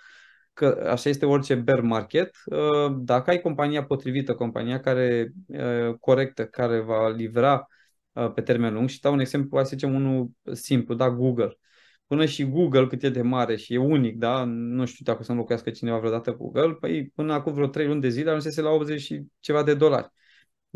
că 0.52 0.87
așa 0.90 1.09
este 1.09 1.26
orice 1.26 1.54
bear 1.54 1.80
market, 1.80 2.37
uh, 2.44 2.96
dacă 2.98 3.30
ai 3.30 3.40
compania 3.40 3.85
potrivită, 3.85 4.35
compania 4.35 4.80
care 4.80 5.32
uh, 5.46 5.94
corectă, 6.00 6.46
care 6.46 6.80
va 6.80 7.09
livra 7.09 7.66
uh, 8.12 8.32
pe 8.32 8.40
termen 8.40 8.72
lung 8.72 8.88
și 8.88 9.00
dau 9.00 9.12
un 9.12 9.20
exemplu, 9.20 9.59
să 9.59 9.68
zicem 9.68 9.94
unul 9.94 10.30
simplu, 10.52 10.94
da, 10.94 11.11
Google. 11.11 11.59
Până 12.06 12.24
și 12.24 12.50
Google, 12.50 12.87
cât 12.87 13.02
e 13.02 13.09
de 13.09 13.22
mare 13.22 13.56
și 13.56 13.74
e 13.74 13.78
unic, 13.78 14.16
da, 14.16 14.44
nu 14.44 14.85
știu 14.85 15.04
dacă 15.04 15.22
să 15.22 15.30
înlocuiască 15.30 15.70
cineva 15.70 15.98
vreodată 15.98 16.32
Google, 16.32 16.72
păi 16.72 17.11
până 17.14 17.32
acum 17.32 17.52
vreo 17.52 17.66
3 17.66 17.87
luni 17.87 18.00
de 18.00 18.09
zile 18.09 18.28
ajunsese 18.28 18.61
la 18.61 18.70
80 18.70 19.00
și 19.00 19.22
ceva 19.40 19.62
de 19.62 19.74
dolari. 19.74 20.11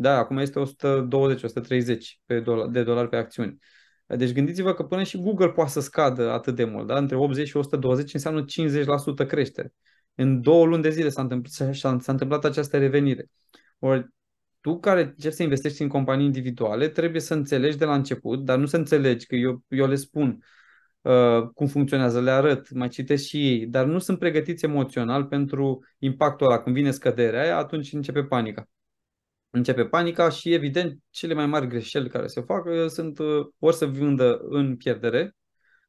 Da, 0.00 0.16
acum 0.16 0.38
este 0.38 0.60
120-130 0.60 2.20
pe 2.26 2.40
dolar, 2.40 2.68
de 2.68 2.82
dolari 2.82 3.08
pe 3.08 3.16
acțiuni. 3.16 3.58
Deci 4.06 4.32
gândiți-vă 4.32 4.74
că 4.74 4.82
până 4.82 5.02
și 5.02 5.18
Google 5.18 5.48
poate 5.50 5.70
să 5.70 5.80
scadă 5.80 6.30
atât 6.30 6.54
de 6.54 6.64
mult, 6.64 6.86
da? 6.86 6.98
între 6.98 7.16
80 7.16 7.48
și 7.48 7.56
120 7.56 8.14
înseamnă 8.14 8.44
50% 9.24 9.26
creștere. 9.26 9.72
În 10.14 10.40
două 10.40 10.66
luni 10.66 10.82
de 10.82 10.90
zile 10.90 11.08
s-a 11.08 11.20
întâmplat, 11.20 11.74
s-a 11.74 12.12
întâmplat 12.12 12.44
această 12.44 12.78
revenire. 12.78 13.26
Ori 13.78 14.08
tu 14.60 14.78
care 14.78 15.02
încerci 15.02 15.34
să 15.34 15.42
investești 15.42 15.82
în 15.82 15.88
companii 15.88 16.26
individuale, 16.26 16.88
trebuie 16.88 17.20
să 17.20 17.34
înțelegi 17.34 17.76
de 17.76 17.84
la 17.84 17.94
început, 17.94 18.44
dar 18.44 18.58
nu 18.58 18.66
să 18.66 18.76
înțelegi, 18.76 19.26
că 19.26 19.34
eu, 19.34 19.64
eu 19.68 19.86
le 19.86 19.94
spun 19.94 20.44
uh, 21.00 21.42
cum 21.54 21.66
funcționează, 21.66 22.20
le 22.20 22.30
arăt, 22.30 22.70
mai 22.70 22.88
citesc 22.88 23.24
și 23.24 23.48
ei, 23.48 23.66
dar 23.66 23.84
nu 23.84 23.98
sunt 23.98 24.18
pregătiți 24.18 24.64
emoțional 24.64 25.24
pentru 25.24 25.84
impactul 25.98 26.46
ăla. 26.46 26.62
Când 26.62 26.76
vine 26.76 26.90
scăderea 26.90 27.42
aia, 27.42 27.56
atunci 27.56 27.92
începe 27.92 28.24
panica 28.24 28.68
începe 29.50 29.84
panica 29.84 30.28
și, 30.28 30.52
evident, 30.52 30.98
cele 31.10 31.34
mai 31.34 31.46
mari 31.46 31.66
greșeli 31.66 32.08
care 32.08 32.26
se 32.26 32.40
fac 32.40 32.64
uh, 32.64 32.86
sunt 32.86 33.18
uh, 33.18 33.46
ori 33.58 33.76
să 33.76 33.86
vândă 33.86 34.40
în 34.48 34.76
pierdere, 34.76 35.36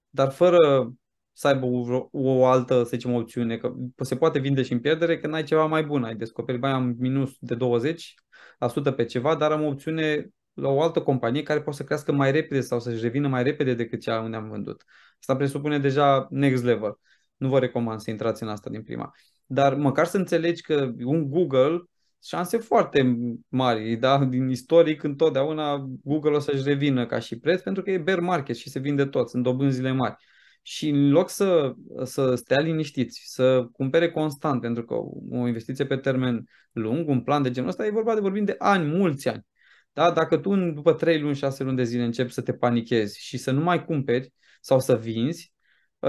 dar 0.10 0.32
fără 0.32 0.92
să 1.34 1.48
aibă 1.48 1.66
o, 1.66 2.08
o 2.12 2.46
altă, 2.46 2.84
să 2.84 2.90
zicem, 2.90 3.14
opțiune, 3.14 3.58
că 3.58 3.74
se 3.98 4.16
poate 4.16 4.40
vinde 4.40 4.64
și 4.64 4.72
în 4.72 4.80
pierdere 4.80 5.20
când 5.20 5.34
ai 5.34 5.44
ceva 5.44 5.66
mai 5.66 5.84
bun, 5.84 6.04
ai 6.04 6.16
descoperit, 6.16 6.62
mai 6.62 6.72
am 6.72 6.96
minus 7.00 7.36
de 7.40 7.56
20% 7.56 8.96
pe 8.96 9.06
ceva, 9.06 9.36
dar 9.36 9.52
am 9.52 9.64
o 9.64 9.68
opțiune 9.68 10.30
la 10.54 10.70
o 10.70 10.82
altă 10.82 11.02
companie 11.02 11.44
care 11.44 11.62
poate 11.62 11.78
să 11.78 11.84
crească 11.84 12.12
mai 12.12 12.32
repede 12.32 12.62
sau 12.62 12.80
să-și 12.80 13.02
revină 13.02 13.28
mai 13.28 13.44
repede 13.44 13.74
decât 13.74 14.02
cea 14.02 14.22
unde 14.22 14.38
am 14.38 14.50
vândut. 14.50 14.84
Asta 15.20 15.36
presupune 15.36 15.80
deja 15.80 16.28
next 16.30 16.64
level. 16.64 17.00
Nu 17.38 17.50
vă 17.50 17.60
recomand 17.60 18.00
să 18.00 18.10
intrați 18.10 18.44
în 18.44 18.50
asta 18.50 18.70
din 18.70 18.84
prima. 18.84 19.12
Dar 19.46 19.76
măcar 19.76 20.06
să 20.06 20.18
înțelegi 20.18 20.62
că 20.62 20.92
un 21.04 21.30
Google 21.30 21.84
șanse 22.24 22.58
foarte 22.58 23.18
mari, 23.48 23.96
da? 23.96 24.26
din 24.26 24.50
istoric 24.50 25.04
întotdeauna 25.04 25.86
Google 26.04 26.36
o 26.36 26.40
să-și 26.40 26.64
revină 26.64 27.06
ca 27.06 27.20
și 27.20 27.40
preț 27.40 27.62
pentru 27.62 27.84
că 27.84 27.92
e 27.92 27.98
bear 27.98 28.20
market 28.20 28.56
și 28.56 28.70
se 28.70 28.80
vinde 28.80 29.06
tot, 29.06 29.30
sunt 29.30 29.44
dobânzile 29.44 29.92
mari. 29.92 30.16
Și 30.62 30.90
în 30.90 31.10
loc 31.10 31.30
să, 31.30 31.74
să 32.04 32.36
stea 32.36 32.60
liniștiți, 32.60 33.22
să 33.26 33.68
cumpere 33.72 34.12
constant, 34.12 34.62
pentru 34.62 34.86
că 34.86 34.94
o 35.30 35.48
investiție 35.48 35.86
pe 35.86 35.98
termen 35.98 36.46
lung, 36.72 37.08
un 37.08 37.22
plan 37.22 37.42
de 37.42 37.52
genul 37.52 37.70
ăsta, 37.70 37.86
e 37.86 37.90
vorba 37.92 38.14
de 38.14 38.20
vorbim 38.20 38.46
de 38.46 38.56
ani, 38.58 38.86
mulți 38.86 39.28
ani. 39.28 39.46
Da? 39.94 40.12
Dacă 40.12 40.38
tu 40.38 40.72
după 40.72 40.94
3 40.94 41.20
luni, 41.20 41.36
6 41.36 41.64
luni 41.64 41.76
de 41.76 41.84
zile 41.84 42.04
începi 42.04 42.32
să 42.32 42.42
te 42.42 42.54
panichezi 42.54 43.20
și 43.20 43.38
să 43.38 43.52
nu 43.52 43.62
mai 43.62 43.86
cumperi 43.86 44.34
sau 44.62 44.80
să 44.80 44.98
vinzi, 44.98 45.52
Ă, 45.52 45.61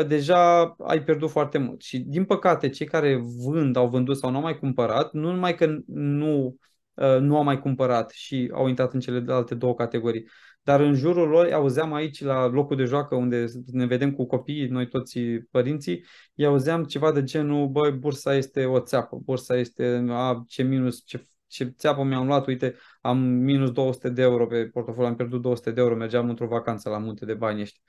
deja 0.06 0.62
ai 0.78 1.02
pierdut 1.02 1.30
foarte 1.30 1.58
mult. 1.58 1.80
Și 1.82 1.98
din 1.98 2.24
păcate, 2.24 2.68
cei 2.68 2.86
care 2.86 3.22
vând, 3.44 3.76
au 3.76 3.88
vândut 3.88 4.16
sau 4.16 4.30
nu 4.30 4.36
au 4.36 4.42
mai 4.42 4.58
cumpărat, 4.58 5.12
nu 5.12 5.32
numai 5.32 5.54
că 5.54 5.76
nu, 5.86 6.56
ă, 6.98 7.18
nu 7.18 7.36
au 7.36 7.42
mai 7.42 7.60
cumpărat 7.60 8.10
și 8.10 8.50
au 8.54 8.68
intrat 8.68 8.92
în 8.92 9.00
cele 9.00 9.32
alte 9.32 9.54
două 9.54 9.74
categorii, 9.74 10.28
dar 10.62 10.80
în 10.80 10.94
jurul 10.94 11.28
lor, 11.28 11.52
auzeam 11.52 11.92
aici 11.92 12.22
la 12.22 12.46
locul 12.46 12.76
de 12.76 12.84
joacă 12.84 13.14
unde 13.14 13.44
ne 13.66 13.86
vedem 13.86 14.12
cu 14.12 14.26
copiii, 14.26 14.66
noi 14.66 14.88
toți 14.88 15.18
părinții, 15.50 16.04
îi 16.34 16.44
auzeam 16.44 16.84
ceva 16.84 17.12
de 17.12 17.22
genul, 17.22 17.68
băi, 17.68 17.90
bursa 17.90 18.34
este 18.34 18.64
o 18.64 18.80
țeapă, 18.80 19.16
bursa 19.24 19.56
este, 19.56 20.04
a, 20.08 20.44
ce 20.48 20.62
minus, 20.62 21.02
ce 21.06 21.26
ce 21.52 21.64
țeapă 21.64 22.02
mi-am 22.02 22.26
luat, 22.26 22.46
uite, 22.46 22.74
am 23.00 23.18
minus 23.18 23.70
200 23.70 24.08
de 24.08 24.22
euro 24.22 24.46
pe 24.46 24.66
portofoliu, 24.66 25.08
am 25.08 25.16
pierdut 25.16 25.42
200 25.42 25.70
de 25.70 25.80
euro, 25.80 25.96
mergeam 25.96 26.28
într-o 26.28 26.46
vacanță 26.46 26.88
la 26.88 26.98
munte 26.98 27.24
de 27.24 27.34
bani 27.34 27.60
ăștia. 27.60 27.82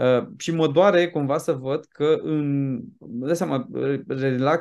Uh, 0.00 0.26
și 0.38 0.54
mă 0.54 0.68
doare 0.68 1.08
cumva 1.10 1.38
să 1.38 1.52
văd 1.52 1.84
că 1.84 2.18
în, 2.22 2.80
de 2.98 3.34
seama, 3.34 3.68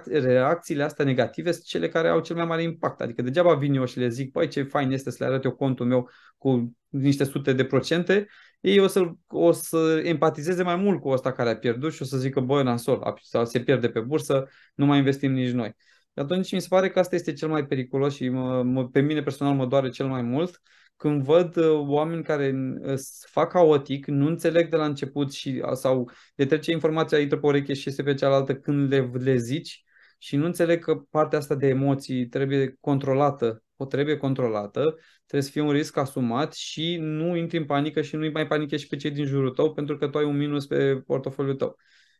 reacțiile 0.07 0.83
astea 0.83 1.05
negative 1.05 1.51
sunt 1.51 1.63
cele 1.63 1.89
care 1.89 2.07
au 2.07 2.19
cel 2.19 2.35
mai 2.35 2.45
mare 2.45 2.63
impact. 2.63 3.01
Adică 3.01 3.21
degeaba 3.21 3.53
vin 3.53 3.73
eu 3.73 3.85
și 3.85 3.99
le 3.99 4.07
zic, 4.07 4.31
păi 4.31 4.47
ce 4.47 4.63
fain 4.63 4.91
este 4.91 5.11
să 5.11 5.17
le 5.19 5.25
arăt 5.29 5.43
eu 5.43 5.51
contul 5.51 5.85
meu 5.85 6.09
cu 6.37 6.75
niște 6.87 7.23
sute 7.23 7.53
de 7.53 7.65
procente, 7.65 8.27
ei 8.59 8.79
o 8.79 8.87
să, 8.87 9.11
o 9.27 9.51
să 9.51 10.01
empatizeze 10.03 10.63
mai 10.63 10.75
mult 10.75 11.01
cu 11.01 11.09
ăsta 11.09 11.31
care 11.31 11.49
a 11.49 11.57
pierdut 11.57 11.93
și 11.93 12.01
o 12.01 12.05
să 12.05 12.17
zică, 12.17 12.39
băi, 12.39 12.63
nasol, 12.63 13.17
sau 13.21 13.45
se 13.45 13.59
pierde 13.59 13.89
pe 13.89 13.99
bursă, 13.99 14.47
nu 14.75 14.85
mai 14.85 14.97
investim 14.97 15.31
nici 15.31 15.51
noi. 15.51 15.75
Și 16.13 16.19
atunci 16.25 16.51
mi 16.51 16.61
se 16.61 16.67
pare 16.69 16.89
că 16.89 16.99
asta 16.99 17.15
este 17.15 17.33
cel 17.33 17.49
mai 17.49 17.65
periculos 17.65 18.15
și 18.15 18.29
mă, 18.29 18.63
mă, 18.63 18.87
pe 18.87 18.99
mine 18.99 19.21
personal 19.21 19.55
mă 19.55 19.65
doare 19.65 19.89
cel 19.89 20.07
mai 20.07 20.21
mult, 20.21 20.61
când 20.99 21.23
văd 21.23 21.55
uh, 21.55 21.87
oameni 21.87 22.23
care 22.23 22.55
uh, 22.81 22.93
fac 23.27 23.51
haotic, 23.53 24.07
nu 24.07 24.27
înțeleg 24.27 24.69
de 24.69 24.75
la 24.75 24.85
început 24.85 25.33
și 25.33 25.61
uh, 25.65 25.71
sau 25.73 26.11
le 26.35 26.45
trece 26.45 26.71
informația 26.71 27.19
intră 27.19 27.39
pe 27.39 27.45
ureche 27.45 27.73
și 27.73 27.89
este 27.89 28.03
pe 28.03 28.13
cealaltă 28.13 28.55
când 28.55 28.91
le, 28.91 29.11
le 29.13 29.35
zici 29.35 29.83
și 30.17 30.35
nu 30.35 30.45
înțeleg 30.45 30.83
că 30.83 30.95
partea 30.95 31.37
asta 31.39 31.55
de 31.55 31.67
emoții 31.67 32.27
trebuie 32.27 32.77
controlată, 32.79 33.63
o 33.75 33.85
trebuie 33.85 34.17
controlată, 34.17 34.79
trebuie 35.25 35.41
să 35.41 35.51
fie 35.51 35.61
un 35.61 35.71
risc 35.71 35.97
asumat 35.97 36.53
și 36.53 36.97
nu 36.99 37.35
intri 37.35 37.57
în 37.57 37.65
panică 37.65 38.01
și 38.01 38.15
nu-i 38.15 38.31
mai 38.31 38.47
panichești 38.47 38.87
pe 38.87 38.95
cei 38.95 39.11
din 39.11 39.25
jurul 39.25 39.49
tău 39.51 39.73
pentru 39.73 39.97
că 39.97 40.07
tu 40.07 40.17
ai 40.17 40.25
un 40.25 40.37
minus 40.37 40.65
pe 40.65 40.95
portofoliul 40.95 41.55
tău. 41.55 41.77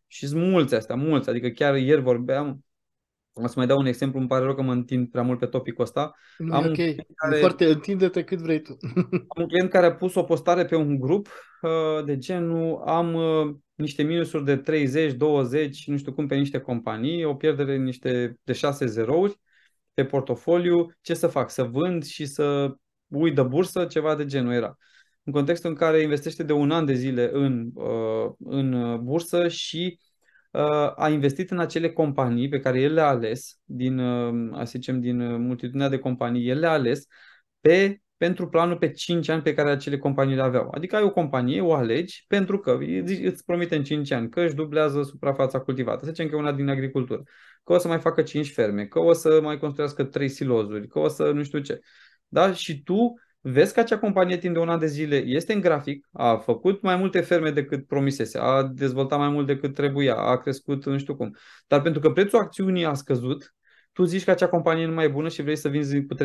Și 0.07 0.27
sunt 0.27 0.41
mulți 0.41 0.75
astea, 0.75 0.95
mulți. 0.95 1.29
Adică 1.29 1.47
chiar 1.47 1.75
ieri 1.75 2.01
vorbeam, 2.01 2.63
o 3.33 3.47
să 3.47 3.53
mai 3.55 3.67
dau 3.67 3.77
un 3.77 3.85
exemplu, 3.85 4.19
îmi 4.19 4.27
pare 4.27 4.43
rău 4.43 4.55
că 4.55 4.61
mă 4.61 4.71
întind 4.71 5.09
prea 5.09 5.23
mult 5.23 5.39
pe 5.39 5.45
topicul 5.45 5.83
ăsta. 5.83 6.13
Nu, 6.37 6.53
am 6.53 6.65
ok, 6.65 6.75
care... 7.15 7.35
foarte 7.39 7.65
întinde-te 7.65 8.23
cât 8.23 8.39
vrei 8.39 8.61
tu. 8.61 8.77
am 9.11 9.41
un 9.41 9.47
client 9.47 9.69
care 9.69 9.85
a 9.85 9.95
pus 9.95 10.15
o 10.15 10.23
postare 10.23 10.65
pe 10.65 10.75
un 10.75 10.99
grup 10.99 11.27
uh, 11.61 12.05
de 12.05 12.17
genul 12.17 12.81
am 12.85 13.13
uh, 13.13 13.55
niște 13.75 14.03
minusuri 14.03 14.45
de 14.45 14.57
30, 14.57 15.13
20, 15.13 15.87
nu 15.87 15.97
știu 15.97 16.13
cum 16.13 16.27
pe 16.27 16.35
niște 16.35 16.59
companii, 16.59 17.23
o 17.23 17.35
pierdere 17.35 17.77
niște 17.77 18.39
de 18.43 18.53
6 18.53 18.85
zerouri 18.85 19.39
pe 19.93 20.05
portofoliu, 20.05 20.91
ce 21.01 21.13
să 21.13 21.27
fac? 21.27 21.49
Să 21.49 21.63
vând 21.63 22.05
și 22.05 22.25
să 22.25 22.73
ui 23.07 23.31
de 23.31 23.41
bursă? 23.41 23.85
Ceva 23.85 24.15
de 24.15 24.25
genul 24.25 24.53
era. 24.53 24.77
În 25.23 25.33
contextul 25.33 25.69
în 25.69 25.75
care 25.75 26.01
investește 26.01 26.43
de 26.43 26.53
un 26.53 26.71
an 26.71 26.85
de 26.85 26.93
zile 26.93 27.29
în, 27.33 27.69
uh, 27.73 28.31
în 28.39 28.99
bursă 29.03 29.47
și 29.47 29.99
a 30.95 31.09
investit 31.09 31.51
în 31.51 31.59
acele 31.59 31.91
companii 31.91 32.49
pe 32.49 32.59
care 32.59 32.79
el 32.79 32.93
le-a 32.93 33.07
ales, 33.07 33.59
din, 33.63 33.99
a 34.53 34.63
să 34.63 34.71
zicem, 34.75 34.99
din 34.99 35.41
multitudinea 35.41 35.89
de 35.89 35.97
companii, 35.97 36.49
el 36.49 36.59
le-a 36.59 36.71
ales 36.71 37.05
pe, 37.59 38.01
pentru 38.17 38.49
planul 38.49 38.77
pe 38.77 38.91
5 38.91 39.29
ani 39.29 39.41
pe 39.41 39.53
care 39.53 39.69
acele 39.69 39.97
companii 39.97 40.35
le 40.35 40.41
aveau. 40.41 40.71
Adică 40.73 40.95
ai 40.95 41.03
o 41.03 41.11
companie, 41.11 41.61
o 41.61 41.73
alegi, 41.73 42.25
pentru 42.27 42.59
că 42.59 42.77
îți 43.23 43.45
promite 43.45 43.75
în 43.75 43.83
5 43.83 44.11
ani 44.11 44.29
că 44.29 44.41
își 44.41 44.55
dublează 44.55 45.03
suprafața 45.03 45.59
cultivată, 45.59 46.05
să 46.05 46.11
zicem 46.11 46.27
că 46.27 46.35
e 46.35 46.39
una 46.39 46.51
din 46.51 46.69
agricultură, 46.69 47.23
că 47.63 47.73
o 47.73 47.77
să 47.77 47.87
mai 47.87 47.99
facă 47.99 48.21
5 48.21 48.51
ferme, 48.51 48.85
că 48.85 48.99
o 48.99 49.13
să 49.13 49.39
mai 49.41 49.59
construiască 49.59 50.03
3 50.03 50.29
silozuri, 50.29 50.87
că 50.87 50.99
o 50.99 51.07
să 51.07 51.31
nu 51.31 51.43
știu 51.43 51.59
ce. 51.59 51.79
Da? 52.27 52.53
Și 52.53 52.83
tu 52.83 53.13
vezi 53.51 53.73
că 53.73 53.79
acea 53.79 53.99
companie 53.99 54.37
timp 54.37 54.53
de 54.53 54.59
un 54.59 54.69
an 54.69 54.79
de 54.79 54.87
zile 54.87 55.15
este 55.15 55.53
în 55.53 55.61
grafic, 55.61 56.07
a 56.11 56.35
făcut 56.35 56.81
mai 56.81 56.95
multe 56.95 57.21
ferme 57.21 57.51
decât 57.51 57.87
promisese, 57.87 58.37
a 58.37 58.63
dezvoltat 58.63 59.19
mai 59.19 59.29
mult 59.29 59.47
decât 59.47 59.73
trebuia, 59.73 60.15
a 60.15 60.37
crescut 60.37 60.85
nu 60.85 60.97
știu 60.97 61.15
cum. 61.15 61.35
Dar 61.67 61.81
pentru 61.81 62.01
că 62.01 62.11
prețul 62.11 62.39
acțiunii 62.39 62.85
a 62.85 62.93
scăzut 62.93 63.53
tu 63.99 64.03
zici 64.03 64.23
că 64.23 64.31
acea 64.31 64.47
companie 64.47 64.85
nu 64.85 64.93
mai 64.93 65.05
e 65.05 65.07
bună 65.07 65.29
și 65.29 65.41
vrei 65.41 65.55
să 65.55 65.69
vinzi 65.69 66.05
cu 66.05 66.15
36% 66.15 66.19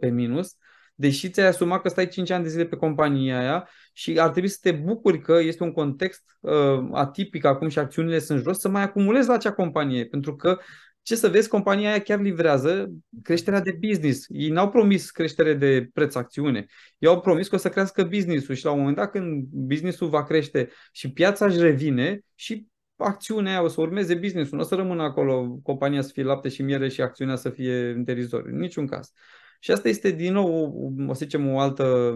pe 0.00 0.08
minus, 0.08 0.56
deși 0.94 1.30
ți-ai 1.30 1.46
asumat 1.46 1.82
că 1.82 1.88
stai 1.88 2.08
5 2.08 2.30
ani 2.30 2.42
de 2.42 2.48
zile 2.48 2.64
pe 2.64 2.76
compania 2.76 3.38
aia 3.38 3.68
și 3.92 4.18
ar 4.18 4.30
trebui 4.30 4.48
să 4.48 4.58
te 4.60 4.72
bucuri 4.72 5.20
că 5.20 5.38
este 5.40 5.62
un 5.62 5.72
context 5.72 6.22
uh, 6.40 6.88
atipic 6.92 7.44
acum 7.44 7.68
și 7.68 7.78
acțiunile 7.78 8.18
sunt 8.18 8.42
jos, 8.42 8.58
să 8.58 8.68
mai 8.68 8.82
acumulezi 8.82 9.28
la 9.28 9.34
acea 9.34 9.52
companie, 9.52 10.04
pentru 10.04 10.36
că 10.36 10.58
ce 11.10 11.16
să 11.16 11.28
vezi, 11.28 11.48
compania 11.48 11.88
aia 11.88 12.00
chiar 12.00 12.20
livrează 12.20 12.92
creșterea 13.22 13.60
de 13.60 13.78
business. 13.80 14.26
Ei 14.28 14.48
n-au 14.48 14.70
promis 14.70 15.10
creștere 15.10 15.54
de 15.54 15.88
preț 15.92 16.14
acțiune. 16.14 16.66
Ei 16.98 17.08
au 17.08 17.20
promis 17.20 17.48
că 17.48 17.54
o 17.54 17.58
să 17.58 17.68
crească 17.68 18.02
business-ul 18.02 18.54
și 18.54 18.64
la 18.64 18.70
un 18.70 18.78
moment 18.78 18.96
dat 18.96 19.10
când 19.10 19.44
business-ul 19.50 20.08
va 20.08 20.24
crește 20.24 20.70
și 20.92 21.12
piața 21.12 21.46
își 21.46 21.60
revine 21.60 22.20
și 22.34 22.66
acțiunea 22.96 23.52
aia 23.52 23.62
o 23.62 23.68
să 23.68 23.80
urmeze 23.80 24.14
business-ul. 24.14 24.56
Nu 24.56 24.64
o 24.64 24.66
să 24.66 24.74
rămână 24.74 25.02
acolo 25.02 25.58
compania 25.62 26.02
să 26.02 26.10
fie 26.12 26.22
lapte 26.22 26.48
și 26.48 26.62
miere 26.62 26.88
și 26.88 27.00
acțiunea 27.00 27.36
să 27.36 27.50
fie 27.50 27.90
în 27.90 28.04
terizor. 28.04 28.46
În 28.46 28.58
niciun 28.58 28.86
caz. 28.86 29.12
Și 29.62 29.70
asta 29.70 29.88
este 29.88 30.10
din 30.10 30.32
nou, 30.32 30.74
o 31.08 31.12
să 31.12 31.24
zicem, 31.24 31.48
o 31.52 31.58
altă 31.58 32.14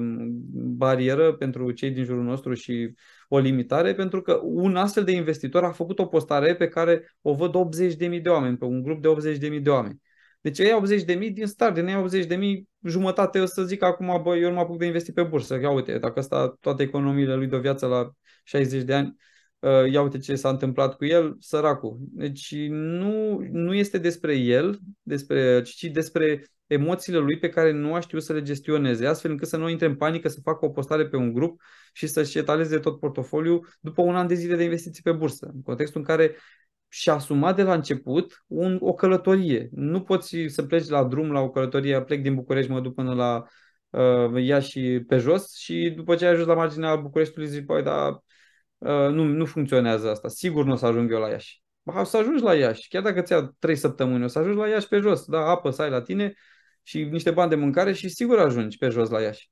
barieră 0.53 1.32
pentru 1.32 1.70
cei 1.70 1.90
din 1.90 2.05
jurul 2.05 2.22
nostru 2.22 2.55
și 2.55 2.95
o 3.28 3.38
limitare, 3.38 3.95
pentru 3.95 4.22
că 4.22 4.40
un 4.42 4.76
astfel 4.76 5.05
de 5.05 5.12
investitor 5.12 5.64
a 5.64 5.72
făcut 5.72 5.99
o 5.99 6.07
postare 6.07 6.55
pe 6.55 6.68
care 6.68 7.16
o 7.22 7.34
văd 7.34 7.55
80.000 7.55 8.22
de 8.22 8.28
oameni, 8.28 8.57
pe 8.57 8.64
un 8.64 8.82
grup 8.82 9.03
de 9.03 9.36
80.000 9.59 9.62
de 9.62 9.70
oameni. 9.70 10.01
Deci 10.40 10.59
ei 10.59 10.82
80.000 11.01 11.32
din 11.32 11.47
start, 11.47 11.74
din 11.74 11.86
ei 11.86 12.26
80.000, 12.26 12.36
jumătate 12.82 13.40
o 13.40 13.47
să 13.47 13.64
zic 13.64 13.82
acum, 13.82 14.20
bă, 14.22 14.36
eu 14.36 14.49
nu 14.49 14.55
mă 14.55 14.61
apuc 14.61 14.78
de 14.78 14.86
investi 14.86 15.12
pe 15.12 15.22
bursă. 15.22 15.59
Ia 15.61 15.70
uite, 15.70 15.99
dacă 15.99 16.18
ăsta 16.18 16.57
toate 16.61 16.82
economiile 16.82 17.34
lui 17.34 17.47
de 17.47 17.59
viață 17.59 17.86
la 17.86 18.11
60 18.45 18.82
de 18.82 18.95
ani, 18.95 19.07
uh, 19.07 19.34
ia 19.91 20.03
uite 20.03 20.19
ce 20.19 20.35
s-a 20.35 20.49
întâmplat 20.49 20.97
cu 20.97 21.05
el, 21.05 21.37
săracul. 21.39 21.97
Deci 22.01 22.55
nu, 22.69 23.39
nu 23.51 23.75
este 23.75 23.99
despre 23.99 24.35
el, 24.37 24.79
despre, 25.03 25.62
ci 25.62 25.85
despre 25.85 26.45
emoțiile 26.67 27.19
lui 27.19 27.39
pe 27.39 27.49
care 27.49 27.73
nu 27.73 27.95
a 27.95 28.01
știut 28.01 28.23
să 28.23 28.33
le 28.33 28.43
gestioneze, 28.43 29.07
astfel 29.07 29.31
încât 29.31 29.49
să 29.49 29.57
nu 29.57 29.69
intre 29.69 29.87
în 29.87 29.97
panică, 29.97 30.29
să 30.29 30.41
facă 30.43 30.65
o 30.65 30.69
postare 30.69 31.07
pe 31.07 31.17
un 31.17 31.33
grup 31.33 31.62
și 31.93 32.07
să-și 32.07 32.39
etaleze 32.39 32.79
tot 32.79 33.01
portofoliul 33.01 33.69
după 33.81 34.03
un 34.03 34.17
an 34.17 34.27
de 34.27 34.35
zile 34.35 34.57
de 34.57 34.62
investiții 34.65 35.03
pe 35.03 35.12
bursă, 35.12 35.51
în 35.55 35.62
contextul 35.62 36.01
în 36.01 36.07
care 36.07 36.37
și-a 36.89 37.12
asumat 37.12 37.57
de 37.57 37.62
la 37.62 37.75
început 37.75 38.45
un, 38.47 38.79
o. 38.81 39.69
Nu 39.71 40.03
poți 40.03 40.37
să 40.47 40.62
pleci 40.62 40.89
la 40.89 41.05
drum 41.05 41.33
la 41.33 41.41
o 41.41 41.51
călătorie, 41.51 42.03
plec 42.03 42.23
din 42.23 42.35
București, 42.35 42.71
mă 42.71 42.81
duc 42.81 42.95
până 42.95 43.15
la 43.15 43.45
uh, 43.91 44.45
Iași 44.45 45.01
pe 45.01 45.17
jos 45.17 45.57
și 45.57 45.93
după 45.97 46.15
ce 46.15 46.25
ai 46.25 46.31
ajuns 46.31 46.47
la 46.47 46.55
marginea 46.55 46.97
Bucureștiului 46.97 47.51
zici, 47.51 47.65
băi, 47.65 47.83
dar 47.83 48.11
uh, 48.11 48.19
nu, 48.79 49.25
nu 49.25 49.45
funcționează 49.45 50.11
asta, 50.11 50.29
sigur 50.29 50.64
nu 50.64 50.72
o 50.72 50.77
să 50.77 50.87
ajung 50.87 51.12
eu 51.12 51.20
la 51.20 51.29
Iași. 51.29 51.62
Ba, 51.83 52.01
o 52.01 52.05
să 52.05 52.16
ajungi 52.16 52.43
la 52.43 52.55
Iași, 52.55 52.89
chiar 52.89 53.03
dacă 53.03 53.20
ți-a 53.20 53.55
3 53.59 53.77
săptămâni, 53.77 54.25
o 54.25 54.27
să 54.27 54.39
ajungi 54.39 54.59
la 54.59 54.68
Iași 54.68 54.89
pe 54.89 54.99
jos, 54.99 55.25
da, 55.25 55.39
apă 55.39 55.70
să 55.70 55.83
ai 55.83 55.91
la 55.91 56.03
tine, 56.03 56.35
și 56.83 57.05
niște 57.05 57.31
bani 57.31 57.51
de 57.51 57.57
mâncare 57.57 57.93
și 57.93 58.09
sigur 58.09 58.39
ajungi 58.39 58.79
pe 58.79 58.89
jos 58.89 59.09
la 59.09 59.20
Iași. 59.20 59.51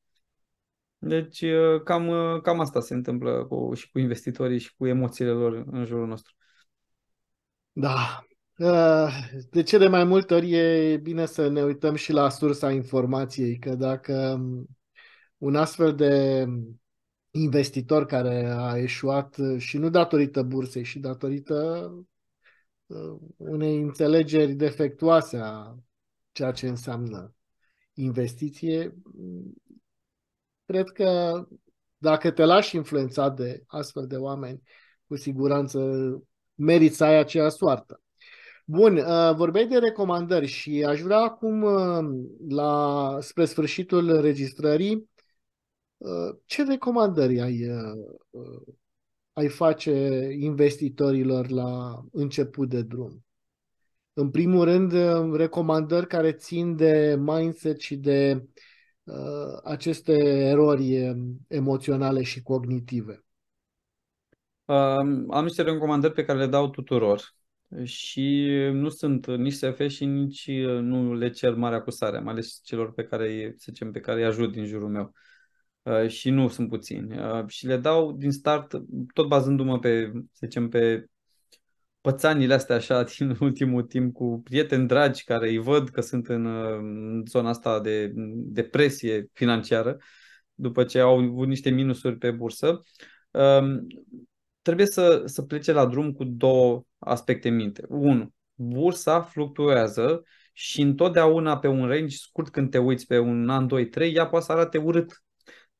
Deci 0.98 1.40
uh, 1.40 1.82
cam, 1.84 2.08
uh, 2.08 2.40
cam 2.40 2.60
asta 2.60 2.80
se 2.80 2.94
întâmplă 2.94 3.44
cu, 3.44 3.74
și 3.74 3.90
cu 3.90 3.98
investitorii 3.98 4.58
și 4.58 4.74
cu 4.76 4.86
emoțiile 4.86 5.30
lor 5.30 5.64
în 5.70 5.84
jurul 5.84 6.06
nostru. 6.06 6.34
Da. 7.72 8.24
Uh, 8.56 9.08
de 9.50 9.62
ce 9.62 9.78
de 9.78 9.88
mai 9.88 10.04
multe 10.04 10.34
ori 10.34 10.52
e 10.52 10.96
bine 10.96 11.26
să 11.26 11.48
ne 11.48 11.62
uităm 11.62 11.94
și 11.94 12.12
la 12.12 12.28
sursa 12.28 12.70
informației, 12.70 13.58
că 13.58 13.74
dacă 13.74 14.38
um, 14.38 14.66
un 15.38 15.56
astfel 15.56 15.94
de 15.94 16.44
investitor 17.34 18.06
care 18.06 18.44
a 18.50 18.78
eșuat 18.78 19.36
și 19.56 19.78
nu 19.78 19.90
datorită 19.90 20.42
bursei, 20.42 20.84
și 20.84 20.98
datorită 20.98 21.90
unei 23.36 23.80
înțelegeri 23.80 24.52
defectuoase 24.52 25.36
a 25.36 25.74
ceea 26.32 26.52
ce 26.52 26.68
înseamnă 26.68 27.34
investiție, 27.94 28.94
cred 30.64 30.88
că 30.88 31.42
dacă 31.98 32.30
te 32.30 32.44
lași 32.44 32.76
influențat 32.76 33.36
de 33.36 33.62
astfel 33.66 34.06
de 34.06 34.16
oameni, 34.16 34.62
cu 35.06 35.16
siguranță 35.16 35.80
meriți 36.54 36.96
să 36.96 37.04
ai 37.04 37.18
aceea 37.18 37.48
soartă. 37.48 38.00
Bun, 38.64 38.96
uh, 38.96 39.34
vorbeai 39.34 39.66
de 39.66 39.78
recomandări 39.78 40.46
și 40.46 40.84
aș 40.86 41.00
vrea 41.00 41.18
acum, 41.18 41.62
uh, 41.62 42.24
la, 42.48 43.18
spre 43.20 43.44
sfârșitul 43.44 44.20
registrării, 44.20 44.94
uh, 44.94 45.11
ce 46.46 46.64
recomandări 46.64 47.40
ai, 47.40 47.66
ai 49.32 49.48
face 49.48 50.28
investitorilor 50.38 51.50
la 51.50 52.02
început 52.12 52.68
de 52.68 52.82
drum? 52.82 53.24
în 54.12 54.30
primul 54.30 54.64
rând, 54.64 54.92
uh, 54.92 55.36
recomandări 55.36 56.06
care 56.06 56.32
țin 56.32 56.76
de 56.76 57.16
mindset 57.18 57.80
și 57.80 57.96
de 57.96 58.44
uh, 59.04 59.58
aceste 59.64 60.12
erori 60.24 61.08
um, 61.08 61.38
emoționale 61.48 62.22
și 62.22 62.42
cognitive. 62.42 63.24
Um, 64.64 65.30
am 65.30 65.44
niște 65.44 65.62
recomandări 65.62 66.12
pe 66.12 66.24
care 66.24 66.38
le 66.38 66.46
dau 66.46 66.70
tuturor 66.70 67.34
și 67.82 68.46
nu 68.72 68.88
sunt 68.88 69.26
nici 69.26 69.52
SF 69.52 69.86
și 69.88 70.04
nici 70.04 70.46
uh, 70.46 70.80
nu 70.80 71.14
le 71.14 71.30
cer 71.30 71.54
mare 71.54 71.74
acusare, 71.74 72.18
mai 72.18 72.32
ales 72.32 72.60
celor 72.64 72.92
pe 72.92 73.04
care, 73.04 73.54
să 73.56 73.66
zicem, 73.70 73.92
pe 73.92 74.00
care 74.00 74.20
îi 74.20 74.26
ajut 74.26 74.52
din 74.52 74.64
jurul 74.64 74.88
meu. 74.88 75.02
Uh, 75.02 75.31
și 76.06 76.30
nu 76.30 76.48
sunt 76.48 76.68
puțini. 76.68 77.18
Uh, 77.18 77.46
și 77.46 77.66
le 77.66 77.76
dau 77.76 78.12
din 78.12 78.30
start, 78.30 78.74
tot 79.14 79.28
bazându-mă 79.28 79.78
pe, 79.78 80.10
să 80.14 80.40
zicem, 80.46 80.68
pe 80.68 81.06
pățanile 82.00 82.54
astea 82.54 82.76
așa 82.76 83.02
din 83.18 83.36
ultimul 83.40 83.82
timp 83.82 84.14
cu 84.14 84.40
prieteni 84.44 84.86
dragi 84.86 85.24
care 85.24 85.48
îi 85.48 85.58
văd 85.58 85.88
că 85.88 86.00
sunt 86.00 86.28
în, 86.28 86.46
în 86.46 87.22
zona 87.26 87.48
asta 87.48 87.80
de 87.80 88.12
depresie 88.34 89.30
financiară 89.32 89.96
după 90.54 90.84
ce 90.84 91.00
au 91.00 91.18
avut 91.18 91.48
niște 91.48 91.70
minusuri 91.70 92.16
pe 92.16 92.30
bursă, 92.30 92.82
um, 93.30 93.86
trebuie 94.62 94.86
să, 94.86 95.22
să 95.24 95.42
plece 95.42 95.72
la 95.72 95.86
drum 95.86 96.12
cu 96.12 96.24
două 96.24 96.82
aspecte 96.98 97.48
în 97.48 97.54
minte. 97.54 97.82
Unu, 97.88 98.32
bursa 98.54 99.22
fluctuează 99.22 100.22
și 100.52 100.80
întotdeauna 100.80 101.58
pe 101.58 101.66
un 101.66 101.86
range 101.86 102.16
scurt 102.16 102.50
când 102.50 102.70
te 102.70 102.78
uiți 102.78 103.06
pe 103.06 103.18
un 103.18 103.48
an, 103.48 103.66
2, 103.66 103.88
3, 103.88 104.14
ea 104.14 104.26
poate 104.26 104.44
să 104.44 104.52
arate 104.52 104.78
urât. 104.78 105.22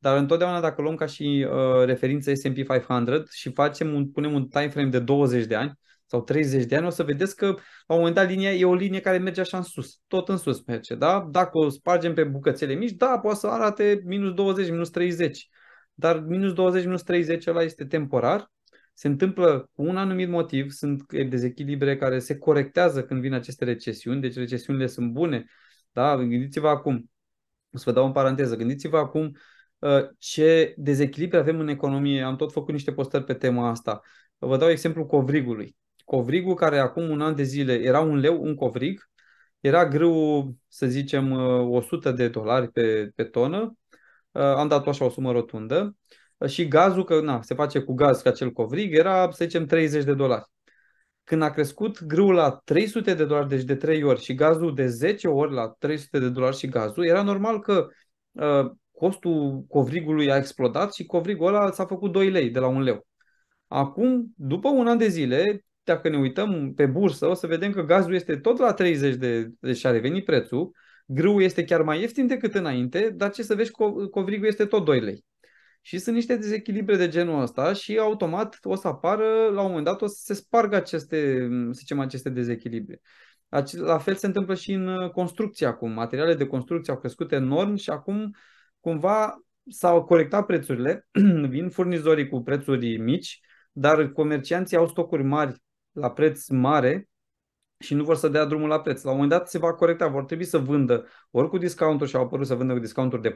Dar 0.02 0.16
întotdeauna 0.16 0.60
dacă 0.60 0.82
luăm 0.82 0.94
ca 0.94 1.06
și 1.06 1.46
uh, 1.50 1.84
referință 1.84 2.34
S&P 2.34 2.54
500 2.54 3.22
și 3.30 3.52
facem 3.52 3.94
un, 3.94 4.10
punem 4.10 4.34
un 4.34 4.48
time 4.48 4.68
frame 4.68 4.88
de 4.88 4.98
20 4.98 5.46
de 5.46 5.54
ani, 5.54 5.78
sau 6.06 6.22
30 6.22 6.64
de 6.64 6.76
ani, 6.76 6.86
o 6.86 6.90
să 6.90 7.02
vedeți 7.02 7.36
că 7.36 7.46
la 7.86 7.94
un 7.94 7.96
moment 7.96 8.14
dat 8.14 8.28
linia 8.28 8.52
e 8.52 8.64
o 8.64 8.74
linie 8.74 9.00
care 9.00 9.18
merge 9.18 9.40
așa 9.40 9.56
în 9.56 9.62
sus, 9.62 10.00
tot 10.06 10.28
în 10.28 10.36
sus 10.36 10.64
merge, 10.64 10.94
da? 10.94 11.28
Dacă 11.30 11.58
o 11.58 11.68
spargem 11.68 12.14
pe 12.14 12.24
bucățele 12.24 12.74
mici, 12.74 12.90
da, 12.90 13.18
poate 13.18 13.38
să 13.38 13.46
arate 13.46 14.00
minus 14.04 14.34
20, 14.34 14.70
minus 14.70 14.90
30, 14.90 15.48
dar 15.94 16.20
minus 16.20 16.52
20, 16.52 16.84
minus 16.84 17.02
30 17.02 17.46
ăla 17.46 17.62
este 17.62 17.84
temporar, 17.84 18.50
se 18.94 19.08
întâmplă 19.08 19.70
cu 19.74 19.82
un 19.82 19.96
anumit 19.96 20.28
motiv, 20.28 20.70
sunt 20.70 21.12
dezechilibre 21.12 21.96
care 21.96 22.18
se 22.18 22.38
corectează 22.38 23.04
când 23.04 23.20
vin 23.20 23.32
aceste 23.32 23.64
recesiuni, 23.64 24.20
deci 24.20 24.34
recesiunile 24.34 24.86
sunt 24.86 25.12
bune, 25.12 25.44
da? 25.92 26.16
Gândiți-vă 26.16 26.68
acum, 26.68 27.10
o 27.72 27.78
să 27.78 27.82
vă 27.86 27.92
dau 27.92 28.06
în 28.06 28.12
paranteză, 28.12 28.56
gândiți-vă 28.56 28.98
acum 28.98 29.22
uh, 29.22 29.30
ce 30.18 30.74
dezechilibre 30.76 31.38
avem 31.38 31.60
în 31.60 31.68
economie. 31.68 32.22
Am 32.22 32.36
tot 32.36 32.52
făcut 32.52 32.72
niște 32.72 32.92
postări 32.92 33.24
pe 33.24 33.34
tema 33.34 33.68
asta. 33.68 34.00
Vă 34.38 34.56
dau 34.56 34.70
exemplu 34.70 35.06
covrigului 35.06 35.76
covrigul 36.04 36.54
care 36.54 36.78
acum 36.78 37.10
un 37.10 37.20
an 37.20 37.34
de 37.34 37.42
zile 37.42 37.72
era 37.74 38.00
un 38.00 38.16
leu, 38.16 38.42
un 38.42 38.54
covrig, 38.54 39.10
era 39.60 39.86
grâu, 39.88 40.54
să 40.68 40.86
zicem, 40.86 41.32
100 41.32 42.08
uh, 42.08 42.14
de 42.14 42.28
dolari 42.28 42.70
pe, 42.70 43.10
pe 43.14 43.24
tonă, 43.24 43.76
uh, 44.30 44.42
am 44.42 44.68
dat 44.68 44.86
așa 44.86 45.04
o 45.04 45.10
sumă 45.10 45.32
rotundă, 45.32 45.96
uh, 46.36 46.48
și 46.48 46.68
gazul, 46.68 47.04
că 47.04 47.20
na, 47.20 47.42
se 47.42 47.54
face 47.54 47.80
cu 47.80 47.94
gaz 47.94 48.22
ca 48.22 48.30
acel 48.30 48.50
covrig, 48.50 48.94
era, 48.94 49.30
să 49.30 49.44
zicem, 49.44 49.66
30 49.66 50.04
de 50.04 50.14
dolari. 50.14 50.44
Când 51.24 51.42
a 51.42 51.50
crescut 51.50 52.04
grâul 52.04 52.34
la 52.34 52.50
300 52.64 53.14
de 53.14 53.24
dolari, 53.24 53.48
deci 53.48 53.62
de 53.62 53.76
3 53.76 54.02
ori, 54.02 54.22
și 54.22 54.34
gazul 54.34 54.74
de 54.74 54.86
10 54.86 55.28
ori 55.28 55.52
la 55.52 55.68
300 55.78 56.18
de 56.18 56.28
dolari 56.28 56.56
și 56.56 56.68
gazul, 56.68 57.06
era 57.06 57.22
normal 57.22 57.60
că 57.60 57.88
uh, 58.32 58.70
costul 59.02 59.64
covrigului 59.68 60.30
a 60.30 60.36
explodat 60.36 60.94
și 60.94 61.06
covrigul 61.06 61.46
ăla 61.46 61.70
s-a 61.70 61.86
făcut 61.86 62.12
2 62.12 62.30
lei 62.30 62.50
de 62.50 62.58
la 62.58 62.66
1 62.66 62.80
leu. 62.80 63.06
Acum, 63.66 64.32
după 64.36 64.68
un 64.68 64.86
an 64.86 64.98
de 64.98 65.08
zile, 65.08 65.64
dacă 65.84 66.08
ne 66.08 66.16
uităm 66.16 66.72
pe 66.74 66.86
bursă, 66.86 67.26
o 67.26 67.34
să 67.34 67.46
vedem 67.46 67.72
că 67.72 67.82
gazul 67.82 68.14
este 68.14 68.36
tot 68.36 68.58
la 68.58 68.72
30 68.72 69.14
de, 69.14 69.48
deci 69.60 69.84
a 69.84 69.90
revenit 69.90 70.24
prețul, 70.24 70.70
grâul 71.06 71.42
este 71.42 71.64
chiar 71.64 71.82
mai 71.82 72.00
ieftin 72.00 72.26
decât 72.26 72.54
înainte, 72.54 73.12
dar 73.16 73.30
ce 73.30 73.42
să 73.42 73.54
vezi, 73.54 73.70
covrigul 74.10 74.46
este 74.46 74.64
tot 74.64 74.84
2 74.84 75.00
lei. 75.00 75.24
Și 75.80 75.98
sunt 75.98 76.14
niște 76.14 76.36
dezechilibre 76.36 76.96
de 76.96 77.08
genul 77.08 77.40
ăsta 77.40 77.72
și 77.72 77.98
automat 77.98 78.58
o 78.62 78.74
să 78.74 78.88
apară, 78.88 79.24
la 79.52 79.60
un 79.60 79.68
moment 79.68 79.84
dat, 79.84 80.02
o 80.02 80.06
să 80.06 80.20
se 80.24 80.34
spargă 80.34 80.76
aceste, 80.76 81.48
să 81.64 81.78
zicem, 81.78 82.00
aceste 82.00 82.30
dezechilibre. 82.30 83.00
La 83.72 83.98
fel 83.98 84.14
se 84.14 84.26
întâmplă 84.26 84.54
și 84.54 84.72
în 84.72 85.08
construcție 85.08 85.66
acum. 85.66 85.90
Materiale 85.92 86.34
de 86.34 86.46
construcție 86.46 86.92
au 86.92 86.98
crescut 86.98 87.32
enorm 87.32 87.74
și 87.74 87.90
acum 87.90 88.30
cumva 88.82 89.42
s-au 89.68 90.04
corectat 90.04 90.46
prețurile, 90.46 91.08
vin 91.48 91.68
furnizorii 91.68 92.28
cu 92.28 92.42
prețuri 92.42 92.96
mici, 92.96 93.40
dar 93.72 94.08
comercianții 94.08 94.76
au 94.76 94.86
stocuri 94.88 95.22
mari 95.22 95.62
la 95.92 96.10
preț 96.10 96.48
mare 96.48 97.08
și 97.78 97.94
nu 97.94 98.04
vor 98.04 98.16
să 98.16 98.28
dea 98.28 98.44
drumul 98.44 98.68
la 98.68 98.80
preț. 98.80 99.02
La 99.02 99.10
un 99.10 99.16
moment 99.16 99.32
dat 99.32 99.48
se 99.48 99.58
va 99.58 99.74
corecta, 99.74 100.06
vor 100.08 100.24
trebui 100.24 100.44
să 100.44 100.58
vândă 100.58 101.06
ori 101.30 101.48
cu 101.48 101.58
discounturi 101.58 102.10
și 102.10 102.16
au 102.16 102.22
apărut 102.22 102.46
să 102.46 102.54
vândă 102.54 102.72
cu 102.72 102.78
discounturi 102.78 103.22
de 103.22 103.30
40%, 103.30 103.34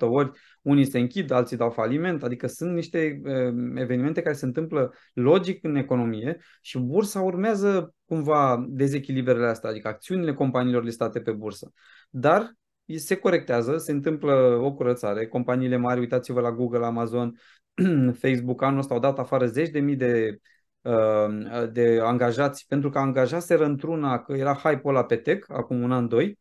ori 0.00 0.30
unii 0.62 0.84
se 0.84 0.98
închid, 0.98 1.30
alții 1.30 1.56
dau 1.56 1.70
faliment, 1.70 2.22
adică 2.22 2.46
sunt 2.46 2.74
niște 2.74 3.20
uh, 3.24 3.32
evenimente 3.74 4.22
care 4.22 4.34
se 4.34 4.44
întâmplă 4.44 4.92
logic 5.12 5.64
în 5.64 5.76
economie 5.76 6.38
și 6.60 6.78
bursa 6.78 7.20
urmează 7.20 7.94
cumva 8.04 8.64
dezechilibrele 8.68 9.46
astea, 9.46 9.70
adică 9.70 9.88
acțiunile 9.88 10.34
companiilor 10.34 10.84
listate 10.84 11.20
pe 11.20 11.32
bursă. 11.32 11.72
Dar 12.10 12.54
se 12.98 13.16
corectează, 13.16 13.76
se 13.76 13.92
întâmplă 13.92 14.60
o 14.62 14.72
curățare, 14.72 15.26
companiile 15.26 15.76
mari, 15.76 16.00
uitați-vă 16.00 16.40
la 16.40 16.52
Google, 16.52 16.84
Amazon, 16.84 17.38
Facebook 18.22 18.62
anul 18.62 18.78
ăsta 18.78 18.94
au 18.94 19.00
dat 19.00 19.18
afară 19.18 19.46
zeci 19.46 19.70
de 19.70 19.80
mii 19.80 19.96
de 19.96 20.40
Uh, 20.82 21.70
de 21.72 21.98
angajați, 22.02 22.66
pentru 22.66 22.90
că 22.90 22.98
angajaseră 22.98 23.64
într-una 23.64 24.22
că 24.22 24.32
era 24.32 24.54
hype-ul 24.54 24.94
ăla 24.94 25.04
pe 25.04 25.16
tech, 25.16 25.46
acum 25.48 25.82
un 25.82 25.92
an, 25.92 26.08
doi, 26.08 26.38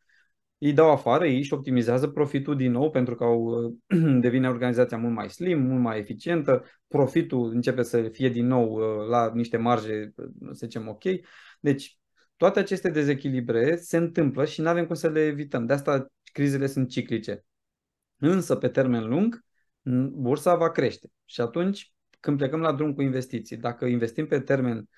îi 0.58 0.74
dau 0.74 0.92
afară, 0.92 1.26
ei 1.28 1.42
și 1.42 1.54
optimizează 1.54 2.08
profitul 2.08 2.56
din 2.56 2.72
nou 2.72 2.90
pentru 2.90 3.16
că 3.16 3.24
au, 3.24 3.74
devine 4.22 4.50
organizația 4.50 4.98
mult 4.98 5.14
mai 5.14 5.30
slim, 5.30 5.62
mult 5.62 5.82
mai 5.82 6.00
eficientă, 6.00 6.66
profitul 6.88 7.50
începe 7.50 7.84
să 7.84 8.02
fie 8.02 8.30
din 8.30 8.48
nou 8.48 8.74
uh, 8.74 9.08
la 9.10 9.32
niște 9.34 9.58
marje, 9.58 10.14
să 10.52 10.66
zicem, 10.66 10.88
ok. 10.88 11.04
Deci, 11.60 11.98
toate 12.38 12.60
aceste 12.60 12.90
dezechilibre 12.90 13.76
se 13.76 13.98
întâmplă 13.98 14.46
și 14.46 14.62
nu 14.62 14.68
avem 14.70 14.86
cum 14.86 14.96
să 14.96 15.10
le 15.10 15.26
evităm. 15.26 15.66
De 15.66 15.74
asta 15.74 16.12
crizele 16.32 16.68
sunt 16.68 16.90
ciclice. 16.90 17.46
Însă, 18.18 18.56
pe 18.56 18.68
termen 18.68 19.08
lung, 19.08 19.44
bursa 20.12 20.56
va 20.56 20.72
crește. 20.72 21.08
Și 21.26 21.42
atunci 21.42 21.94
când 22.20 22.38
plecăm 22.38 22.60
la 22.60 22.74
drum 22.74 22.94
cu 22.94 23.02
investiții, 23.02 23.58
dacă 23.58 23.86
investim 23.86 24.28
pe 24.28 24.40
termen 24.40 24.90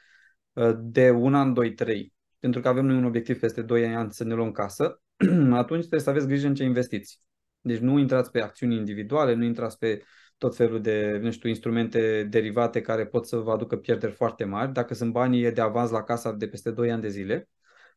uh, 0.53 0.71
de 0.79 1.09
un 1.09 1.35
an, 1.35 1.53
doi, 1.53 1.73
trei, 1.73 2.13
pentru 2.39 2.61
că 2.61 2.67
avem 2.67 2.85
noi 2.85 2.97
un 2.97 3.05
obiectiv 3.05 3.39
peste 3.39 3.61
2 3.61 3.95
ani 3.95 4.13
să 4.13 4.23
ne 4.23 4.33
luăm 4.33 4.51
casă, 4.51 5.01
atunci 5.51 5.79
trebuie 5.79 5.99
să 5.99 6.09
aveți 6.09 6.27
grijă 6.27 6.47
în 6.47 6.55
ce 6.55 6.63
investiți. 6.63 7.19
Deci 7.61 7.79
nu 7.79 7.99
intrați 7.99 8.31
pe 8.31 8.41
acțiuni 8.41 8.75
individuale, 8.75 9.33
nu 9.33 9.43
intrați 9.43 9.77
pe 9.77 10.03
tot 10.37 10.55
felul 10.55 10.81
de, 10.81 11.19
nu 11.21 11.31
știu, 11.31 11.49
instrumente 11.49 12.23
derivate 12.23 12.81
care 12.81 13.05
pot 13.05 13.27
să 13.27 13.37
vă 13.37 13.51
aducă 13.51 13.77
pierderi 13.77 14.11
foarte 14.11 14.43
mari, 14.43 14.73
dacă 14.73 14.93
sunt 14.93 15.11
banii 15.11 15.51
de 15.51 15.61
avans 15.61 15.89
la 15.89 16.03
casa 16.03 16.31
de 16.31 16.47
peste 16.47 16.71
2 16.71 16.91
ani 16.91 17.01
de 17.01 17.09
zile. 17.09 17.49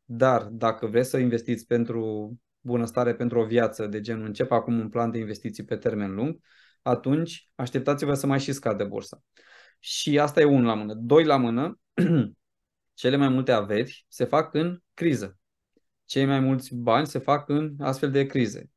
Dar 0.04 0.42
dacă 0.42 0.86
vreți 0.86 1.10
să 1.10 1.18
investiți 1.18 1.66
pentru 1.66 2.32
bunăstare, 2.64 3.14
pentru 3.14 3.40
o 3.40 3.44
viață 3.44 3.86
de 3.86 4.00
genul, 4.00 4.26
încep 4.26 4.50
acum 4.50 4.78
un 4.78 4.88
plan 4.88 5.10
de 5.10 5.18
investiții 5.18 5.64
pe 5.64 5.76
termen 5.76 6.14
lung, 6.14 6.38
atunci 6.82 7.50
așteptați-vă 7.54 8.14
să 8.14 8.26
mai 8.26 8.40
și 8.40 8.52
scadă 8.52 8.84
bursa. 8.84 9.22
Și 9.78 10.18
asta 10.18 10.40
e 10.40 10.44
unul 10.44 10.64
la 10.64 10.74
mână. 10.74 10.94
Doi 10.94 11.24
la 11.24 11.36
mână, 11.36 11.78
cele 12.94 13.16
mai 13.16 13.28
multe 13.28 13.52
averi 13.52 14.04
se 14.08 14.24
fac 14.24 14.54
în 14.54 14.78
criză. 14.94 15.38
Cei 16.04 16.24
mai 16.24 16.40
mulți 16.40 16.74
bani 16.74 17.06
se 17.06 17.18
fac 17.18 17.48
în 17.48 17.74
astfel 17.78 18.10
de 18.10 18.26
crize. 18.26 18.70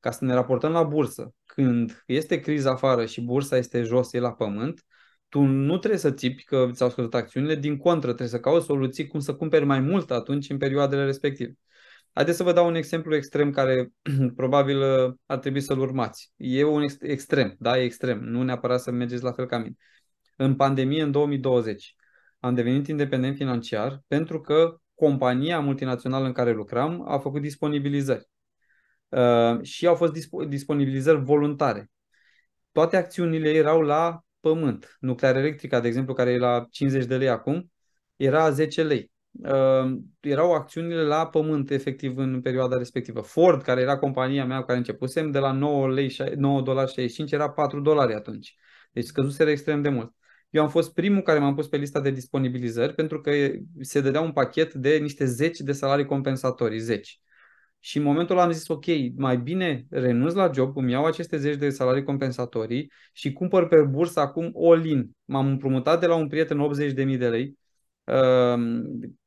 Ca 0.00 0.10
să 0.10 0.24
ne 0.24 0.34
raportăm 0.34 0.72
la 0.72 0.82
bursă, 0.82 1.34
când 1.44 2.02
este 2.06 2.40
criza 2.40 2.70
afară 2.70 3.06
și 3.06 3.20
bursa 3.20 3.56
este 3.56 3.82
jos, 3.82 4.12
e 4.12 4.18
la 4.18 4.32
pământ, 4.32 4.84
tu 5.28 5.40
nu 5.40 5.78
trebuie 5.78 6.00
să 6.00 6.10
țipi 6.10 6.44
că 6.44 6.68
ți-au 6.72 6.90
scăzut 6.90 7.14
acțiunile, 7.14 7.54
din 7.54 7.76
contră, 7.76 8.06
trebuie 8.06 8.28
să 8.28 8.40
cauți 8.40 8.66
soluții 8.66 9.06
cum 9.06 9.20
să 9.20 9.34
cumperi 9.34 9.64
mai 9.64 9.80
mult 9.80 10.10
atunci 10.10 10.50
în 10.50 10.58
perioadele 10.58 11.04
respective. 11.04 11.54
Haideți 12.14 12.36
să 12.36 12.42
vă 12.42 12.52
dau 12.52 12.66
un 12.66 12.74
exemplu 12.74 13.14
extrem 13.14 13.50
care 13.50 13.88
probabil 14.36 14.80
uh, 14.80 15.14
ar 15.26 15.38
trebui 15.38 15.60
să-l 15.60 15.78
urmați. 15.78 16.32
E 16.36 16.64
un 16.64 16.82
ex- 16.82 16.96
extrem, 17.00 17.56
da, 17.58 17.78
e 17.78 17.82
extrem, 17.82 18.18
nu 18.18 18.42
neapărat 18.42 18.80
să 18.80 18.90
mergeți 18.90 19.22
la 19.22 19.32
fel 19.32 19.46
ca 19.46 19.58
mine. 19.58 19.74
În 20.36 20.56
pandemie, 20.56 21.02
în 21.02 21.10
2020, 21.10 21.94
am 22.40 22.54
devenit 22.54 22.86
independent 22.86 23.36
financiar 23.36 24.02
pentru 24.06 24.40
că 24.40 24.76
compania 24.94 25.60
multinațională 25.60 26.26
în 26.26 26.32
care 26.32 26.52
lucram 26.52 27.04
a 27.08 27.18
făcut 27.18 27.40
disponibilizări. 27.40 28.28
Uh, 29.08 29.62
și 29.62 29.86
au 29.86 29.94
fost 29.94 30.12
disp- 30.12 30.48
disponibilizări 30.48 31.22
voluntare. 31.22 31.90
Toate 32.72 32.96
acțiunile 32.96 33.50
erau 33.50 33.80
la 33.80 34.20
pământ. 34.40 34.96
Nuclear 35.00 35.36
Electrica, 35.36 35.80
de 35.80 35.88
exemplu, 35.88 36.14
care 36.14 36.30
e 36.30 36.38
la 36.38 36.66
50 36.70 37.04
de 37.04 37.16
lei 37.16 37.28
acum, 37.28 37.72
era 38.16 38.50
10 38.50 38.82
lei 38.82 39.12
uh, 39.42 39.96
erau 40.20 40.52
acțiunile 40.52 41.02
la 41.02 41.26
pământ 41.26 41.70
efectiv 41.70 42.16
în 42.16 42.40
perioada 42.40 42.76
respectivă. 42.76 43.20
Ford, 43.20 43.62
care 43.62 43.80
era 43.80 43.98
compania 43.98 44.44
mea 44.44 44.58
cu 44.58 44.66
care 44.66 44.78
începusem, 44.78 45.30
de 45.30 45.38
la 45.38 45.52
9, 45.52 45.88
lei, 45.88 46.16
9 46.36 46.60
dolari 46.60 46.88
65 46.88 47.32
era 47.32 47.50
4 47.50 47.80
dolari 47.80 48.14
atunci. 48.14 48.54
Deci 48.92 49.04
scăzuseră 49.04 49.50
extrem 49.50 49.82
de 49.82 49.88
mult. 49.88 50.14
Eu 50.50 50.62
am 50.62 50.68
fost 50.68 50.94
primul 50.94 51.22
care 51.22 51.38
m-am 51.38 51.54
pus 51.54 51.68
pe 51.68 51.76
lista 51.76 52.00
de 52.00 52.10
disponibilizări 52.10 52.94
pentru 52.94 53.20
că 53.20 53.30
se 53.80 54.00
dădea 54.00 54.20
un 54.20 54.32
pachet 54.32 54.74
de 54.74 54.96
niște 54.96 55.24
10 55.24 55.62
de 55.62 55.72
salarii 55.72 56.06
compensatorii, 56.06 56.78
10. 56.78 57.12
Și 57.78 57.96
în 57.96 58.02
momentul 58.02 58.36
ăla 58.36 58.44
am 58.44 58.52
zis, 58.52 58.68
ok, 58.68 58.84
mai 59.16 59.38
bine 59.38 59.86
renunț 59.90 60.32
la 60.32 60.50
job, 60.54 60.76
îmi 60.76 60.92
iau 60.92 61.04
aceste 61.04 61.36
10 61.36 61.56
de 61.56 61.70
salarii 61.70 62.02
compensatorii 62.02 62.92
și 63.12 63.32
cumpăr 63.32 63.68
pe 63.68 63.82
bursă 63.82 64.20
acum 64.20 64.52
all-in. 64.56 65.10
M-am 65.24 65.46
împrumutat 65.46 66.00
de 66.00 66.06
la 66.06 66.14
un 66.14 66.28
prieten 66.28 66.58
80.000 66.58 67.18
de 67.18 67.28
lei, 67.28 67.58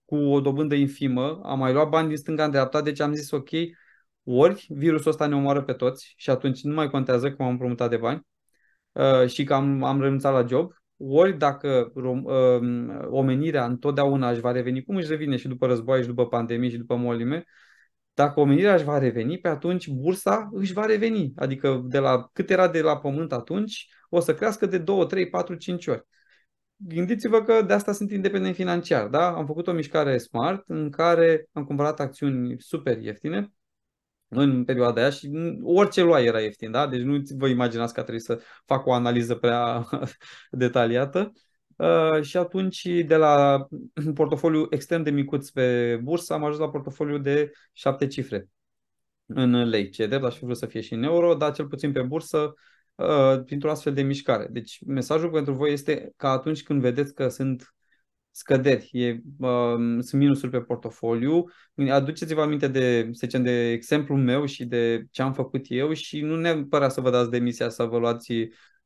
cu 0.08 0.16
o 0.16 0.42
dobândă 0.42 0.76
infimă, 0.76 1.42
am 1.44 1.60
mai 1.60 1.74
luat 1.74 1.90
bani 1.90 2.08
din 2.08 2.18
stânga 2.18 2.44
în 2.44 2.52
dreapta, 2.52 2.82
deci 2.82 3.00
am 3.00 3.14
zis 3.14 3.32
ok, 3.32 3.50
ori 4.24 4.66
virusul 4.70 5.10
ăsta 5.10 5.26
ne 5.28 5.36
omoară 5.36 5.62
pe 5.64 5.74
toți 5.74 6.14
și 6.18 6.30
atunci 6.30 6.62
nu 6.62 6.74
mai 6.74 6.90
contează 6.90 7.30
că 7.30 7.36
m-am 7.40 7.52
împrumutat 7.52 7.90
de 7.90 7.98
bani 7.98 8.28
uh, 8.92 9.28
și 9.28 9.44
că 9.44 9.54
am, 9.54 9.84
am 9.84 10.02
renunțat 10.02 10.34
la 10.34 10.46
job, 10.48 10.72
ori 10.98 11.38
dacă 11.38 11.92
rom, 11.96 12.24
uh, 12.24 13.06
omenirea 13.10 13.66
întotdeauna 13.66 14.30
își 14.30 14.40
va 14.40 14.52
reveni, 14.52 14.84
cum 14.84 14.96
își 14.96 15.10
revine 15.10 15.36
și 15.36 15.48
după 15.48 15.66
război 15.66 16.02
și 16.02 16.08
după 16.08 16.28
pandemie 16.28 16.70
și 16.70 16.78
după 16.78 16.96
molime, 16.96 17.44
dacă 18.14 18.40
omenirea 18.40 18.74
își 18.74 18.84
va 18.84 18.98
reveni, 18.98 19.38
pe 19.38 19.48
atunci 19.48 19.88
bursa 19.88 20.50
își 20.52 20.74
va 20.74 20.86
reveni. 20.86 21.34
Adică 21.36 21.82
de 21.86 22.00
la 22.00 22.30
cât 22.34 22.50
era 22.50 22.68
de 22.68 22.82
la 22.82 22.98
pământ 22.98 23.32
atunci, 23.32 23.88
o 24.10 24.20
să 24.20 24.34
crească 24.34 24.66
de 24.66 24.78
2, 24.78 25.08
3, 25.08 25.30
4, 25.30 25.56
5 25.56 25.88
ori 25.88 26.06
gândiți-vă 26.78 27.44
că 27.44 27.62
de 27.62 27.74
asta 27.74 27.92
sunt 27.92 28.12
independent 28.12 28.56
financiar. 28.56 29.08
Da? 29.08 29.28
Am 29.28 29.46
făcut 29.46 29.68
o 29.68 29.72
mișcare 29.72 30.18
smart 30.18 30.64
în 30.68 30.90
care 30.90 31.48
am 31.54 31.64
cumpărat 31.66 32.00
acțiuni 32.00 32.56
super 32.60 32.98
ieftine 32.98 33.52
în 34.28 34.64
perioada 34.64 35.02
aia 35.02 35.10
și 35.10 35.32
orice 35.64 36.02
lua 36.02 36.22
era 36.22 36.42
ieftin. 36.42 36.72
Da? 36.72 36.88
Deci 36.88 37.02
nu 37.02 37.22
vă 37.38 37.48
imaginați 37.48 37.94
că 37.94 38.02
trebuie 38.02 38.22
să 38.22 38.42
fac 38.66 38.86
o 38.86 38.94
analiză 38.94 39.36
prea 39.36 39.88
detaliată. 40.52 41.32
Uh, 41.76 42.22
și 42.22 42.38
atunci 42.38 42.84
de 43.06 43.16
la 43.16 43.68
portofoliu 44.14 44.68
extrem 44.70 45.04
de 45.04 45.10
micuț 45.10 45.50
pe 45.50 46.00
bursă 46.04 46.34
am 46.34 46.44
ajuns 46.44 46.60
la 46.60 46.70
portofoliu 46.70 47.18
de 47.18 47.52
șapte 47.74 48.08
cifre 48.08 48.50
în 49.26 49.70
lei. 49.70 49.90
Ce 49.90 50.08
drept, 50.08 50.24
aș 50.24 50.38
fi 50.38 50.44
vrut 50.44 50.58
să 50.58 50.66
fie 50.66 50.82
și 50.82 50.94
în 50.94 51.04
euro, 51.04 51.34
dar 51.34 51.52
cel 51.52 51.68
puțin 51.68 51.92
pe 51.92 52.02
bursă 52.02 52.54
uh, 52.98 53.44
printr-o 53.46 53.70
astfel 53.70 53.94
de 53.94 54.02
mișcare. 54.02 54.48
Deci 54.52 54.80
mesajul 54.86 55.30
pentru 55.30 55.54
voi 55.54 55.72
este 55.72 56.14
că 56.16 56.28
atunci 56.28 56.64
când 56.64 56.82
vedeți 56.82 57.14
că 57.14 57.28
sunt 57.28 57.76
scăderi, 58.32 58.90
e, 58.92 59.22
uh, 59.40 59.76
sunt 60.00 60.12
minusuri 60.12 60.52
pe 60.52 60.62
portofoliu, 60.62 61.44
aduceți-vă 61.90 62.42
aminte 62.42 62.68
de, 62.68 63.10
să 63.12 63.20
zicem, 63.24 63.44
de 63.44 63.72
exemplul 63.72 64.18
meu 64.18 64.46
și 64.46 64.66
de 64.66 65.06
ce 65.12 65.22
am 65.22 65.34
făcut 65.34 65.66
eu 65.68 65.94
și 65.94 66.22
nu 66.22 66.36
neapărat 66.36 66.92
să 66.92 67.02
vă 67.02 67.10
dați 67.10 67.30
demisia 67.30 67.70
să 67.70 67.84
vă 67.84 67.98
luați 67.98 68.32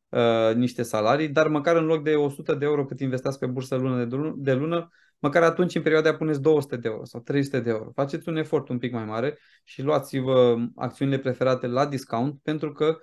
uh, 0.09 0.55
niște 0.55 0.83
salarii, 0.83 1.29
dar 1.29 1.47
măcar 1.47 1.75
în 1.75 1.85
loc 1.85 2.03
de 2.03 2.15
100 2.15 2.53
de 2.53 2.65
euro 2.65 2.85
cât 2.85 2.99
investați 2.99 3.39
pe 3.39 3.45
bursă 3.45 3.75
lună 3.75 4.05
de, 4.05 4.15
lună, 4.15 4.33
de 4.37 4.53
lună, 4.53 4.89
măcar 5.19 5.43
atunci 5.43 5.75
în 5.75 5.81
perioada 5.81 6.15
puneți 6.15 6.41
200 6.41 6.77
de 6.77 6.87
euro 6.87 7.05
sau 7.05 7.21
300 7.21 7.59
de 7.59 7.69
euro. 7.69 7.91
Faceți 7.95 8.29
un 8.29 8.35
efort 8.35 8.69
un 8.69 8.77
pic 8.77 8.91
mai 8.91 9.05
mare 9.05 9.37
și 9.63 9.81
luați-vă 9.81 10.57
acțiunile 10.75 11.17
preferate 11.17 11.67
la 11.67 11.85
discount 11.85 12.39
pentru 12.43 12.71
că 12.71 12.97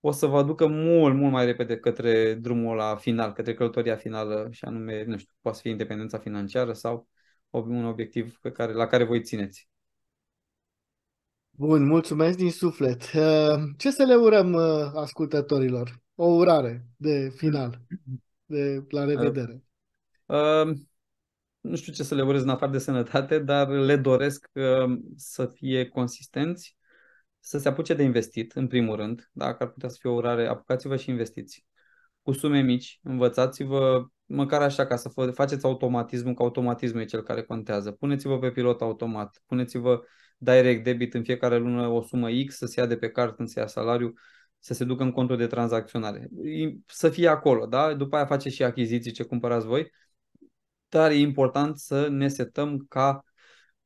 o 0.00 0.10
să 0.10 0.26
vă 0.26 0.38
aducă 0.38 0.66
mult, 0.66 1.14
mult 1.14 1.32
mai 1.32 1.44
repede 1.44 1.76
către 1.76 2.34
drumul 2.34 2.76
la 2.76 2.96
final, 2.96 3.32
către 3.32 3.54
călătoria 3.54 3.96
finală 3.96 4.48
și 4.50 4.64
anume, 4.64 5.04
nu 5.04 5.18
știu, 5.18 5.34
poate 5.40 5.58
fi 5.62 5.68
independența 5.68 6.18
financiară 6.18 6.72
sau 6.72 7.08
un 7.50 7.84
obiectiv 7.84 8.38
pe 8.40 8.50
care, 8.50 8.72
la 8.72 8.86
care 8.86 9.04
voi 9.04 9.22
țineți. 9.22 9.68
Bun, 11.50 11.86
mulțumesc 11.86 12.36
din 12.36 12.50
suflet. 12.50 13.02
Uh, 13.02 13.62
ce 13.76 13.90
să 13.90 14.04
le 14.04 14.14
urăm 14.14 14.52
uh, 14.52 14.90
ascultătorilor? 14.94 16.00
O 16.14 16.26
urare 16.26 16.86
de 16.96 17.32
final, 17.36 17.80
de 18.44 18.84
la 18.88 19.04
revedere. 19.04 19.62
Uh, 20.26 20.36
uh, 20.36 20.76
nu 21.60 21.76
știu 21.76 21.92
ce 21.92 22.02
să 22.02 22.14
le 22.14 22.22
urez 22.22 22.42
în 22.42 22.48
afară 22.48 22.72
de 22.72 22.78
sănătate, 22.78 23.38
dar 23.38 23.68
le 23.68 23.96
doresc 23.96 24.50
uh, 24.52 24.98
să 25.16 25.46
fie 25.46 25.88
consistenți, 25.88 26.76
să 27.40 27.58
se 27.58 27.68
apuce 27.68 27.94
de 27.94 28.02
investit, 28.02 28.52
în 28.52 28.66
primul 28.66 28.96
rând, 28.96 29.30
dacă 29.32 29.62
ar 29.62 29.70
putea 29.70 29.88
să 29.88 29.96
fie 30.00 30.10
o 30.10 30.14
urare, 30.14 30.46
apucați-vă 30.46 30.96
și 30.96 31.10
investiți. 31.10 31.66
Cu 32.22 32.32
sume 32.32 32.60
mici, 32.60 32.98
învățați-vă 33.02 34.06
măcar 34.26 34.62
așa 34.62 34.86
ca 34.86 34.96
să 34.96 35.08
faceți 35.34 35.64
automatismul, 35.64 36.34
că 36.34 36.42
automatismul 36.42 37.00
e 37.00 37.04
cel 37.04 37.22
care 37.22 37.42
contează. 37.42 37.90
Puneți-vă 37.90 38.38
pe 38.38 38.50
pilot 38.50 38.80
automat, 38.80 39.42
puneți-vă 39.46 40.02
direct 40.38 40.84
debit 40.84 41.14
în 41.14 41.22
fiecare 41.22 41.56
lună 41.56 41.86
o 41.86 42.02
sumă 42.02 42.28
X 42.46 42.56
să 42.56 42.66
se 42.66 42.80
ia 42.80 42.86
de 42.86 42.96
pe 42.96 43.10
card 43.10 43.34
când 43.36 43.48
se 43.48 43.60
ia 43.60 43.66
salariu, 43.66 44.12
să 44.58 44.74
se 44.74 44.84
ducă 44.84 45.02
în 45.02 45.10
contul 45.12 45.36
de 45.36 45.46
tranzacționare. 45.46 46.28
Să 46.86 47.08
fie 47.08 47.28
acolo, 47.28 47.66
da? 47.66 47.94
După 47.94 48.16
aia 48.16 48.26
faceți 48.26 48.54
și 48.54 48.62
achiziții 48.62 49.12
ce 49.12 49.22
cumpărați 49.22 49.66
voi 49.66 49.90
dar 50.90 51.10
e 51.10 51.14
important 51.18 51.78
să 51.78 52.08
ne 52.08 52.28
setăm 52.28 52.86
ca 52.88 53.24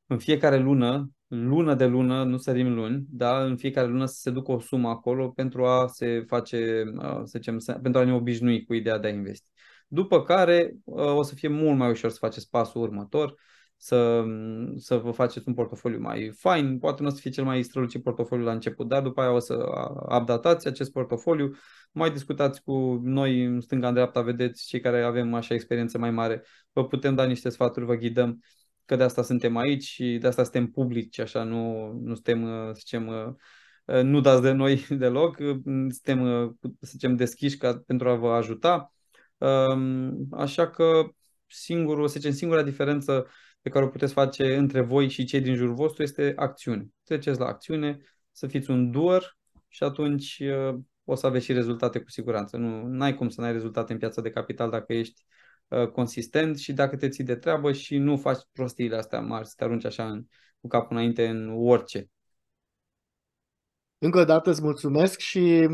în 0.07 0.18
fiecare 0.18 0.59
lună, 0.59 1.11
lună 1.43 1.74
de 1.74 1.87
lună, 1.87 2.24
nu 2.24 2.37
sărim 2.37 2.74
luni, 2.74 3.05
da, 3.09 3.45
în 3.45 3.57
fiecare 3.57 3.87
lună 3.87 4.07
să 4.07 4.14
se 4.20 4.30
ducă 4.30 4.53
o 4.53 4.61
sumă 4.61 4.89
acolo 4.89 5.28
pentru 5.28 5.64
a 5.66 5.87
se 5.87 6.24
face, 6.26 6.85
să 7.24 7.39
zicem, 7.39 7.59
pentru 7.82 8.01
a 8.01 8.05
ne 8.05 8.14
obișnui 8.14 8.64
cu 8.64 8.74
ideea 8.74 8.99
de 8.99 9.07
a 9.07 9.11
investi. 9.11 9.49
După 9.89 10.22
care 10.22 10.74
o 10.85 11.22
să 11.22 11.35
fie 11.35 11.49
mult 11.49 11.78
mai 11.78 11.91
ușor 11.91 12.11
să 12.11 12.16
faceți 12.20 12.51
pasul 12.51 12.82
următor, 12.82 13.35
să, 13.76 14.24
să 14.76 14.97
vă 14.97 15.11
faceți 15.11 15.49
un 15.49 15.55
portofoliu 15.55 16.01
mai 16.01 16.30
fain, 16.37 16.78
poate 16.78 17.03
nu 17.03 17.09
o 17.09 17.11
să 17.11 17.20
fie 17.20 17.30
cel 17.30 17.45
mai 17.45 17.62
strălucit 17.62 18.03
portofoliu 18.03 18.45
la 18.45 18.53
început, 18.53 18.89
dar 18.89 19.03
după 19.03 19.20
aia 19.20 19.32
o 19.32 19.39
să 19.39 19.55
updatați 20.18 20.66
acest 20.66 20.93
portofoliu, 20.93 21.51
mai 21.93 22.11
discutați 22.11 22.62
cu 22.62 23.01
noi 23.03 23.45
în 23.45 23.61
stânga, 23.61 23.89
în 23.89 23.95
dreapta, 23.95 24.22
vedeți 24.22 24.66
cei 24.66 24.80
care 24.80 25.03
avem 25.03 25.35
așa 25.35 25.55
experiență 25.55 25.99
mai 25.99 26.11
mare, 26.11 26.45
vă 26.72 26.87
putem 26.87 27.14
da 27.14 27.24
niște 27.24 27.49
sfaturi, 27.49 27.87
vă 27.87 27.95
ghidăm, 27.95 28.41
că 28.85 28.97
de 28.97 29.03
asta 29.03 29.22
suntem 29.22 29.57
aici 29.57 29.82
și 29.82 30.18
de 30.20 30.26
asta 30.26 30.43
suntem 30.43 30.66
publici, 30.66 31.18
așa, 31.18 31.43
nu, 31.43 31.93
nu 32.03 32.14
suntem, 32.14 32.45
să 32.47 32.72
zicem, 32.74 33.37
nu 34.03 34.20
dați 34.20 34.43
de 34.43 34.53
noi 34.53 34.87
deloc, 34.99 35.37
suntem, 35.89 36.24
să 36.61 36.91
zicem, 36.91 37.16
deschiși 37.16 37.57
ca, 37.57 37.82
pentru 37.87 38.09
a 38.09 38.14
vă 38.14 38.28
ajuta. 38.32 38.93
Așa 40.30 40.70
că 40.70 41.09
singurul, 41.47 42.09
să 42.09 42.18
zicem, 42.18 42.32
singura 42.32 42.62
diferență 42.62 43.26
pe 43.64 43.70
care 43.70 43.85
o 43.85 43.89
puteți 43.89 44.12
face 44.12 44.57
între 44.57 44.80
voi 44.80 45.09
și 45.09 45.24
cei 45.24 45.41
din 45.41 45.55
jurul 45.55 45.74
vostru 45.74 46.03
este 46.03 46.32
acțiune. 46.37 46.89
Treceți 47.05 47.39
la 47.39 47.47
acțiune, 47.47 47.99
să 48.32 48.47
fiți 48.47 48.70
un 48.70 48.91
doer 48.91 49.39
și 49.68 49.82
atunci 49.82 50.39
uh, 50.41 50.78
o 51.05 51.14
să 51.14 51.26
aveți 51.26 51.45
și 51.45 51.53
rezultate 51.53 51.99
cu 51.99 52.11
siguranță. 52.11 52.57
Nu 52.57 53.03
ai 53.03 53.14
cum 53.14 53.28
să 53.28 53.41
n-ai 53.41 53.53
rezultate 53.53 53.93
în 53.93 53.99
piața 53.99 54.20
de 54.20 54.30
capital 54.30 54.70
dacă 54.70 54.93
ești 54.93 55.24
uh, 55.68 55.88
consistent 55.88 56.58
și 56.58 56.72
dacă 56.72 56.96
te 56.96 57.08
ții 57.08 57.24
de 57.24 57.36
treabă 57.36 57.72
și 57.72 57.96
nu 57.96 58.16
faci 58.16 58.38
prostiile 58.52 58.96
astea 58.96 59.20
mari, 59.20 59.46
să 59.46 59.54
te 59.56 59.64
arunci 59.64 59.84
așa 59.84 60.08
în, 60.08 60.24
cu 60.60 60.66
capul 60.66 60.96
înainte 60.96 61.28
în 61.28 61.48
orice. 61.56 62.10
Încă 63.98 64.18
o 64.18 64.24
dată 64.24 64.50
îți 64.50 64.62
mulțumesc 64.62 65.18
și 65.18 65.68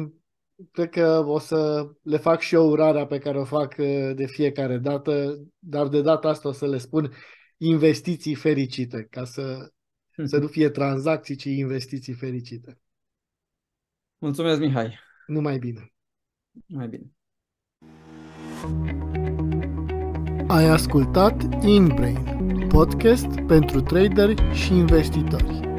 cred 0.70 0.88
că 0.88 1.24
o 1.26 1.38
să 1.38 1.90
le 2.02 2.16
fac 2.16 2.40
și 2.40 2.54
eu 2.54 2.68
urarea 2.68 3.06
pe 3.06 3.18
care 3.18 3.38
o 3.38 3.44
fac 3.44 3.74
uh, 3.78 4.12
de 4.14 4.26
fiecare 4.26 4.78
dată, 4.78 5.42
dar 5.58 5.88
de 5.88 6.02
data 6.02 6.28
asta 6.28 6.48
o 6.48 6.52
să 6.52 6.66
le 6.66 6.78
spun 6.78 7.12
investiții 7.56 8.34
fericite, 8.34 9.06
ca 9.10 9.24
să, 9.24 9.72
să 10.24 10.38
nu 10.38 10.46
fie 10.46 10.70
tranzacții, 10.70 11.36
ci 11.36 11.44
investiții 11.44 12.14
fericite. 12.14 12.78
Mulțumesc, 14.18 14.60
Mihai. 14.60 14.98
Numai 15.26 15.58
bine. 15.58 15.92
Mai 16.66 16.88
bine. 16.88 17.10
Ai 20.50 20.68
ascultat 20.68 21.34
InBrain, 21.64 22.18
podcast 22.68 23.26
pentru 23.46 23.80
traderi 23.80 24.34
și 24.52 24.72
investitori. 24.72 25.69